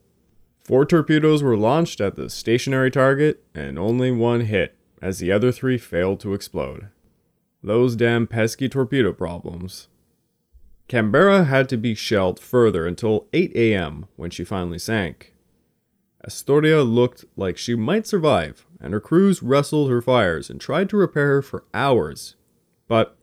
four 0.64 0.86
torpedoes 0.86 1.42
were 1.42 1.58
launched 1.58 2.00
at 2.00 2.16
the 2.16 2.30
stationary 2.30 2.92
target 2.92 3.44
and 3.56 3.80
only 3.80 4.12
one 4.12 4.42
hit, 4.42 4.76
as 5.02 5.20
the 5.20 5.32
other 5.32 5.52
three 5.52 5.78
failed 5.78 6.20
to 6.20 6.34
explode. 6.34 6.90
Those 7.64 7.96
damn 7.96 8.28
pesky 8.28 8.70
torpedo 8.70 9.14
problems. 9.14 9.88
Canberra 10.88 11.44
had 11.44 11.68
to 11.70 11.78
be 11.78 11.96
shelled 11.96 12.40
further 12.40 12.86
until 12.88 13.28
8 13.34 13.52
a.m. 13.56 14.06
when 14.16 14.30
she 14.30 14.44
finally 14.44 14.80
sank. 14.80 15.34
Astoria 16.26 16.84
looked 16.84 17.26
like 17.36 17.58
she 17.58 17.76
might 17.76 18.08
survive, 18.08 18.66
and 18.80 18.94
her 18.94 19.00
crews 19.00 19.44
wrestled 19.44 19.90
her 19.90 20.02
fires 20.02 20.50
and 20.50 20.62
tried 20.62 20.90
to 20.90 20.98
repair 20.98 21.28
her 21.28 21.42
for 21.42 21.66
hours 21.74 22.36
but 22.88 23.18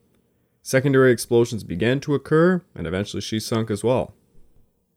secondary 0.63 1.13
explosions 1.13 1.65
began 1.65 2.01
to 2.01 2.15
occur, 2.15 2.63
and 2.75 2.87
eventually 2.87 3.21
she 3.21 3.41
sunk 3.41 3.71
as 3.71 3.85
well. 3.85 4.15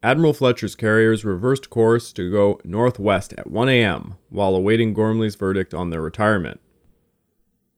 Admiral 0.03 0.33
Fletcher's 0.33 0.75
carriers 0.75 1.25
reversed 1.25 1.69
course 1.69 2.13
to 2.13 2.31
go 2.31 2.59
northwest 2.63 3.33
at 3.37 3.49
1 3.49 3.67
a.m. 3.69 4.15
while 4.29 4.55
awaiting 4.55 4.93
Ghormley's 4.93 5.35
verdict 5.35 5.73
on 5.73 5.89
their 5.89 6.01
retirement. 6.01 6.59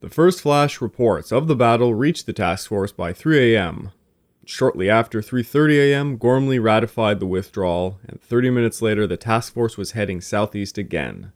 The 0.02 0.10
first 0.10 0.42
flash 0.42 0.82
reports 0.82 1.32
of 1.32 1.48
the 1.48 1.56
battle 1.56 1.94
reached 1.94 2.26
the 2.26 2.34
task 2.34 2.70
force 2.70 2.92
by 2.92 3.14
3 3.14 3.56
a.m. 3.56 3.92
Shortly 4.46 4.90
after 4.90 5.22
3:30 5.22 5.92
a.m., 5.92 6.18
Gormley 6.18 6.58
ratified 6.58 7.20
the 7.20 7.28
withdrawal, 7.28 8.00
and 8.08 8.20
30 8.22 8.50
minutes 8.50 8.82
later 8.82 9.06
the 9.06 9.18
task 9.18 9.54
force 9.54 9.78
was 9.78 9.92
heading 9.92 10.22
southeast 10.22 10.78
again. 10.78 11.32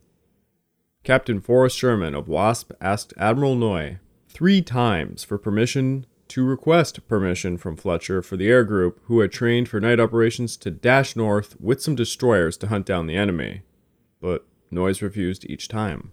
Captain 1.03 1.39
Forrest 1.39 1.77
Sherman 1.77 2.15
of 2.15 2.27
WASP 2.27 2.71
asked 2.81 3.13
Admiral 3.17 3.55
Noyes 3.55 3.97
three 4.33 4.61
times 4.61 5.23
for 5.23 5.37
permission 5.37 6.05
to 6.29 6.43
request 6.43 7.07
permission 7.07 7.57
from 7.57 7.75
Fletcher 7.75 8.21
for 8.21 8.37
the 8.37 8.49
air 8.49 8.63
group 8.63 8.99
who 9.03 9.19
had 9.19 9.31
trained 9.31 9.69
for 9.69 9.79
night 9.79 9.99
operations 9.99 10.57
to 10.57 10.71
dash 10.71 11.15
north 11.15 11.55
with 11.59 11.81
some 11.81 11.95
destroyers 11.95 12.57
to 12.57 12.67
hunt 12.67 12.85
down 12.85 13.05
the 13.05 13.15
enemy. 13.15 13.61
But 14.19 14.45
Noyes 14.71 15.01
refused 15.01 15.45
each 15.47 15.67
time. 15.67 16.11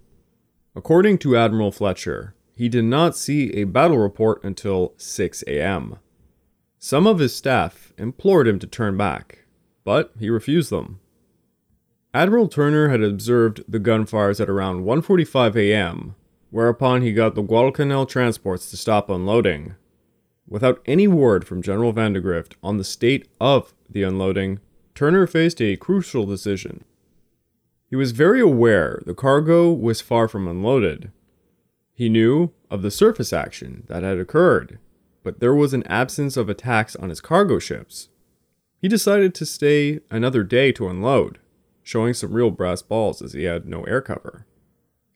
According 0.77 1.19
to 1.19 1.37
Admiral 1.37 1.73
Fletcher, 1.73 2.35
he 2.55 2.69
did 2.69 2.85
not 2.85 3.17
see 3.17 3.53
a 3.55 3.65
battle 3.65 3.99
report 3.99 4.45
until 4.45 4.93
6 4.99 5.43
a.m. 5.47 5.99
Some 6.79 7.07
of 7.07 7.19
his 7.19 7.35
staff 7.35 7.95
implored 7.97 8.47
him 8.47 8.59
to 8.59 8.67
turn 8.67 8.99
back, 8.99 9.47
but 9.85 10.13
he 10.19 10.29
refused 10.29 10.71
them. 10.71 11.01
Admiral 12.13 12.49
Turner 12.49 12.89
had 12.89 13.03
observed 13.03 13.63
the 13.67 13.81
gunfires 13.81 14.41
at 14.41 14.51
around 14.51 14.85
1:45 14.85 15.57
a.m 15.57 16.17
whereupon 16.51 17.03
he 17.03 17.13
got 17.13 17.35
the 17.35 17.43
Guadalcanal 17.43 18.07
transports 18.07 18.71
to 18.71 18.77
stop 18.77 19.09
unloading. 19.09 19.75
Without 20.49 20.83
any 20.85 21.07
word 21.07 21.47
from 21.47 21.63
General 21.63 21.93
Vandegrift 21.93 22.57
on 22.63 22.77
the 22.77 22.85
state 22.85 23.29
of 23.41 23.73
the 23.89 24.03
unloading, 24.03 24.59
Turner 24.95 25.27
faced 25.27 25.63
a 25.63 25.77
crucial 25.77 26.27
decision. 26.27 26.85
He 27.89 27.97
was 27.97 28.13
very 28.13 28.41
aware 28.41 29.01
the 29.07 29.15
cargo 29.15 29.73
was 29.73 30.01
far 30.01 30.29
from 30.29 30.47
unloaded. 30.47 31.11
He 31.95 32.09
knew 32.09 32.53
of 32.71 32.83
the 32.83 32.91
surface 32.91 33.33
action 33.33 33.85
that 33.89 34.03
had 34.03 34.19
occurred, 34.19 34.79
but 35.23 35.41
there 35.41 35.55
was 35.55 35.73
an 35.75 35.87
absence 35.87 36.37
of 36.37 36.49
attacks 36.49 36.97
on 36.97 37.09
his 37.09 37.21
cargo 37.21 37.59
ships. 37.59 38.09
He 38.81 38.89
decided 38.89 39.35
to 39.35 39.47
stay 39.47 40.01
another 40.11 40.43
day 40.43 40.73
to 40.73 40.89
unload, 40.89 41.39
showing 41.83 42.15
some 42.15 42.33
real 42.33 42.51
brass 42.51 42.83
balls 42.83 43.21
as 43.21 43.35
he 43.35 43.45
had 43.45 43.67
no 43.67 43.85
air 43.85 44.01
cover. 44.01 44.47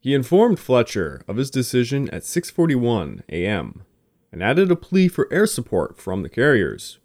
He 0.04 0.12
informed 0.12 0.60
Fletcher 0.60 1.22
of 1.26 1.38
his 1.38 1.50
decision 1.50 2.10
at 2.10 2.24
6:41 2.24 3.22
a.m. 3.30 3.84
and 4.30 4.42
added 4.42 4.70
a 4.70 4.76
plea 4.76 5.08
for 5.08 5.32
air 5.32 5.46
support 5.46 5.96
from 5.96 6.22
the 6.22 6.28
carriers. 6.28 6.98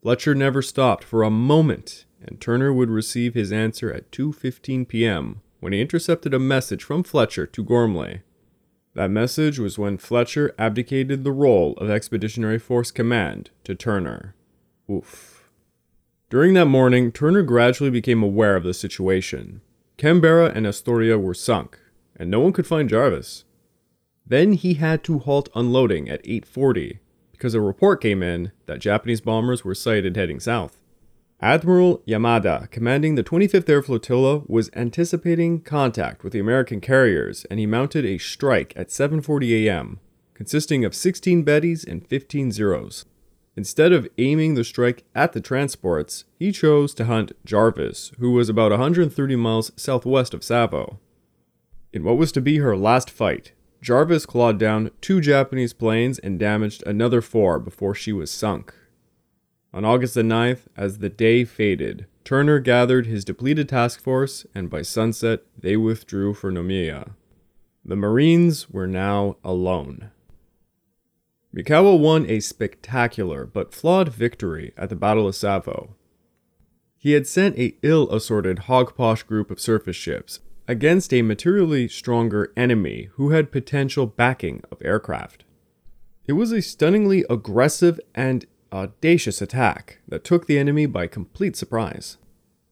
Fletcher 0.00 0.32
never 0.32 0.62
stopped 0.62 1.02
for 1.02 1.24
a 1.24 1.28
moment, 1.28 2.04
and 2.24 2.40
Turner 2.40 2.72
would 2.72 2.88
receive 2.88 3.34
his 3.34 3.50
answer 3.50 3.92
at 3.92 4.12
2:15 4.12 4.86
p.m. 4.86 5.40
when 5.58 5.72
he 5.72 5.80
intercepted 5.80 6.32
a 6.32 6.38
message 6.38 6.84
from 6.84 7.02
Fletcher 7.02 7.46
to 7.46 7.64
Ghormley. 7.64 8.22
That 8.94 9.10
message 9.10 9.58
was 9.58 9.76
when 9.76 9.98
Fletcher 9.98 10.54
abdicated 10.56 11.24
the 11.24 11.32
role 11.32 11.72
of 11.78 11.90
Expeditionary 11.90 12.60
Force 12.60 12.92
Command 12.92 13.50
to 13.64 13.74
Turner. 13.74 14.36
Oof. 14.88 15.50
During 16.30 16.54
that 16.54 16.66
morning, 16.66 17.10
Turner 17.10 17.42
gradually 17.42 17.90
became 17.90 18.22
aware 18.22 18.54
of 18.54 18.62
the 18.62 18.72
situation. 18.72 19.62
Canberra 19.96 20.52
and 20.54 20.64
Astoria 20.64 21.18
were 21.18 21.34
sunk, 21.34 21.80
and 22.18 22.30
no 22.30 22.40
one 22.40 22.52
could 22.52 22.66
find 22.66 22.88
Jarvis. 22.88 23.44
Then 24.26 24.52
he 24.52 24.74
had 24.74 25.02
to 25.04 25.20
halt 25.20 25.48
unloading 25.54 26.08
at 26.08 26.24
8:40 26.24 26.98
because 27.32 27.54
a 27.54 27.60
report 27.60 28.00
came 28.00 28.22
in 28.22 28.52
that 28.66 28.80
Japanese 28.80 29.20
bombers 29.20 29.64
were 29.64 29.74
sighted 29.74 30.16
heading 30.16 30.40
south. 30.40 30.82
Admiral 31.40 32.02
Yamada, 32.06 32.68
commanding 32.70 33.14
the 33.14 33.22
25th 33.22 33.68
Air 33.68 33.80
Flotilla, 33.80 34.42
was 34.48 34.70
anticipating 34.74 35.60
contact 35.60 36.24
with 36.24 36.32
the 36.32 36.40
American 36.40 36.80
carriers 36.80 37.44
and 37.44 37.60
he 37.60 37.66
mounted 37.66 38.04
a 38.04 38.18
strike 38.18 38.72
at 38.74 38.88
7:40 38.88 39.66
a.m., 39.66 40.00
consisting 40.34 40.84
of 40.84 40.94
16 40.94 41.44
Bettys 41.44 41.86
and 41.86 42.06
15 42.06 42.50
Zeros. 42.50 43.04
Instead 43.56 43.92
of 43.92 44.08
aiming 44.18 44.54
the 44.54 44.64
strike 44.64 45.04
at 45.14 45.32
the 45.32 45.40
transports, 45.40 46.24
he 46.38 46.52
chose 46.52 46.92
to 46.94 47.06
hunt 47.06 47.32
Jarvis, 47.44 48.12
who 48.18 48.32
was 48.32 48.48
about 48.48 48.70
130 48.70 49.36
miles 49.36 49.72
southwest 49.76 50.34
of 50.34 50.44
Savo. 50.44 50.98
In 51.92 52.04
what 52.04 52.18
was 52.18 52.32
to 52.32 52.40
be 52.40 52.58
her 52.58 52.76
last 52.76 53.10
fight, 53.10 53.52
Jarvis 53.80 54.26
clawed 54.26 54.58
down 54.58 54.90
two 55.00 55.20
Japanese 55.20 55.72
planes 55.72 56.18
and 56.18 56.38
damaged 56.38 56.82
another 56.86 57.22
four 57.22 57.58
before 57.58 57.94
she 57.94 58.12
was 58.12 58.30
sunk. 58.30 58.74
On 59.72 59.84
August 59.84 60.14
the 60.14 60.22
9th, 60.22 60.62
as 60.76 60.98
the 60.98 61.08
day 61.08 61.44
faded, 61.44 62.06
Turner 62.24 62.58
gathered 62.58 63.06
his 63.06 63.24
depleted 63.24 63.68
task 63.68 64.00
force, 64.00 64.44
and 64.54 64.68
by 64.68 64.82
sunset, 64.82 65.42
they 65.58 65.76
withdrew 65.76 66.34
for 66.34 66.50
Noumea. 66.50 67.12
The 67.84 67.96
Marines 67.96 68.68
were 68.68 68.86
now 68.86 69.36
alone. 69.42 70.10
Mikawa 71.54 71.98
won 71.98 72.28
a 72.28 72.40
spectacular 72.40 73.46
but 73.46 73.72
flawed 73.72 74.10
victory 74.10 74.74
at 74.76 74.90
the 74.90 74.96
Battle 74.96 75.26
of 75.26 75.34
Savo. 75.34 75.94
He 76.98 77.12
had 77.12 77.26
sent 77.26 77.58
a 77.58 77.76
ill 77.82 78.10
assorted 78.10 78.58
hogposh 78.66 79.26
group 79.26 79.50
of 79.50 79.60
surface 79.60 79.96
ships 79.96 80.40
against 80.68 81.14
a 81.14 81.22
materially 81.22 81.88
stronger 81.88 82.52
enemy 82.54 83.08
who 83.14 83.30
had 83.30 83.50
potential 83.50 84.06
backing 84.06 84.62
of 84.70 84.82
aircraft. 84.84 85.44
It 86.26 86.34
was 86.34 86.52
a 86.52 86.60
stunningly 86.60 87.24
aggressive 87.30 87.98
and 88.14 88.46
audacious 88.70 89.40
attack 89.40 90.00
that 90.06 90.24
took 90.24 90.46
the 90.46 90.58
enemy 90.58 90.84
by 90.84 91.06
complete 91.06 91.56
surprise. 91.56 92.18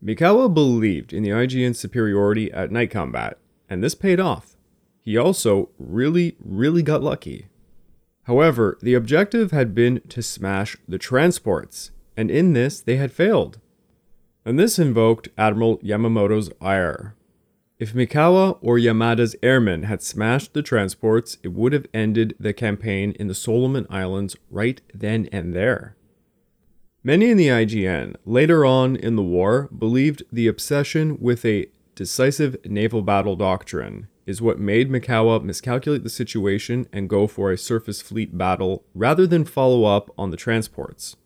Mikawa 0.05 0.53
believed 0.53 1.15
in 1.15 1.23
the 1.23 1.31
IJN's 1.31 1.79
superiority 1.79 2.53
at 2.53 2.71
night 2.71 2.91
combat, 2.91 3.39
and 3.69 3.83
this 3.83 3.95
paid 3.95 4.21
off. 4.21 4.57
He 5.01 5.17
also 5.17 5.71
really, 5.79 6.37
really 6.39 6.83
got 6.83 7.03
lucky. 7.03 7.47
However, 8.25 8.77
the 8.83 8.93
objective 8.93 9.53
had 9.53 9.75
been 9.75 10.03
to 10.11 10.21
smash 10.21 10.77
the 10.87 10.99
transports, 10.99 11.93
and 12.15 12.31
in 12.31 12.53
this 12.53 12.81
they 12.81 12.97
had 12.97 13.11
failed. 13.11 13.59
And 14.45 14.59
this 14.59 14.79
invoked 14.79 15.31
Admiral 15.39 15.79
Yamamoto's 15.79 16.51
ire. 16.61 17.16
If 17.79 17.93
Mikawa 17.93 18.57
or 18.63 18.79
Yamada's 18.79 19.37
airmen 19.43 19.83
had 19.83 20.01
smashed 20.01 20.55
the 20.55 20.63
transports, 20.63 21.37
it 21.43 21.53
would 21.53 21.75
have 21.75 21.87
ended 21.93 22.35
the 22.41 22.55
campaign 22.55 23.13
in 23.21 23.29
the 23.29 23.35
Solomon 23.35 23.87
Islands 23.91 24.35
right 24.51 24.81
then 24.95 25.29
and 25.31 25.55
there. 25.55 25.95
Many 27.05 27.31
in 27.31 27.37
the 27.37 27.49
IJN, 27.49 28.17
later 28.25 28.65
on 28.65 28.97
in 28.97 29.15
the 29.15 29.23
war, 29.23 29.69
believed 29.77 30.23
the 30.33 30.49
obsession 30.49 31.19
with 31.21 31.45
a 31.45 31.67
decisive 31.95 32.57
naval 32.65 33.03
battle 33.03 33.37
doctrine 33.37 34.09
is 34.25 34.41
what 34.41 34.59
made 34.59 34.91
Mikawa 34.91 35.45
miscalculate 35.45 36.03
the 36.03 36.11
situation 36.11 36.89
and 36.95 37.11
go 37.11 37.27
for 37.27 37.53
a 37.53 37.59
surface 37.59 38.01
fleet 38.01 38.39
battle 38.39 38.85
rather 38.95 39.27
than 39.27 39.45
follow 39.45 39.85
up 39.85 40.11
on 40.17 40.31
the 40.31 40.37
transports. 40.39 41.17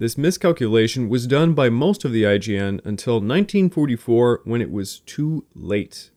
This 0.00 0.16
miscalculation 0.16 1.08
was 1.08 1.26
done 1.26 1.54
by 1.54 1.70
most 1.70 2.04
of 2.04 2.12
the 2.12 2.22
IJN 2.22 2.80
until 2.84 3.14
1944 3.14 4.42
when 4.44 4.62
it 4.62 4.70
was 4.70 5.00
too 5.00 5.44
late. 5.56 6.12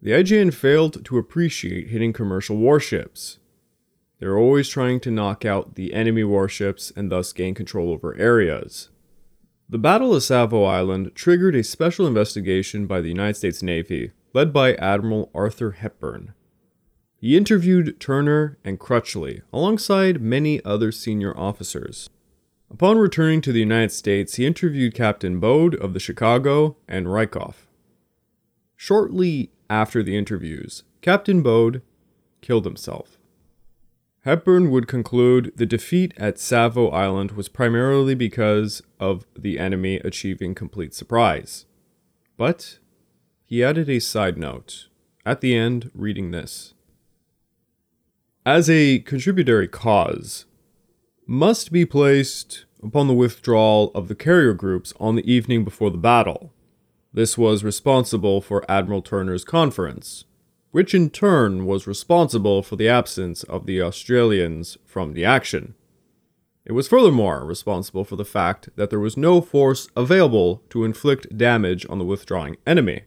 The 0.00 0.12
IJN 0.12 0.54
failed 0.54 1.04
to 1.04 1.18
appreciate 1.18 1.88
hitting 1.88 2.14
commercial 2.14 2.56
warships. 2.56 3.40
They 4.18 4.26
were 4.26 4.38
always 4.38 4.70
trying 4.70 5.00
to 5.00 5.10
knock 5.10 5.44
out 5.44 5.74
the 5.74 5.92
enemy 5.92 6.24
warships 6.24 6.90
and 6.96 7.12
thus 7.12 7.34
gain 7.34 7.54
control 7.54 7.90
over 7.90 8.16
areas. 8.16 8.88
The 9.68 9.76
Battle 9.76 10.14
of 10.14 10.22
Savo 10.22 10.64
Island 10.64 11.12
triggered 11.14 11.56
a 11.56 11.64
special 11.64 12.06
investigation 12.06 12.86
by 12.86 13.02
the 13.02 13.10
United 13.10 13.34
States 13.34 13.62
Navy, 13.62 14.12
led 14.32 14.50
by 14.50 14.76
Admiral 14.76 15.30
Arthur 15.34 15.72
Hepburn. 15.72 16.32
He 17.20 17.36
interviewed 17.36 18.00
Turner 18.00 18.56
and 18.64 18.80
Crutchley 18.80 19.42
alongside 19.52 20.22
many 20.22 20.64
other 20.64 20.90
senior 20.90 21.36
officers. 21.38 22.08
Upon 22.70 22.98
returning 22.98 23.40
to 23.42 23.52
the 23.52 23.60
United 23.60 23.92
States, 23.92 24.34
he 24.34 24.46
interviewed 24.46 24.94
Captain 24.94 25.40
Bode 25.40 25.74
of 25.74 25.94
the 25.94 26.00
Chicago 26.00 26.76
and 26.86 27.06
Riefkohl. 27.06 27.54
Shortly 28.76 29.50
after 29.70 30.02
the 30.02 30.16
interviews, 30.16 30.84
Captain 31.00 31.42
Bode 31.42 31.82
killed 32.40 32.64
himself. 32.64 33.18
Hepburn 34.24 34.70
would 34.70 34.86
conclude 34.86 35.52
the 35.56 35.64
defeat 35.64 36.12
at 36.18 36.38
Savo 36.38 36.88
Island 36.90 37.32
was 37.32 37.48
primarily 37.48 38.14
because 38.14 38.82
of 39.00 39.24
the 39.36 39.58
enemy 39.58 39.96
achieving 40.04 40.54
complete 40.54 40.92
surprise. 40.92 41.64
But 42.36 42.78
he 43.46 43.64
added 43.64 43.88
a 43.88 44.00
side 44.00 44.36
note 44.36 44.88
at 45.24 45.40
the 45.40 45.56
end, 45.56 45.90
reading 45.94 46.30
this. 46.30 46.74
As 48.46 48.70
a 48.70 49.00
contributory 49.00 49.68
cause, 49.68 50.46
must 51.30 51.70
be 51.70 51.84
placed 51.84 52.64
upon 52.82 53.06
the 53.06 53.12
withdrawal 53.12 53.90
of 53.94 54.08
the 54.08 54.14
carrier 54.14 54.54
groups 54.54 54.94
on 54.98 55.14
the 55.14 55.30
evening 55.30 55.62
before 55.62 55.90
the 55.90 55.98
battle. 55.98 56.54
This 57.12 57.36
was 57.36 57.62
responsible 57.62 58.40
for 58.40 58.64
Admiral 58.66 59.02
Turner's 59.02 59.44
conference, 59.44 60.24
which 60.70 60.94
in 60.94 61.10
turn 61.10 61.66
was 61.66 61.86
responsible 61.86 62.62
for 62.62 62.76
the 62.76 62.88
absence 62.88 63.42
of 63.42 63.66
the 63.66 63.82
Australians 63.82 64.78
from 64.86 65.12
the 65.12 65.26
action. 65.26 65.74
It 66.64 66.72
was 66.72 66.88
furthermore 66.88 67.44
responsible 67.44 68.04
for 68.04 68.16
the 68.16 68.24
fact 68.24 68.70
that 68.76 68.88
there 68.88 68.98
was 68.98 69.18
no 69.18 69.42
force 69.42 69.86
available 69.94 70.62
to 70.70 70.84
inflict 70.84 71.36
damage 71.36 71.84
on 71.90 71.98
the 71.98 72.06
withdrawing 72.06 72.56
enemy. 72.66 73.02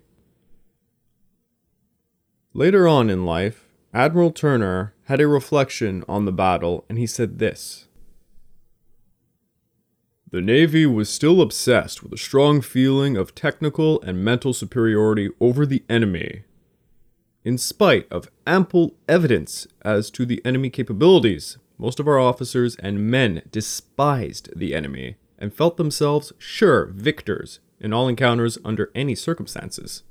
Later 2.53 2.88
on 2.88 3.09
in 3.09 3.26
life, 3.26 3.65
Admiral 3.95 4.32
Turner 4.32 4.93
had 5.05 5.19
a 5.19 5.28
reflection 5.28 6.03
on 6.07 6.26
the 6.26 6.32
battle 6.32 6.86
and 6.88 6.99
he 6.99 7.07
said 7.07 7.39
this 7.39 7.88
the 10.32 10.41
Navy 10.41 10.86
was 10.86 11.09
still 11.09 11.41
obsessed 11.41 12.01
with 12.01 12.13
a 12.13 12.17
strong 12.17 12.61
feeling 12.61 13.17
of 13.17 13.36
technical 13.36 14.01
and 14.01 14.23
mental 14.23 14.53
superiority 14.53 15.29
over 15.41 15.65
the 15.65 15.84
enemy. 15.89 16.43
In 17.43 17.57
spite 17.57 18.09
of 18.09 18.32
ample 18.47 18.95
evidence 19.09 19.67
as 19.82 20.09
to 20.11 20.25
the 20.25 20.41
enemy 20.45 20.69
capabilities, 20.69 21.57
most 21.77 21.99
of 21.99 22.07
our 22.07 22.17
officers 22.17 22.77
and 22.77 23.11
men 23.11 23.41
despised 23.51 24.49
the 24.55 24.73
enemy 24.73 25.17
and 25.38 25.53
felt 25.53 25.75
themselves 25.75 26.32
sure 26.38 26.86
victors 26.86 27.59
in 27.82 27.91
all 27.91 28.07
encounters 28.07 28.57
under 28.63 28.89
any 28.95 29.15
circumstances. 29.15 30.03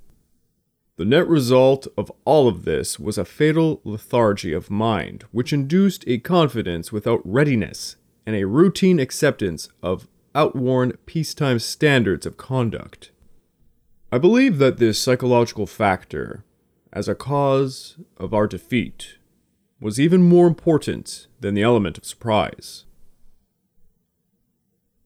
The 0.97 1.07
net 1.07 1.27
result 1.29 1.87
of 1.97 2.13
all 2.27 2.47
of 2.47 2.67
this 2.67 3.01
was 3.01 3.17
a 3.17 3.25
fatal 3.25 3.81
lethargy 3.85 4.53
of 4.53 4.71
mind, 4.71 5.25
which 5.33 5.53
induced 5.53 6.05
a 6.07 6.19
confidence 6.19 6.93
without 6.93 7.23
readiness 7.25 7.97
and 8.31 8.41
a 8.41 8.47
routine 8.47 9.01
acceptance 9.01 9.69
of 9.83 10.07
outworn 10.37 10.93
peacetime 11.05 11.59
standards 11.59 12.25
of 12.25 12.37
conduct. 12.37 13.11
I 14.13 14.19
believe 14.19 14.59
that 14.59 14.77
this 14.79 15.01
psychological 15.01 15.67
factor, 15.67 16.45
as 16.93 17.09
a 17.09 17.17
cause 17.17 17.97
of 18.17 18.33
our 18.33 18.47
defeat, 18.47 19.17
was 19.81 19.99
even 19.99 20.23
more 20.23 20.47
important 20.47 21.27
than 21.41 21.55
the 21.55 21.65
element 21.65 21.99
of 21.99 22.05
surprise. 22.05 22.85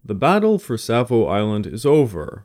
The 0.04 0.14
battle 0.14 0.58
for 0.58 0.76
Savo 0.76 1.24
Island 1.24 1.66
is 1.66 1.86
over, 1.86 2.44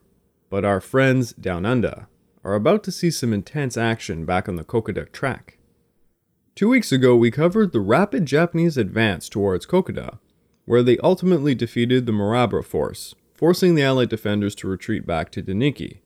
but 0.50 0.64
our 0.64 0.80
friends 0.80 1.34
down 1.34 1.66
under 1.66 2.08
are 2.46 2.56
about 2.56 2.86
to 2.86 2.92
see 2.94 3.12
some 3.12 3.34
intense 3.34 3.76
action 3.76 4.24
back 4.24 4.48
on 4.48 4.56
the 4.56 4.64
Kokoda 4.64 5.12
track. 5.12 5.58
Two 6.56 6.70
weeks 6.70 6.94
ago, 6.94 7.18
we 7.18 7.32
covered 7.32 7.74
the 7.74 7.82
rapid 7.82 8.26
Japanese 8.26 8.78
advance 8.78 9.28
towards 9.28 9.66
Kokoda 9.66 10.20
where 10.70 10.84
they 10.84 11.00
ultimately 11.00 11.56
defeated 11.56 12.06
the 12.06 12.12
Maroubra 12.12 12.64
force, 12.64 13.16
forcing 13.34 13.74
the 13.74 13.82
Allied 13.82 14.08
defenders 14.08 14.54
to 14.54 14.68
retreat 14.68 15.04
back 15.04 15.32
to 15.32 15.42
Deniki. 15.42 15.98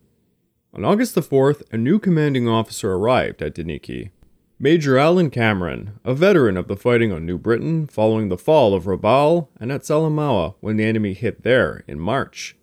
On 0.73 0.85
August 0.85 1.15
the 1.15 1.21
4th, 1.21 1.63
a 1.73 1.77
new 1.77 1.99
commanding 1.99 2.47
officer 2.47 2.93
arrived 2.93 3.41
at 3.41 3.55
Deniki. 3.55 4.11
Major 4.57 4.97
Alan 4.97 5.29
Cameron, 5.29 5.99
a 6.05 6.13
veteran 6.13 6.55
of 6.55 6.69
the 6.69 6.77
fighting 6.77 7.11
on 7.11 7.25
New 7.25 7.37
Britain 7.37 7.87
following 7.87 8.29
the 8.29 8.37
fall 8.37 8.73
of 8.73 8.85
Rabaul 8.85 9.49
and 9.59 9.69
at 9.69 9.81
Salamaua 9.81 10.55
when 10.61 10.77
the 10.77 10.85
enemy 10.85 11.11
hit 11.11 11.43
there 11.43 11.83
in 11.85 11.99
March. 11.99 12.55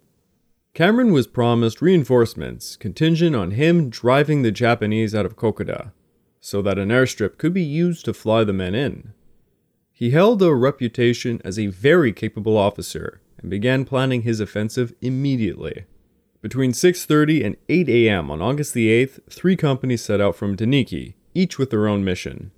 Cameron 0.73 1.13
was 1.13 1.27
promised 1.27 1.83
reinforcements 1.83 2.77
contingent 2.77 3.37
on 3.37 3.51
him 3.51 3.91
driving 3.91 4.41
the 4.41 4.51
Japanese 4.51 5.15
out 5.15 5.27
of 5.27 5.37
Kokoda, 5.37 5.93
so 6.41 6.63
that 6.63 6.79
an 6.79 6.89
airstrip 6.89 7.37
could 7.37 7.53
be 7.53 7.63
used 7.63 8.07
to 8.07 8.15
fly 8.15 8.43
the 8.43 8.55
men 8.55 8.75
in. 8.75 9.13
He 10.01 10.13
held 10.13 10.41
a 10.41 10.55
reputation 10.55 11.43
as 11.45 11.59
a 11.59 11.67
very 11.67 12.11
capable 12.15 12.57
officer 12.57 13.21
and 13.37 13.51
began 13.51 13.85
planning 13.85 14.23
his 14.23 14.41
offensive 14.41 14.95
immediately. 15.03 15.85
Between 16.41 16.73
6:30 16.73 17.45
and 17.45 17.57
8 17.69 17.87
a.m. 17.91 18.31
on 18.31 18.41
August 18.41 18.73
the 18.73 18.89
8th, 18.89 19.21
three 19.29 19.57
companies 19.57 20.01
set 20.01 20.19
out 20.19 20.37
from 20.37 20.57
Deniki, 20.57 21.17
each 21.35 21.59
with 21.59 21.69
their 21.69 21.87
own 21.87 22.03
mission. 22.03 22.51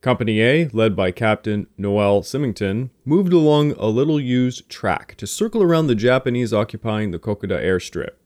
Company 0.00 0.40
A, 0.40 0.68
led 0.68 0.96
by 0.96 1.10
Captain 1.10 1.66
Noel 1.76 2.22
Symington, 2.22 2.88
moved 3.04 3.34
along 3.34 3.72
a 3.72 3.88
little 3.88 4.18
used 4.18 4.70
track 4.70 5.14
to 5.18 5.26
circle 5.26 5.62
around 5.62 5.88
the 5.88 5.94
Japanese 5.94 6.54
occupying 6.54 7.10
the 7.10 7.18
Kokoda 7.18 7.62
airstrip. 7.62 8.16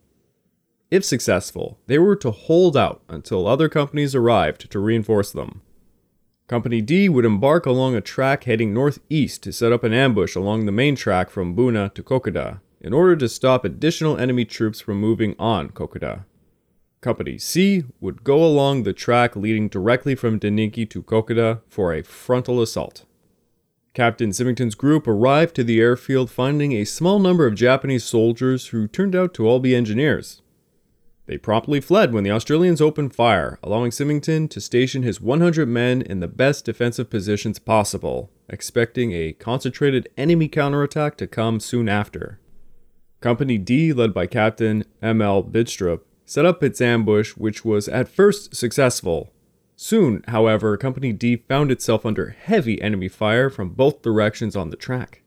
If 0.89 1.05
successful, 1.05 1.81
they 1.89 1.99
were 1.99 2.15
to 2.15 2.31
hold 2.31 2.77
out 2.77 3.03
until 3.09 3.49
other 3.49 3.69
companies 3.69 4.15
arrived 4.15 4.71
to 4.71 4.79
reinforce 4.79 5.33
them. 5.33 5.63
Company 6.49 6.81
D 6.81 7.09
would 7.09 7.25
embark 7.25 7.67
along 7.67 7.97
a 7.97 8.01
track 8.01 8.45
heading 8.45 8.73
northeast 8.73 9.43
to 9.43 9.53
set 9.53 9.73
up 9.73 9.83
an 9.83 9.93
ambush 9.93 10.37
along 10.37 10.65
the 10.65 10.73
main 10.73 10.95
track 10.95 11.29
from 11.29 11.57
Buna 11.57 11.93
to 11.95 12.05
Kokoda 12.05 12.61
in 12.81 12.93
order 12.93 13.17
to 13.17 13.29
stop 13.29 13.65
additional 13.65 14.17
enemy 14.17 14.45
troops 14.45 14.81
from 14.81 15.01
moving 15.01 15.35
on 15.41 15.71
Kokoda. 15.71 16.25
Company 17.01 17.37
C 17.37 17.83
would 18.01 18.23
go 18.23 18.45
along 18.45 18.85
the 18.85 18.93
track 18.93 19.35
leading 19.35 19.69
directly 19.69 20.15
from 20.15 20.39
Deniki 20.39 20.89
to 20.89 21.03
Kokoda 21.03 21.63
for 21.69 21.93
a 21.93 22.05
frontal 22.05 22.63
assault. 22.63 23.05
Captain 23.93 24.33
Symington's 24.33 24.77
group 24.77 25.09
arrived 25.09 25.57
to 25.57 25.65
the 25.65 25.81
airfield 25.81 26.31
finding 26.31 26.73
a 26.73 26.85
small 26.85 27.19
number 27.19 27.47
of 27.47 27.57
Japanese 27.57 28.05
soldiers 28.05 28.69
who 28.69 28.87
turned 28.87 29.17
out 29.17 29.35
to 29.35 29.49
all 29.49 29.59
be 29.59 29.75
engineers. 29.75 30.43
They 31.27 31.39
promptly 31.39 31.81
fled 31.81 32.13
when 32.13 32.23
the 32.23 32.31
Australians 32.31 32.81
opened 32.81 33.15
fire, 33.15 33.59
allowing 33.63 33.91
Symington 33.91 34.47
to 34.49 34.61
station 34.61 35.03
his 35.03 35.21
100 35.21 35.67
men 35.69 36.03
in 36.03 36.21
the 36.21 36.29
best 36.29 36.65
defensive 36.65 37.11
positions 37.11 37.59
possible, 37.59 38.31
expecting 38.49 39.13
a 39.13 39.33
concentrated 39.33 40.09
enemy 40.17 40.47
counterattack 40.47 41.17
to 41.19 41.27
come 41.27 41.59
soon 41.59 41.89
after. 41.89 42.39
Company 43.21 43.59
D, 43.59 43.93
led 43.93 44.15
by 44.15 44.27
Captain 44.27 44.85
M.L. 45.03 45.43
Bidstrup, 45.43 46.03
set 46.25 46.47
up 46.47 46.63
its 46.63 46.81
ambush, 46.81 47.33
which 47.33 47.65
was 47.65 47.89
at 47.89 48.09
first 48.09 48.55
successful. 48.55 49.33
Soon, 49.75 50.23
however, 50.29 50.77
Company 50.77 51.13
D 51.13 51.37
found 51.37 51.73
itself 51.73 52.07
under 52.07 52.31
heavy 52.31 52.81
enemy 52.81 53.09
fire 53.09 53.51
from 53.51 53.71
both 53.71 54.01
directions 54.01 54.55
on 54.55 54.71
the 54.71 54.77
track. 54.77 55.23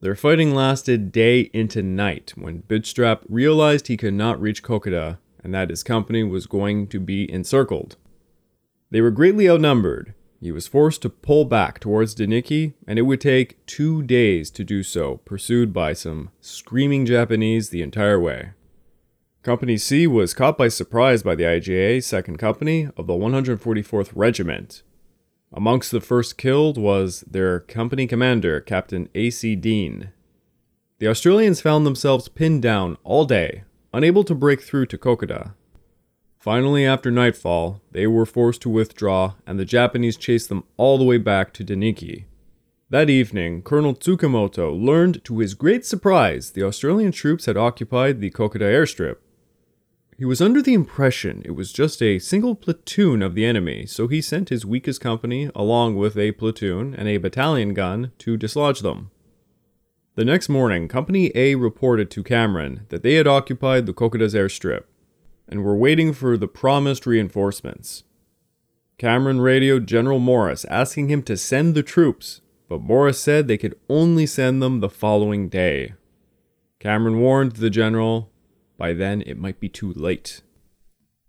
Their 0.00 0.14
fighting 0.14 0.54
lasted 0.54 1.10
day 1.10 1.50
into 1.52 1.82
night 1.82 2.32
when 2.36 2.62
Bidstrup 2.62 3.22
realized 3.28 3.88
he 3.88 3.96
could 3.96 4.14
not 4.14 4.40
reach 4.40 4.62
Kokoda 4.62 5.18
and 5.42 5.52
that 5.52 5.70
his 5.70 5.82
company 5.82 6.22
was 6.22 6.46
going 6.46 6.86
to 6.88 7.00
be 7.00 7.30
encircled. 7.30 7.96
They 8.90 9.00
were 9.00 9.10
greatly 9.10 9.50
outnumbered. 9.50 10.14
He 10.40 10.52
was 10.52 10.68
forced 10.68 11.02
to 11.02 11.08
pull 11.08 11.44
back 11.44 11.80
towards 11.80 12.14
Deniki, 12.14 12.74
and 12.86 12.96
it 12.96 13.02
would 13.02 13.20
take 13.20 13.64
two 13.66 14.04
days 14.04 14.50
to 14.52 14.62
do 14.62 14.84
so, 14.84 15.16
pursued 15.24 15.72
by 15.72 15.94
some 15.94 16.30
screaming 16.40 17.04
Japanese 17.04 17.70
the 17.70 17.82
entire 17.82 18.20
way. 18.20 18.50
Company 19.42 19.76
C 19.76 20.06
was 20.06 20.32
caught 20.32 20.56
by 20.56 20.68
surprise 20.68 21.24
by 21.24 21.34
the 21.34 21.42
IJA 21.42 21.98
2nd 21.98 22.38
Company 22.38 22.88
of 22.96 23.08
the 23.08 23.14
144th 23.14 24.12
Regiment, 24.14 24.82
Amongst 25.52 25.90
the 25.90 26.00
first 26.00 26.36
killed 26.36 26.76
was 26.76 27.22
their 27.22 27.60
company 27.60 28.06
commander, 28.06 28.60
Captain 28.60 29.08
A.C. 29.14 29.56
Dean. 29.56 30.10
The 30.98 31.08
Australians 31.08 31.60
found 31.60 31.86
themselves 31.86 32.28
pinned 32.28 32.62
down 32.62 32.98
all 33.04 33.24
day, 33.24 33.64
unable 33.94 34.24
to 34.24 34.34
break 34.34 34.60
through 34.60 34.86
to 34.86 34.98
Kokoda. 34.98 35.54
Finally, 36.38 36.84
after 36.84 37.10
nightfall, 37.10 37.80
they 37.92 38.06
were 38.06 38.26
forced 38.26 38.62
to 38.62 38.68
withdraw, 38.68 39.34
and 39.46 39.58
the 39.58 39.64
Japanese 39.64 40.16
chased 40.16 40.48
them 40.48 40.64
all 40.76 40.98
the 40.98 41.04
way 41.04 41.18
back 41.18 41.52
to 41.54 41.64
Deniki. 41.64 42.24
That 42.90 43.10
evening, 43.10 43.62
Colonel 43.62 43.94
Tsukamoto 43.94 44.72
learned 44.72 45.22
to 45.24 45.40
his 45.40 45.54
great 45.54 45.84
surprise 45.84 46.52
the 46.52 46.62
Australian 46.62 47.12
troops 47.12 47.46
had 47.46 47.56
occupied 47.56 48.20
the 48.20 48.30
Kokoda 48.30 48.64
airstrip. 48.64 49.16
He 50.18 50.24
was 50.24 50.40
under 50.40 50.60
the 50.60 50.74
impression 50.74 51.42
it 51.44 51.52
was 51.52 51.72
just 51.72 52.02
a 52.02 52.18
single 52.18 52.56
platoon 52.56 53.22
of 53.22 53.36
the 53.36 53.44
enemy, 53.44 53.86
so 53.86 54.08
he 54.08 54.20
sent 54.20 54.48
his 54.48 54.66
weakest 54.66 55.00
company 55.00 55.48
along 55.54 55.94
with 55.94 56.18
a 56.18 56.32
platoon 56.32 56.92
and 56.92 57.06
a 57.06 57.18
battalion 57.18 57.72
gun 57.72 58.10
to 58.18 58.36
dislodge 58.36 58.80
them. 58.80 59.12
The 60.16 60.24
next 60.24 60.48
morning, 60.48 60.88
Company 60.88 61.30
A 61.36 61.54
reported 61.54 62.10
to 62.10 62.24
Cameron 62.24 62.84
that 62.88 63.04
they 63.04 63.14
had 63.14 63.28
occupied 63.28 63.86
the 63.86 63.92
Kokoda's 63.92 64.34
airstrip 64.34 64.86
and 65.46 65.62
were 65.62 65.76
waiting 65.76 66.12
for 66.12 66.36
the 66.36 66.48
promised 66.48 67.06
reinforcements. 67.06 68.02
Cameron 68.98 69.40
radioed 69.40 69.86
General 69.86 70.18
Morris 70.18 70.64
asking 70.64 71.08
him 71.08 71.22
to 71.22 71.36
send 71.36 71.76
the 71.76 71.84
troops, 71.84 72.40
but 72.68 72.80
Morris 72.80 73.20
said 73.20 73.46
they 73.46 73.56
could 73.56 73.78
only 73.88 74.26
send 74.26 74.60
them 74.60 74.80
the 74.80 74.90
following 74.90 75.48
day. 75.48 75.94
Cameron 76.80 77.20
warned 77.20 77.52
the 77.52 77.70
general 77.70 78.32
by 78.78 78.94
then, 78.94 79.22
it 79.26 79.36
might 79.36 79.60
be 79.60 79.68
too 79.68 79.92
late. 79.92 80.40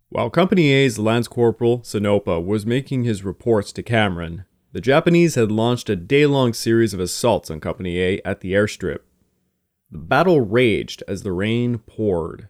While 0.10 0.30
Company 0.30 0.72
A's 0.72 0.97
Lance 0.97 1.28
Corporal 1.28 1.80
Sinopa 1.80 2.43
was 2.43 2.66
making 2.66 3.04
his 3.04 3.24
reports 3.24 3.72
to 3.74 3.84
Cameron, 3.84 4.45
the 4.72 4.82
Japanese 4.82 5.36
had 5.36 5.52
launched 5.52 5.89
a 5.89 5.95
day 5.95 6.28
long 6.28 6.54
series 6.54 6.93
of 6.93 7.00
assaults 7.00 7.50
on 7.50 7.60
Company 7.60 8.00
A 8.00 8.22
at 8.24 8.41
the 8.41 8.54
airstrip. 8.54 9.00
The 9.91 9.97
battle 9.97 10.41
raged 10.41 11.04
as 11.08 11.24
the 11.24 11.32
rain 11.32 11.80
poured. 11.80 12.47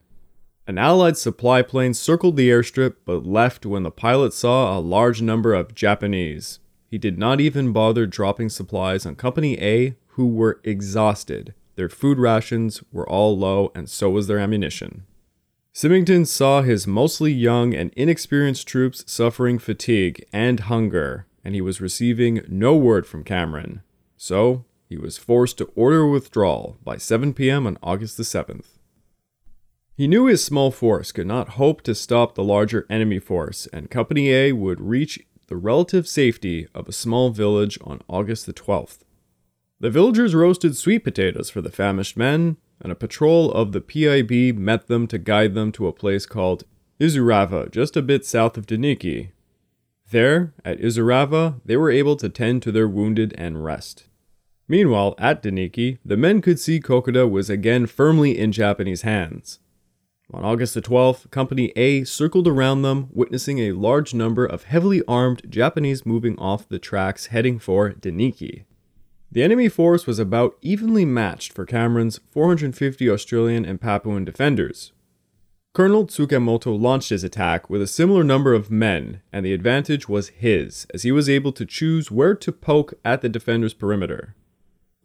An 0.68 0.78
Allied 0.78 1.18
supply 1.18 1.62
plane 1.62 1.94
circled 1.94 2.36
the 2.36 2.50
airstrip 2.50 2.96
but 3.06 3.26
left 3.26 3.66
when 3.66 3.84
the 3.84 3.92
pilot 3.92 4.34
saw 4.34 4.78
a 4.78 4.82
large 4.82 5.22
number 5.22 5.54
of 5.54 5.74
Japanese. 5.74 6.60
He 6.88 6.98
did 6.98 7.18
not 7.18 7.40
even 7.40 7.72
bother 7.72 8.06
dropping 8.06 8.50
supplies 8.50 9.06
on 9.06 9.16
Company 9.16 9.58
A, 9.62 9.96
who 10.10 10.28
were 10.28 10.60
exhausted 10.64 11.54
their 11.80 11.88
food 11.88 12.20
rations 12.20 12.84
were 12.92 13.08
all 13.10 13.38
low, 13.38 13.72
and 13.74 13.90
so 13.90 14.10
was 14.10 14.28
their 14.28 14.38
ammunition. 14.38 15.06
Symington 15.72 16.26
saw 16.26 16.62
his 16.62 16.86
mostly 16.86 17.32
young 17.32 17.74
and 17.74 17.94
inexperienced 17.96 18.68
troops 18.68 19.06
suffering 19.08 19.58
fatigue 19.58 20.26
and 20.34 20.60
hunger, 20.60 21.26
and 21.42 21.56
he 21.56 21.62
was 21.62 21.80
receiving 21.80 22.42
no 22.50 22.76
word 22.76 23.08
from 23.08 23.24
Cameron. 23.24 23.82
So, 24.18 24.66
he 24.90 24.98
was 24.98 25.18
forced 25.18 25.58
to 25.60 25.72
order 25.74 26.06
withdrawal 26.06 26.76
by 26.84 26.98
7 26.98 27.34
p.m. 27.34 27.66
on 27.66 27.78
August 27.82 28.18
the 28.18 28.24
7th. 28.24 28.78
He 29.96 30.06
knew 30.06 30.26
his 30.26 30.44
small 30.44 30.72
force 30.72 31.14
could 31.14 31.28
not 31.28 31.52
hope 31.52 31.82
to 31.84 31.96
stop 31.96 32.36
the 32.36 32.44
larger 32.44 32.86
enemy 32.90 33.20
force, 33.20 33.70
and 33.72 33.90
Company 33.90 34.34
A 34.34 34.52
would 34.52 34.82
reach 34.82 35.18
the 35.48 35.56
relative 35.56 36.10
safety 36.10 36.68
of 36.76 36.90
a 36.90 36.92
small 36.92 37.30
village 37.30 37.80
on 37.82 38.02
August 38.10 38.48
the 38.48 38.54
12th. 38.54 39.06
The 39.82 39.90
villagers 39.90 40.36
roasted 40.36 40.76
sweet 40.76 41.06
potatoes 41.06 41.50
for 41.50 41.62
the 41.62 41.72
famished 41.72 42.18
men, 42.18 42.58
and 42.82 42.92
a 42.92 42.96
patrol 42.96 43.50
of 43.52 43.72
the 43.72 43.80
PIB 43.80 44.58
met 44.58 44.88
them 44.88 45.08
to 45.08 45.18
guide 45.18 45.54
them 45.54 45.72
to 45.74 45.88
a 45.88 45.94
place 45.94 46.26
called 46.26 46.66
Isurava, 47.00 47.72
just 47.72 47.96
a 47.96 48.02
bit 48.02 48.26
south 48.26 48.58
of 48.58 48.66
Deniki. 48.66 49.30
There, 50.12 50.54
at 50.66 50.80
Isurava, 50.80 51.62
they 51.64 51.78
were 51.78 51.92
able 51.92 52.18
to 52.18 52.28
tend 52.28 52.62
to 52.64 52.74
their 52.74 52.90
wounded 52.90 53.34
and 53.38 53.64
rest. 53.64 54.06
Meanwhile, 54.68 55.16
at 55.18 55.42
Deniki, 55.42 56.00
the 56.04 56.18
men 56.18 56.42
could 56.42 56.60
see 56.60 56.82
Kokoda 56.82 57.30
was 57.30 57.50
again 57.50 57.86
firmly 57.86 58.38
in 58.38 58.52
Japanese 58.52 59.04
hands. 59.04 59.60
On 60.32 60.44
August 60.44 60.74
the 60.74 60.82
12th, 60.82 61.32
Company 61.32 61.72
A 61.76 62.04
circled 62.04 62.48
around 62.48 62.82
them, 62.82 63.08
witnessing 63.12 63.60
a 63.60 63.72
large 63.72 64.14
number 64.14 64.46
of 64.46 64.64
heavily 64.64 65.02
armed 65.08 65.50
Japanese 65.50 66.06
moving 66.06 66.38
off 66.38 66.68
the 66.68 66.80
tracks 66.80 67.28
heading 67.28 67.60
for 67.60 67.94
Deniki. 67.94 68.66
The 69.32 69.44
enemy 69.44 69.70
force 69.70 70.08
was 70.08 70.18
about 70.18 70.58
evenly 70.62 71.06
matched 71.06 71.54
for 71.54 71.64
Cameron's 71.64 72.20
450 72.32 73.08
Australian 73.10 73.64
and 73.64 73.80
Papuan 73.80 74.26
defenders. 74.26 74.92
Colonel 75.76 76.08
Tsukamoto 76.08 76.76
launched 76.76 77.12
his 77.12 77.24
attack 77.24 77.70
with 77.70 77.80
a 77.80 77.88
similar 77.88 78.24
number 78.24 78.56
of 78.56 78.72
men, 78.72 79.22
and 79.32 79.46
the 79.46 79.54
advantage 79.54 80.10
was 80.10 80.30
his, 80.30 80.88
as 80.96 81.04
he 81.04 81.12
was 81.12 81.30
able 81.30 81.52
to 81.52 81.66
choose 81.66 82.10
where 82.10 82.34
to 82.34 82.52
poke 82.52 82.96
at 83.06 83.22
the 83.22 83.30
defender's 83.30 83.76
perimeter. 83.76 84.36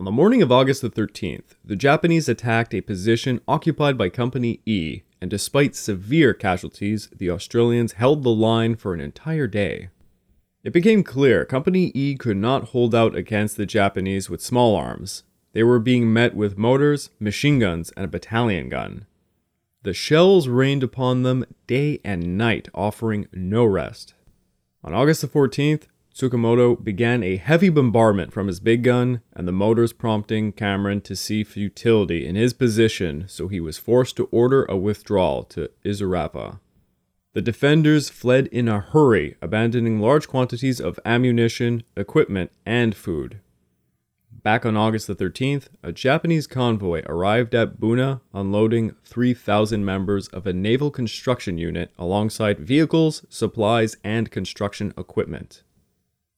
On 0.00 0.06
the 0.06 0.10
morning 0.10 0.40
of 0.40 0.50
August 0.50 0.80
the 0.80 0.88
13th, 0.88 1.56
the 1.62 1.76
Japanese 1.76 2.26
attacked 2.26 2.72
a 2.72 2.80
position 2.80 3.42
occupied 3.46 3.98
by 3.98 4.08
Company 4.08 4.60
E, 4.64 5.02
and 5.20 5.30
despite 5.30 5.76
severe 5.76 6.32
casualties, 6.32 7.10
the 7.14 7.30
Australians 7.30 7.92
held 7.92 8.22
the 8.22 8.30
line 8.30 8.74
for 8.74 8.94
an 8.94 9.00
entire 9.00 9.46
day. 9.46 9.90
It 10.64 10.72
became 10.72 11.02
clear 11.04 11.44
Company 11.44 11.92
E 11.94 12.16
could 12.16 12.38
not 12.38 12.70
hold 12.70 12.94
out 12.94 13.14
against 13.14 13.58
the 13.58 13.66
Japanese 13.66 14.30
with 14.30 14.40
small 14.40 14.74
arms. 14.74 15.22
They 15.52 15.62
were 15.62 15.78
being 15.78 16.10
met 16.10 16.34
with 16.34 16.56
mortars, 16.56 17.10
machine 17.20 17.58
guns, 17.58 17.92
and 17.96 18.06
a 18.06 18.08
battalion 18.08 18.70
gun. 18.70 19.04
The 19.82 19.92
shells 19.92 20.48
rained 20.48 20.82
upon 20.82 21.22
them 21.22 21.44
day 21.66 22.00
and 22.02 22.38
night, 22.38 22.68
offering 22.72 23.28
no 23.30 23.66
rest. 23.66 24.14
On 24.82 24.94
August 24.94 25.20
the 25.20 25.28
14th, 25.28 25.82
Tsukamoto 26.14 26.82
began 26.82 27.22
a 27.22 27.36
heavy 27.36 27.68
bombardment 27.68 28.32
from 28.32 28.46
his 28.46 28.60
big 28.60 28.84
gun, 28.84 29.20
and 29.34 29.46
the 29.46 29.52
motors 29.52 29.92
prompting 29.92 30.52
Cameron 30.52 31.02
to 31.02 31.14
see 31.14 31.44
futility 31.44 32.26
in 32.26 32.36
his 32.36 32.54
position, 32.54 33.24
so 33.28 33.48
he 33.48 33.60
was 33.60 33.76
forced 33.76 34.16
to 34.16 34.28
order 34.30 34.64
a 34.64 34.78
withdrawal 34.78 35.42
to 35.44 35.68
Isurava. 35.84 36.60
The 37.34 37.42
defenders 37.42 38.10
fled 38.10 38.46
in 38.46 38.68
a 38.68 38.78
hurry, 38.78 39.34
abandoning 39.42 40.00
large 40.00 40.28
quantities 40.28 40.80
of 40.80 41.00
ammunition, 41.04 41.82
equipment, 41.96 42.52
and 42.64 42.94
food. 42.94 43.40
Back 44.44 44.64
on 44.64 44.76
August 44.76 45.08
the 45.08 45.16
13th, 45.16 45.66
a 45.82 45.90
Japanese 45.90 46.46
convoy 46.46 47.02
arrived 47.06 47.52
at 47.54 47.80
Buna, 47.80 48.20
unloading 48.32 48.94
3,000 49.04 49.84
members 49.84 50.28
of 50.28 50.46
a 50.46 50.52
naval 50.52 50.92
construction 50.92 51.58
unit 51.58 51.90
alongside 51.98 52.60
vehicles, 52.60 53.26
supplies, 53.28 53.96
and 54.04 54.30
construction 54.30 54.94
equipment. 54.96 55.64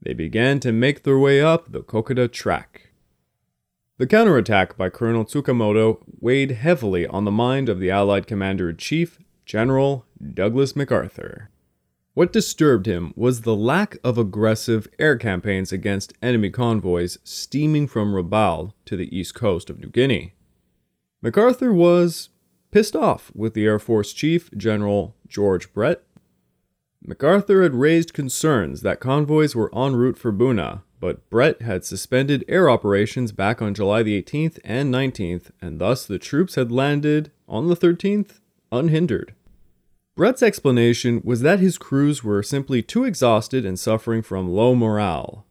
They 0.01 0.15
began 0.15 0.61
to 0.61 0.73
make 0.73 1.03
their 1.03 1.19
way 1.19 1.43
up 1.43 1.73
the 1.73 1.83
Kokoda 1.83 2.29
track. 2.29 2.93
The 3.99 4.07
counterattack 4.07 4.79
by 4.79 4.89
Colonel 4.89 5.25
Tsukamoto 5.27 5.99
weighed 6.21 6.53
heavily 6.53 7.07
on 7.07 7.25
the 7.25 7.31
mind 7.31 7.69
of 7.69 7.81
the 7.81 7.91
Allied 7.91 8.27
Commander 8.27 8.71
in 8.71 8.77
Chief, 8.77 9.19
General 9.47 10.05
Douglas 10.35 10.77
MacArthur. 10.77 11.51
What 12.13 12.33
disturbed 12.33 12.87
him 12.87 13.15
was 13.17 13.41
the 13.41 13.57
lack 13.57 13.97
of 14.05 14.19
aggressive 14.19 14.89
air 14.99 15.17
campaigns 15.17 15.73
against 15.73 16.13
enemy 16.21 16.51
convoys 16.51 17.19
steaming 17.25 17.87
from 17.87 18.13
Rabaul 18.15 18.73
to 18.85 18.97
the 18.97 19.17
east 19.17 19.35
coast 19.35 19.71
of 19.71 19.79
New 19.79 19.89
Guinea. 19.89 20.35
MacArthur 21.23 21.73
was 21.73 22.31
pissed 22.71 22.97
off 22.97 23.31
with 23.35 23.55
the 23.55 23.65
Air 23.65 23.79
Force 23.79 24.13
Chief, 24.13 24.51
General 24.57 25.15
George 25.29 25.73
Brett, 25.73 26.03
MacArthur 27.09 27.63
had 27.63 27.75
raised 27.75 28.13
concerns 28.13 28.81
that 28.81 28.99
convoys 28.99 29.55
were 29.55 29.73
en 29.73 29.95
route 29.95 30.19
for 30.19 30.33
Buna, 30.33 30.83
but 30.99 31.29
Brett 31.31 31.63
had 31.63 31.85
suspended 31.85 32.45
air 32.49 32.69
operations 32.69 33.31
back 33.31 33.63
on 33.63 33.75
July 33.75 34.03
the 34.03 34.21
18th 34.21 34.59
and 34.65 34.93
19th, 34.93 35.51
and 35.63 35.79
thus 35.79 36.05
the 36.05 36.19
troops 36.19 36.57
had 36.57 36.73
landed 36.73 37.31
on 37.49 37.69
the 37.69 37.77
13th 37.77 38.41
unhindered. 38.73 39.35
Brett's 40.17 40.43
explanation 40.43 41.21
was 41.25 41.43
that 41.43 41.61
his 41.61 41.77
crews 41.77 42.25
were 42.25 42.43
simply 42.43 42.83
too 42.83 43.05
exhausted 43.05 43.67
and 43.67 43.79
suffering 43.79 44.23
from 44.23 44.49
low 44.49 44.75
morale. 44.75 45.45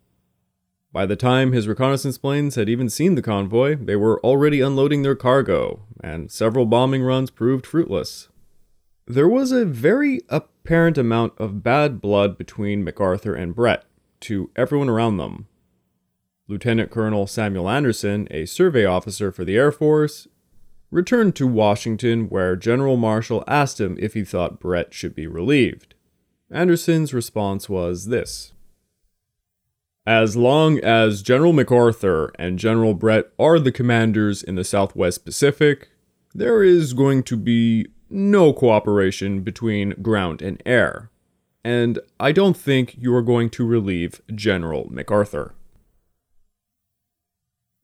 By 0.92 1.06
the 1.06 1.16
time 1.16 1.52
his 1.52 1.68
reconnaissance 1.68 2.18
planes 2.18 2.56
had 2.56 2.70
even 2.70 2.90
seen 2.90 3.16
the 3.16 3.22
convoy, 3.22 3.76
they 3.76 3.96
were 3.96 4.20
already 4.22 4.62
unloading 4.62 5.04
their 5.04 5.14
cargo, 5.14 5.82
and 6.02 6.32
several 6.32 6.66
bombing 6.66 7.04
runs 7.04 7.30
proved 7.30 7.68
fruitless. 7.68 8.30
There 9.06 9.28
was 9.28 9.52
a 9.52 9.66
very 9.66 10.22
apparent 10.30 10.98
amount 10.98 11.34
of 11.38 11.62
bad 11.62 12.02
blood 12.02 12.38
between 12.38 12.84
MacArthur 12.84 13.36
and 13.36 13.54
Brett, 13.54 13.84
to 14.22 14.50
everyone 14.56 14.90
around 14.90 15.18
them. 15.18 15.48
Lieutenant 16.48 16.90
Colonel 16.92 17.28
Samuel 17.28 17.70
Anderson, 17.70 18.28
a 18.32 18.46
survey 18.46 18.86
officer 18.86 19.32
for 19.32 19.44
the 19.46 19.58
Air 19.58 19.72
Force, 19.72 20.28
returned 20.92 21.36
to 21.36 21.48
Washington 21.48 22.30
where 22.30 22.56
General 22.56 22.98
Marshall 22.98 23.44
asked 23.48 23.80
him 23.82 23.98
if 24.00 24.14
he 24.14 24.24
thought 24.24 24.60
Brett 24.60 24.94
should 24.94 25.16
be 25.16 25.28
relieved. 25.28 25.96
Anderson's 26.52 27.14
response 27.14 27.68
was 27.68 28.06
this 28.06 28.54
As 30.06 30.36
long 30.36 30.80
as 30.80 31.22
General 31.22 31.54
MacArthur 31.54 32.32
and 32.38 32.60
General 32.60 32.94
Brett 32.94 33.26
are 33.40 33.60
the 33.60 33.72
commanders 33.72 34.44
in 34.44 34.56
the 34.56 34.64
Southwest 34.64 35.26
Pacific, 35.26 35.90
there 36.34 36.64
is 36.64 36.94
going 36.94 37.24
to 37.24 37.38
be 37.38 37.88
no 38.10 38.54
cooperation 38.54 39.42
between 39.42 40.02
ground 40.02 40.42
and 40.42 40.62
air. 40.66 41.10
And 41.64 42.00
I 42.20 42.32
don't 42.32 42.56
think 42.56 42.96
you 43.00 43.14
are 43.16 43.24
going 43.24 43.50
to 43.52 43.66
relieve 43.66 44.22
General 44.34 44.88
MacArthur. 44.92 45.56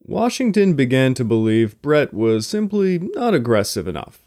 Washington 0.03 0.73
began 0.73 1.13
to 1.13 1.23
believe 1.23 1.81
Brett 1.81 2.13
was 2.13 2.47
simply 2.47 2.97
not 2.99 3.35
aggressive 3.35 3.87
enough. 3.87 4.19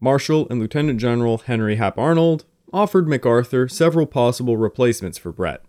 Marshall 0.00 0.48
and 0.50 0.60
Lieutenant 0.60 1.00
General 1.00 1.38
Henry 1.38 1.76
Hap 1.76 1.96
Arnold 1.96 2.44
offered 2.72 3.06
MacArthur 3.06 3.68
several 3.68 4.06
possible 4.06 4.56
replacements 4.56 5.16
for 5.16 5.30
Brett, 5.32 5.62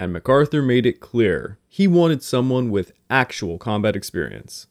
and 0.00 0.12
MacArthur 0.12 0.60
made 0.60 0.86
it 0.86 1.00
clear 1.00 1.58
he 1.68 1.86
wanted 1.86 2.22
someone 2.22 2.70
with 2.70 2.92
actual 3.08 3.58
combat 3.58 3.94
experience. 3.94 4.66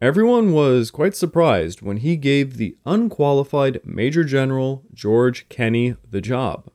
Everyone 0.00 0.52
was 0.52 0.90
quite 0.90 1.14
surprised 1.14 1.82
when 1.82 1.98
he 1.98 2.16
gave 2.16 2.56
the 2.56 2.76
unqualified 2.86 3.80
Major 3.84 4.24
General 4.24 4.84
George 4.94 5.48
Kenney 5.48 5.96
the 6.08 6.20
job. 6.20 6.70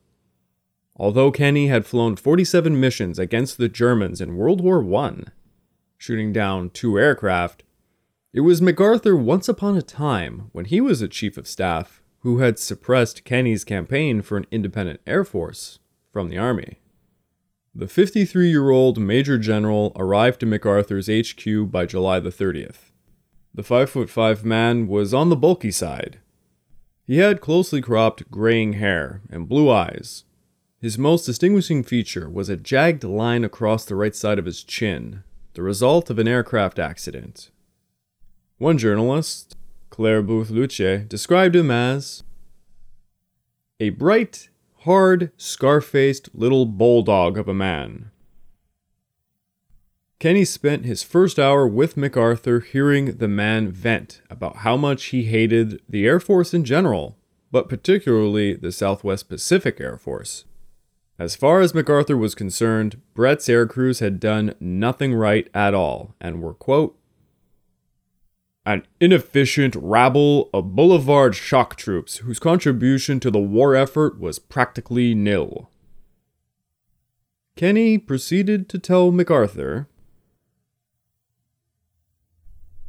Although 0.95 1.31
Kenney 1.31 1.67
had 1.67 1.85
flown 1.85 2.15
47 2.15 2.79
missions 2.79 3.17
against 3.17 3.57
the 3.57 3.69
Germans 3.69 4.21
in 4.21 4.35
World 4.35 4.61
War 4.61 4.83
I, 4.95 5.23
shooting 6.03 6.33
down 6.33 6.69
two 6.69 6.99
aircraft, 6.99 7.63
it 8.33 8.41
was 8.41 8.61
MacArthur 8.61 9.15
once 9.15 9.47
upon 9.47 9.77
a 9.77 9.81
time, 9.81 10.49
when 10.51 10.65
he 10.65 10.81
was 10.81 11.01
a 11.01 11.07
chief 11.07 11.37
of 11.37 11.47
staff, 11.47 12.03
who 12.23 12.39
had 12.39 12.59
suppressed 12.59 13.23
Kenney's 13.23 13.63
campaign 13.63 14.21
for 14.21 14.35
an 14.35 14.45
independent 14.51 14.99
air 15.07 15.23
force 15.23 15.79
from 16.11 16.27
the 16.27 16.37
Army. 16.37 16.79
The 17.73 17.87
53 17.87 18.49
year 18.49 18.69
old 18.69 18.97
Major 18.99 19.37
General 19.37 19.93
arrived 19.95 20.41
to 20.41 20.45
MacArthur's 20.45 21.07
HQ 21.07 21.71
by 21.71 21.85
July 21.85 22.19
the 22.19 22.31
30th. 22.31 22.91
The 23.53 23.63
5 23.63 23.89
foot 23.89 24.09
5 24.09 24.43
man 24.43 24.89
was 24.89 25.13
on 25.13 25.29
the 25.29 25.37
bulky 25.37 25.71
side. 25.71 26.19
He 27.07 27.19
had 27.19 27.39
closely 27.39 27.81
cropped 27.81 28.29
graying 28.29 28.73
hair 28.73 29.21
and 29.29 29.47
blue 29.47 29.71
eyes. 29.71 30.25
His 30.81 30.97
most 30.97 31.25
distinguishing 31.25 31.81
feature 31.81 32.29
was 32.29 32.49
a 32.49 32.57
jagged 32.57 33.05
line 33.05 33.45
across 33.45 33.85
the 33.85 33.95
right 33.95 34.13
side 34.13 34.37
of 34.37 34.45
his 34.45 34.65
chin, 34.65 35.23
the 35.53 35.61
result 35.61 36.09
of 36.09 36.19
an 36.19 36.27
aircraft 36.27 36.79
accident. 36.79 37.51
One 38.57 38.77
journalist, 38.77 39.55
Clare 39.89 40.23
Boothe 40.23 40.49
Luce, 40.49 41.05
described 41.07 41.55
him 41.55 41.69
as 41.69 42.23
a 43.79 43.89
bright, 43.89 44.49
hard, 44.79 45.31
scar 45.37 45.81
faced 45.81 46.29
little 46.33 46.65
bulldog 46.65 47.37
of 47.37 47.47
a 47.47 47.53
man. 47.53 48.11
Kenney 50.19 50.45
spent 50.45 50.85
his 50.85 51.03
first 51.03 51.37
hour 51.37 51.67
with 51.67 51.97
MacArthur 51.97 52.61
hearing 52.61 53.17
the 53.17 53.27
man 53.27 53.69
vent 53.69 54.21
about 54.29 54.57
how 54.57 54.77
much 54.77 55.05
he 55.05 55.23
hated 55.23 55.81
the 55.89 56.05
Air 56.05 56.21
Force 56.21 56.53
in 56.53 56.63
general, 56.63 57.17
but 57.51 57.67
particularly 57.67 58.53
the 58.53 58.71
Southwest 58.71 59.27
Pacific 59.27 59.81
Air 59.81 59.97
Force. 59.97 60.45
As 61.19 61.35
far 61.35 61.61
as 61.61 61.75
MacArthur 61.75 62.17
was 62.17 62.33
concerned, 62.33 62.99
Brett's 63.13 63.47
air 63.47 63.67
crews 63.67 63.99
had 63.99 64.19
done 64.19 64.55
nothing 64.59 65.13
right 65.13 65.47
at 65.53 65.73
all 65.73 66.15
and 66.19 66.41
were, 66.41 66.53
quote, 66.53 66.97
an 68.65 68.87
inefficient 68.99 69.75
rabble 69.75 70.49
of 70.53 70.75
boulevard 70.75 71.35
shock 71.35 71.75
troops 71.75 72.17
whose 72.17 72.39
contribution 72.39 73.19
to 73.19 73.29
the 73.29 73.39
war 73.39 73.75
effort 73.75 74.19
was 74.19 74.39
practically 74.39 75.13
nil. 75.13 75.69
Kenney 77.55 77.97
proceeded 77.97 78.69
to 78.69 78.79
tell 78.79 79.11
MacArthur 79.11 79.87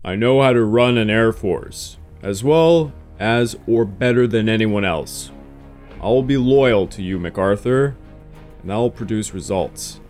I 0.04 0.16
know 0.16 0.42
how 0.42 0.52
to 0.52 0.62
run 0.64 0.96
an 0.96 1.10
Air 1.10 1.32
Force, 1.32 1.98
as 2.22 2.44
well 2.44 2.92
as 3.18 3.56
or 3.66 3.84
better 3.84 4.26
than 4.26 4.48
anyone 4.48 4.84
else. 4.84 5.30
I 6.00 6.06
will 6.06 6.22
be 6.22 6.36
loyal 6.36 6.86
to 6.88 7.02
you, 7.02 7.18
MacArthur, 7.18 7.96
and 8.64 8.72
I 8.72 8.78
will 8.78 8.90
produce 8.90 9.34
results. 9.34 10.00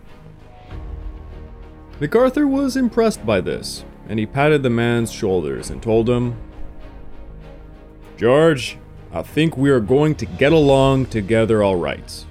MacArthur 2.01 2.47
was 2.47 2.77
impressed 2.77 3.27
by 3.27 3.41
this, 3.41 3.85
and 4.09 4.19
he 4.19 4.27
patted 4.27 4.63
the 4.63 4.71
man's 4.71 5.11
shoulders 5.11 5.71
and 5.71 5.83
told 5.83 6.09
him, 6.09 6.37
George, 8.17 8.79
I 9.13 9.23
think 9.23 9.57
we 9.57 9.71
are 9.71 9.81
going 9.81 10.15
to 10.17 10.27
get 10.27 10.53
along 10.53 11.07
together 11.07 11.65
all 11.65 11.77
right. 11.77 12.25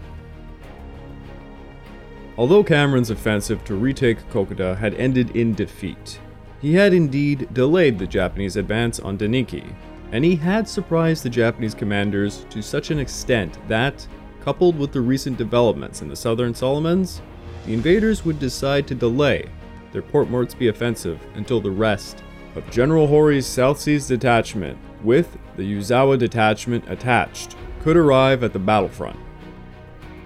Although 2.37 2.63
Cameron's 2.63 3.09
offensive 3.09 3.63
to 3.65 3.75
retake 3.75 4.17
Kokoda 4.29 4.77
had 4.77 4.93
ended 4.93 5.35
in 5.35 5.53
defeat, 5.53 6.19
he 6.61 6.73
had 6.73 6.93
indeed 6.93 7.53
delayed 7.53 7.99
the 7.99 8.07
Japanese 8.07 8.55
advance 8.55 9.01
on 9.01 9.17
Deniki, 9.17 9.75
and 10.13 10.23
he 10.23 10.37
had 10.37 10.69
surprised 10.69 11.23
the 11.23 11.29
Japanese 11.29 11.75
commanders 11.75 12.45
to 12.49 12.61
such 12.61 12.91
an 12.91 12.99
extent 12.99 13.57
that, 13.67 14.07
coupled 14.43 14.77
with 14.77 14.91
the 14.91 15.01
recent 15.01 15.37
developments 15.37 16.01
in 16.01 16.09
the 16.09 16.15
southern 16.15 16.53
Solomons, 16.53 17.21
the 17.65 17.73
invaders 17.73 18.25
would 18.25 18.39
decide 18.39 18.87
to 18.87 18.95
delay 18.95 19.45
their 19.93 20.01
Port 20.01 20.29
Moresby 20.29 20.67
offensive 20.67 21.19
until 21.35 21.61
the 21.61 21.71
rest 21.71 22.23
of 22.55 22.69
General 22.69 23.07
Horii's 23.07 23.45
South 23.45 23.79
Seas 23.79 24.07
detachment, 24.07 24.77
with 25.01 25.37
the 25.55 25.63
Yazawa 25.63 26.19
detachment 26.19 26.83
attached, 26.89 27.55
could 27.81 27.95
arrive 27.95 28.43
at 28.43 28.53
the 28.53 28.59
battlefront. 28.59 29.19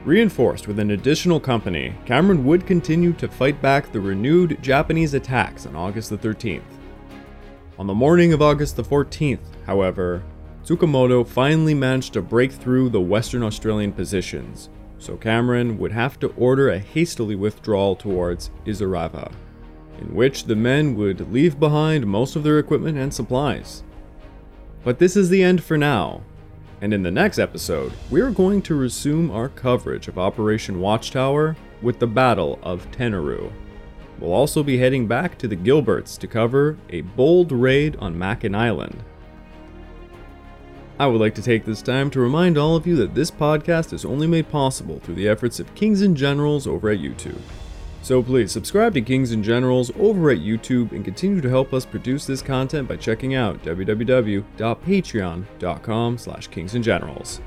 Reinforced 0.04 0.68
with 0.68 0.80
an 0.80 0.92
additional 0.92 1.40
company, 1.40 1.94
Cameron 2.06 2.46
would 2.46 2.66
continue 2.66 3.14
to 3.14 3.28
fight 3.28 3.62
back 3.62 3.92
the 3.92 4.00
renewed 4.00 4.58
Japanese 4.62 5.14
attacks 5.14 5.66
on 5.66 5.76
August 5.76 6.10
the 6.10 6.18
13th. 6.18 6.62
On 7.78 7.88
the 7.88 7.94
morning 7.94 8.34
of 8.34 8.42
August 8.42 8.78
the 8.78 8.84
14th, 8.84 9.40
however, 9.66 10.24
Tsukamoto 10.68 11.26
finally 11.26 11.74
managed 11.74 12.12
to 12.12 12.22
break 12.22 12.52
through 12.52 12.90
the 12.90 13.00
Western 13.00 13.42
Australian 13.42 13.94
positions, 13.94 14.68
so 14.98 15.16
Cameron 15.16 15.78
would 15.78 15.94
have 15.94 16.20
to 16.20 16.28
order 16.36 16.68
a 16.68 16.78
hastily 16.78 17.36
withdrawal 17.36 17.96
towards 17.96 18.52
Isurava, 18.66 19.32
in 20.02 20.14
which 20.14 20.44
the 20.44 20.58
men 20.58 20.98
would 20.98 21.32
leave 21.32 21.58
behind 21.58 22.06
most 22.06 22.36
of 22.36 22.44
their 22.44 22.60
equipment 22.60 22.98
and 22.98 23.14
supplies. 23.14 23.86
But 24.84 25.00
this 25.00 25.16
is 25.16 25.30
the 25.30 25.42
end 25.42 25.64
for 25.64 25.78
now, 25.78 26.22
and 26.82 26.94
in 26.94 27.02
the 27.02 27.12
next 27.12 27.40
episode, 27.40 27.94
we're 28.10 28.32
going 28.32 28.62
to 28.64 28.76
resume 28.76 29.32
our 29.32 29.48
coverage 29.48 30.10
of 30.10 30.20
Operation 30.20 30.82
Watchtower 30.82 31.56
with 31.82 31.98
the 31.98 32.08
Battle 32.08 32.60
of 32.62 32.92
Tenaru. 32.92 33.54
We'll 34.20 34.34
also 34.34 34.64
be 34.64 34.78
heading 34.78 35.08
back 35.08 35.38
to 35.38 35.48
the 35.48 35.56
Gilberts 35.56 36.18
to 36.18 36.28
cover 36.28 36.78
a 36.90 37.04
bold 37.04 37.54
raid 37.54 37.96
on 38.02 38.20
Makin 38.20 38.54
Island. 38.54 39.02
I 41.00 41.06
would 41.06 41.22
like 41.22 41.36
to 41.36 41.44
take 41.44 41.64
this 41.64 41.84
time 41.84 42.10
to 42.12 42.20
remind 42.20 42.58
all 42.58 42.76
of 42.76 42.88
you 42.88 42.96
that 42.96 43.14
this 43.14 43.30
podcast 43.30 43.94
is 43.94 44.04
only 44.04 44.26
made 44.26 44.50
possible 44.50 45.00
through 45.00 45.14
the 45.16 45.28
efforts 45.28 45.60
of 45.60 45.76
Kings 45.76 46.02
and 46.02 46.18
Generals 46.18 46.66
over 46.66 46.90
at 46.90 47.00
YouTube. 47.00 47.40
So 48.02 48.24
please 48.24 48.52
subscribe 48.52 48.96
to 48.96 49.02
Kings 49.02 49.32
and 49.32 49.44
Generals 49.44 49.92
over 50.00 50.32
at 50.32 50.40
YouTube 50.40 50.94
and 50.94 51.06
continue 51.06 51.42
to 51.42 51.50
help 51.50 51.74
us 51.74 51.86
produce 51.86 52.26
this 52.26 52.42
content 52.42 52.88
by 52.88 52.96
checking 52.96 53.36
out 53.36 53.62
www.patreon.com 53.64 56.18
slash 56.18 56.50
kingsandgenerals. 56.50 57.42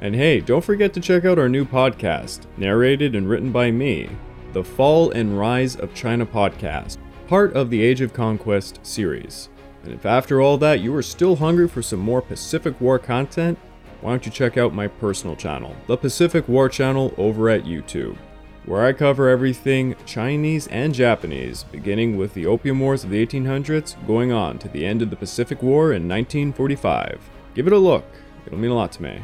And 0.00 0.14
hey, 0.14 0.40
don't 0.40 0.64
forget 0.64 0.92
to 0.94 1.00
check 1.00 1.24
out 1.24 1.38
our 1.38 1.48
new 1.48 1.64
podcast, 1.64 2.42
narrated 2.56 3.16
and 3.16 3.28
written 3.28 3.50
by 3.50 3.70
me, 3.70 4.10
the 4.52 4.62
Fall 4.62 5.10
and 5.10 5.38
Rise 5.38 5.76
of 5.76 5.94
China 5.94 6.26
podcast, 6.26 6.98
part 7.26 7.54
of 7.54 7.70
the 7.70 7.82
Age 7.82 8.02
of 8.02 8.12
Conquest 8.12 8.78
series. 8.82 9.48
And 9.86 9.94
if 9.94 10.04
after 10.04 10.40
all 10.40 10.58
that 10.58 10.80
you 10.80 10.94
are 10.94 11.02
still 11.02 11.36
hungry 11.36 11.68
for 11.68 11.80
some 11.80 12.00
more 12.00 12.20
Pacific 12.20 12.80
War 12.80 12.98
content, 12.98 13.58
why 14.00 14.10
don't 14.10 14.26
you 14.26 14.32
check 14.32 14.58
out 14.58 14.74
my 14.74 14.88
personal 14.88 15.36
channel, 15.36 15.74
the 15.86 15.96
Pacific 15.96 16.48
War 16.48 16.68
channel 16.68 17.14
over 17.16 17.48
at 17.48 17.64
YouTube, 17.64 18.16
where 18.66 18.84
I 18.84 18.92
cover 18.92 19.28
everything 19.28 19.94
Chinese 20.04 20.66
and 20.66 20.92
Japanese, 20.92 21.62
beginning 21.64 22.16
with 22.16 22.34
the 22.34 22.46
Opium 22.46 22.80
Wars 22.80 23.04
of 23.04 23.10
the 23.10 23.24
1800s, 23.24 23.94
going 24.06 24.32
on 24.32 24.58
to 24.58 24.68
the 24.68 24.84
end 24.84 25.02
of 25.02 25.10
the 25.10 25.16
Pacific 25.16 25.62
War 25.62 25.92
in 25.92 26.08
1945. 26.08 27.20
Give 27.54 27.66
it 27.66 27.72
a 27.72 27.78
look, 27.78 28.04
it'll 28.44 28.58
mean 28.58 28.72
a 28.72 28.74
lot 28.74 28.92
to 28.92 29.02
me. 29.02 29.22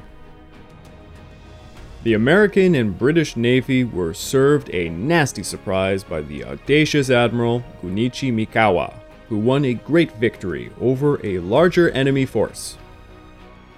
The 2.05 2.15
American 2.15 2.75
and 2.75 2.99
British 2.99 3.37
Navy 3.37 3.85
were 3.85 4.15
served 4.15 4.71
a 4.75 4.89
nasty 4.89 5.43
surprise 5.43 6.03
by 6.03 6.23
the 6.23 6.45
audacious 6.45 7.11
Admiral 7.11 7.63
Gunichi 7.81 8.33
Mikawa, 8.33 9.02
who 9.33 9.39
won 9.39 9.65
a 9.65 9.73
great 9.73 10.13
victory 10.17 10.71
over 10.79 11.19
a 11.25 11.39
larger 11.39 11.89
enemy 11.93 12.27
force. 12.27 12.77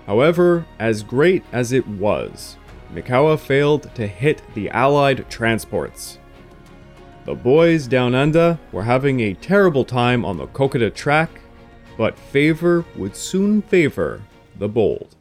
However, 0.04 0.66
as 0.80 1.04
great 1.04 1.44
as 1.52 1.70
it 1.70 1.86
was, 1.86 2.56
Mikawa 2.92 3.38
failed 3.38 3.94
to 3.94 4.04
hit 4.04 4.42
the 4.54 4.68
Allied 4.70 5.30
transports. 5.30 6.18
The 7.24 7.36
boys 7.36 7.86
down 7.86 8.16
under 8.16 8.58
were 8.72 8.82
having 8.82 9.20
a 9.20 9.34
terrible 9.34 9.84
time 9.84 10.24
on 10.24 10.38
the 10.38 10.48
Kokoda 10.48 10.92
track, 10.92 11.30
but 11.96 12.18
favor 12.18 12.84
would 12.96 13.14
soon 13.14 13.62
favor 13.62 14.22
the 14.58 14.68
bold. 14.68 15.13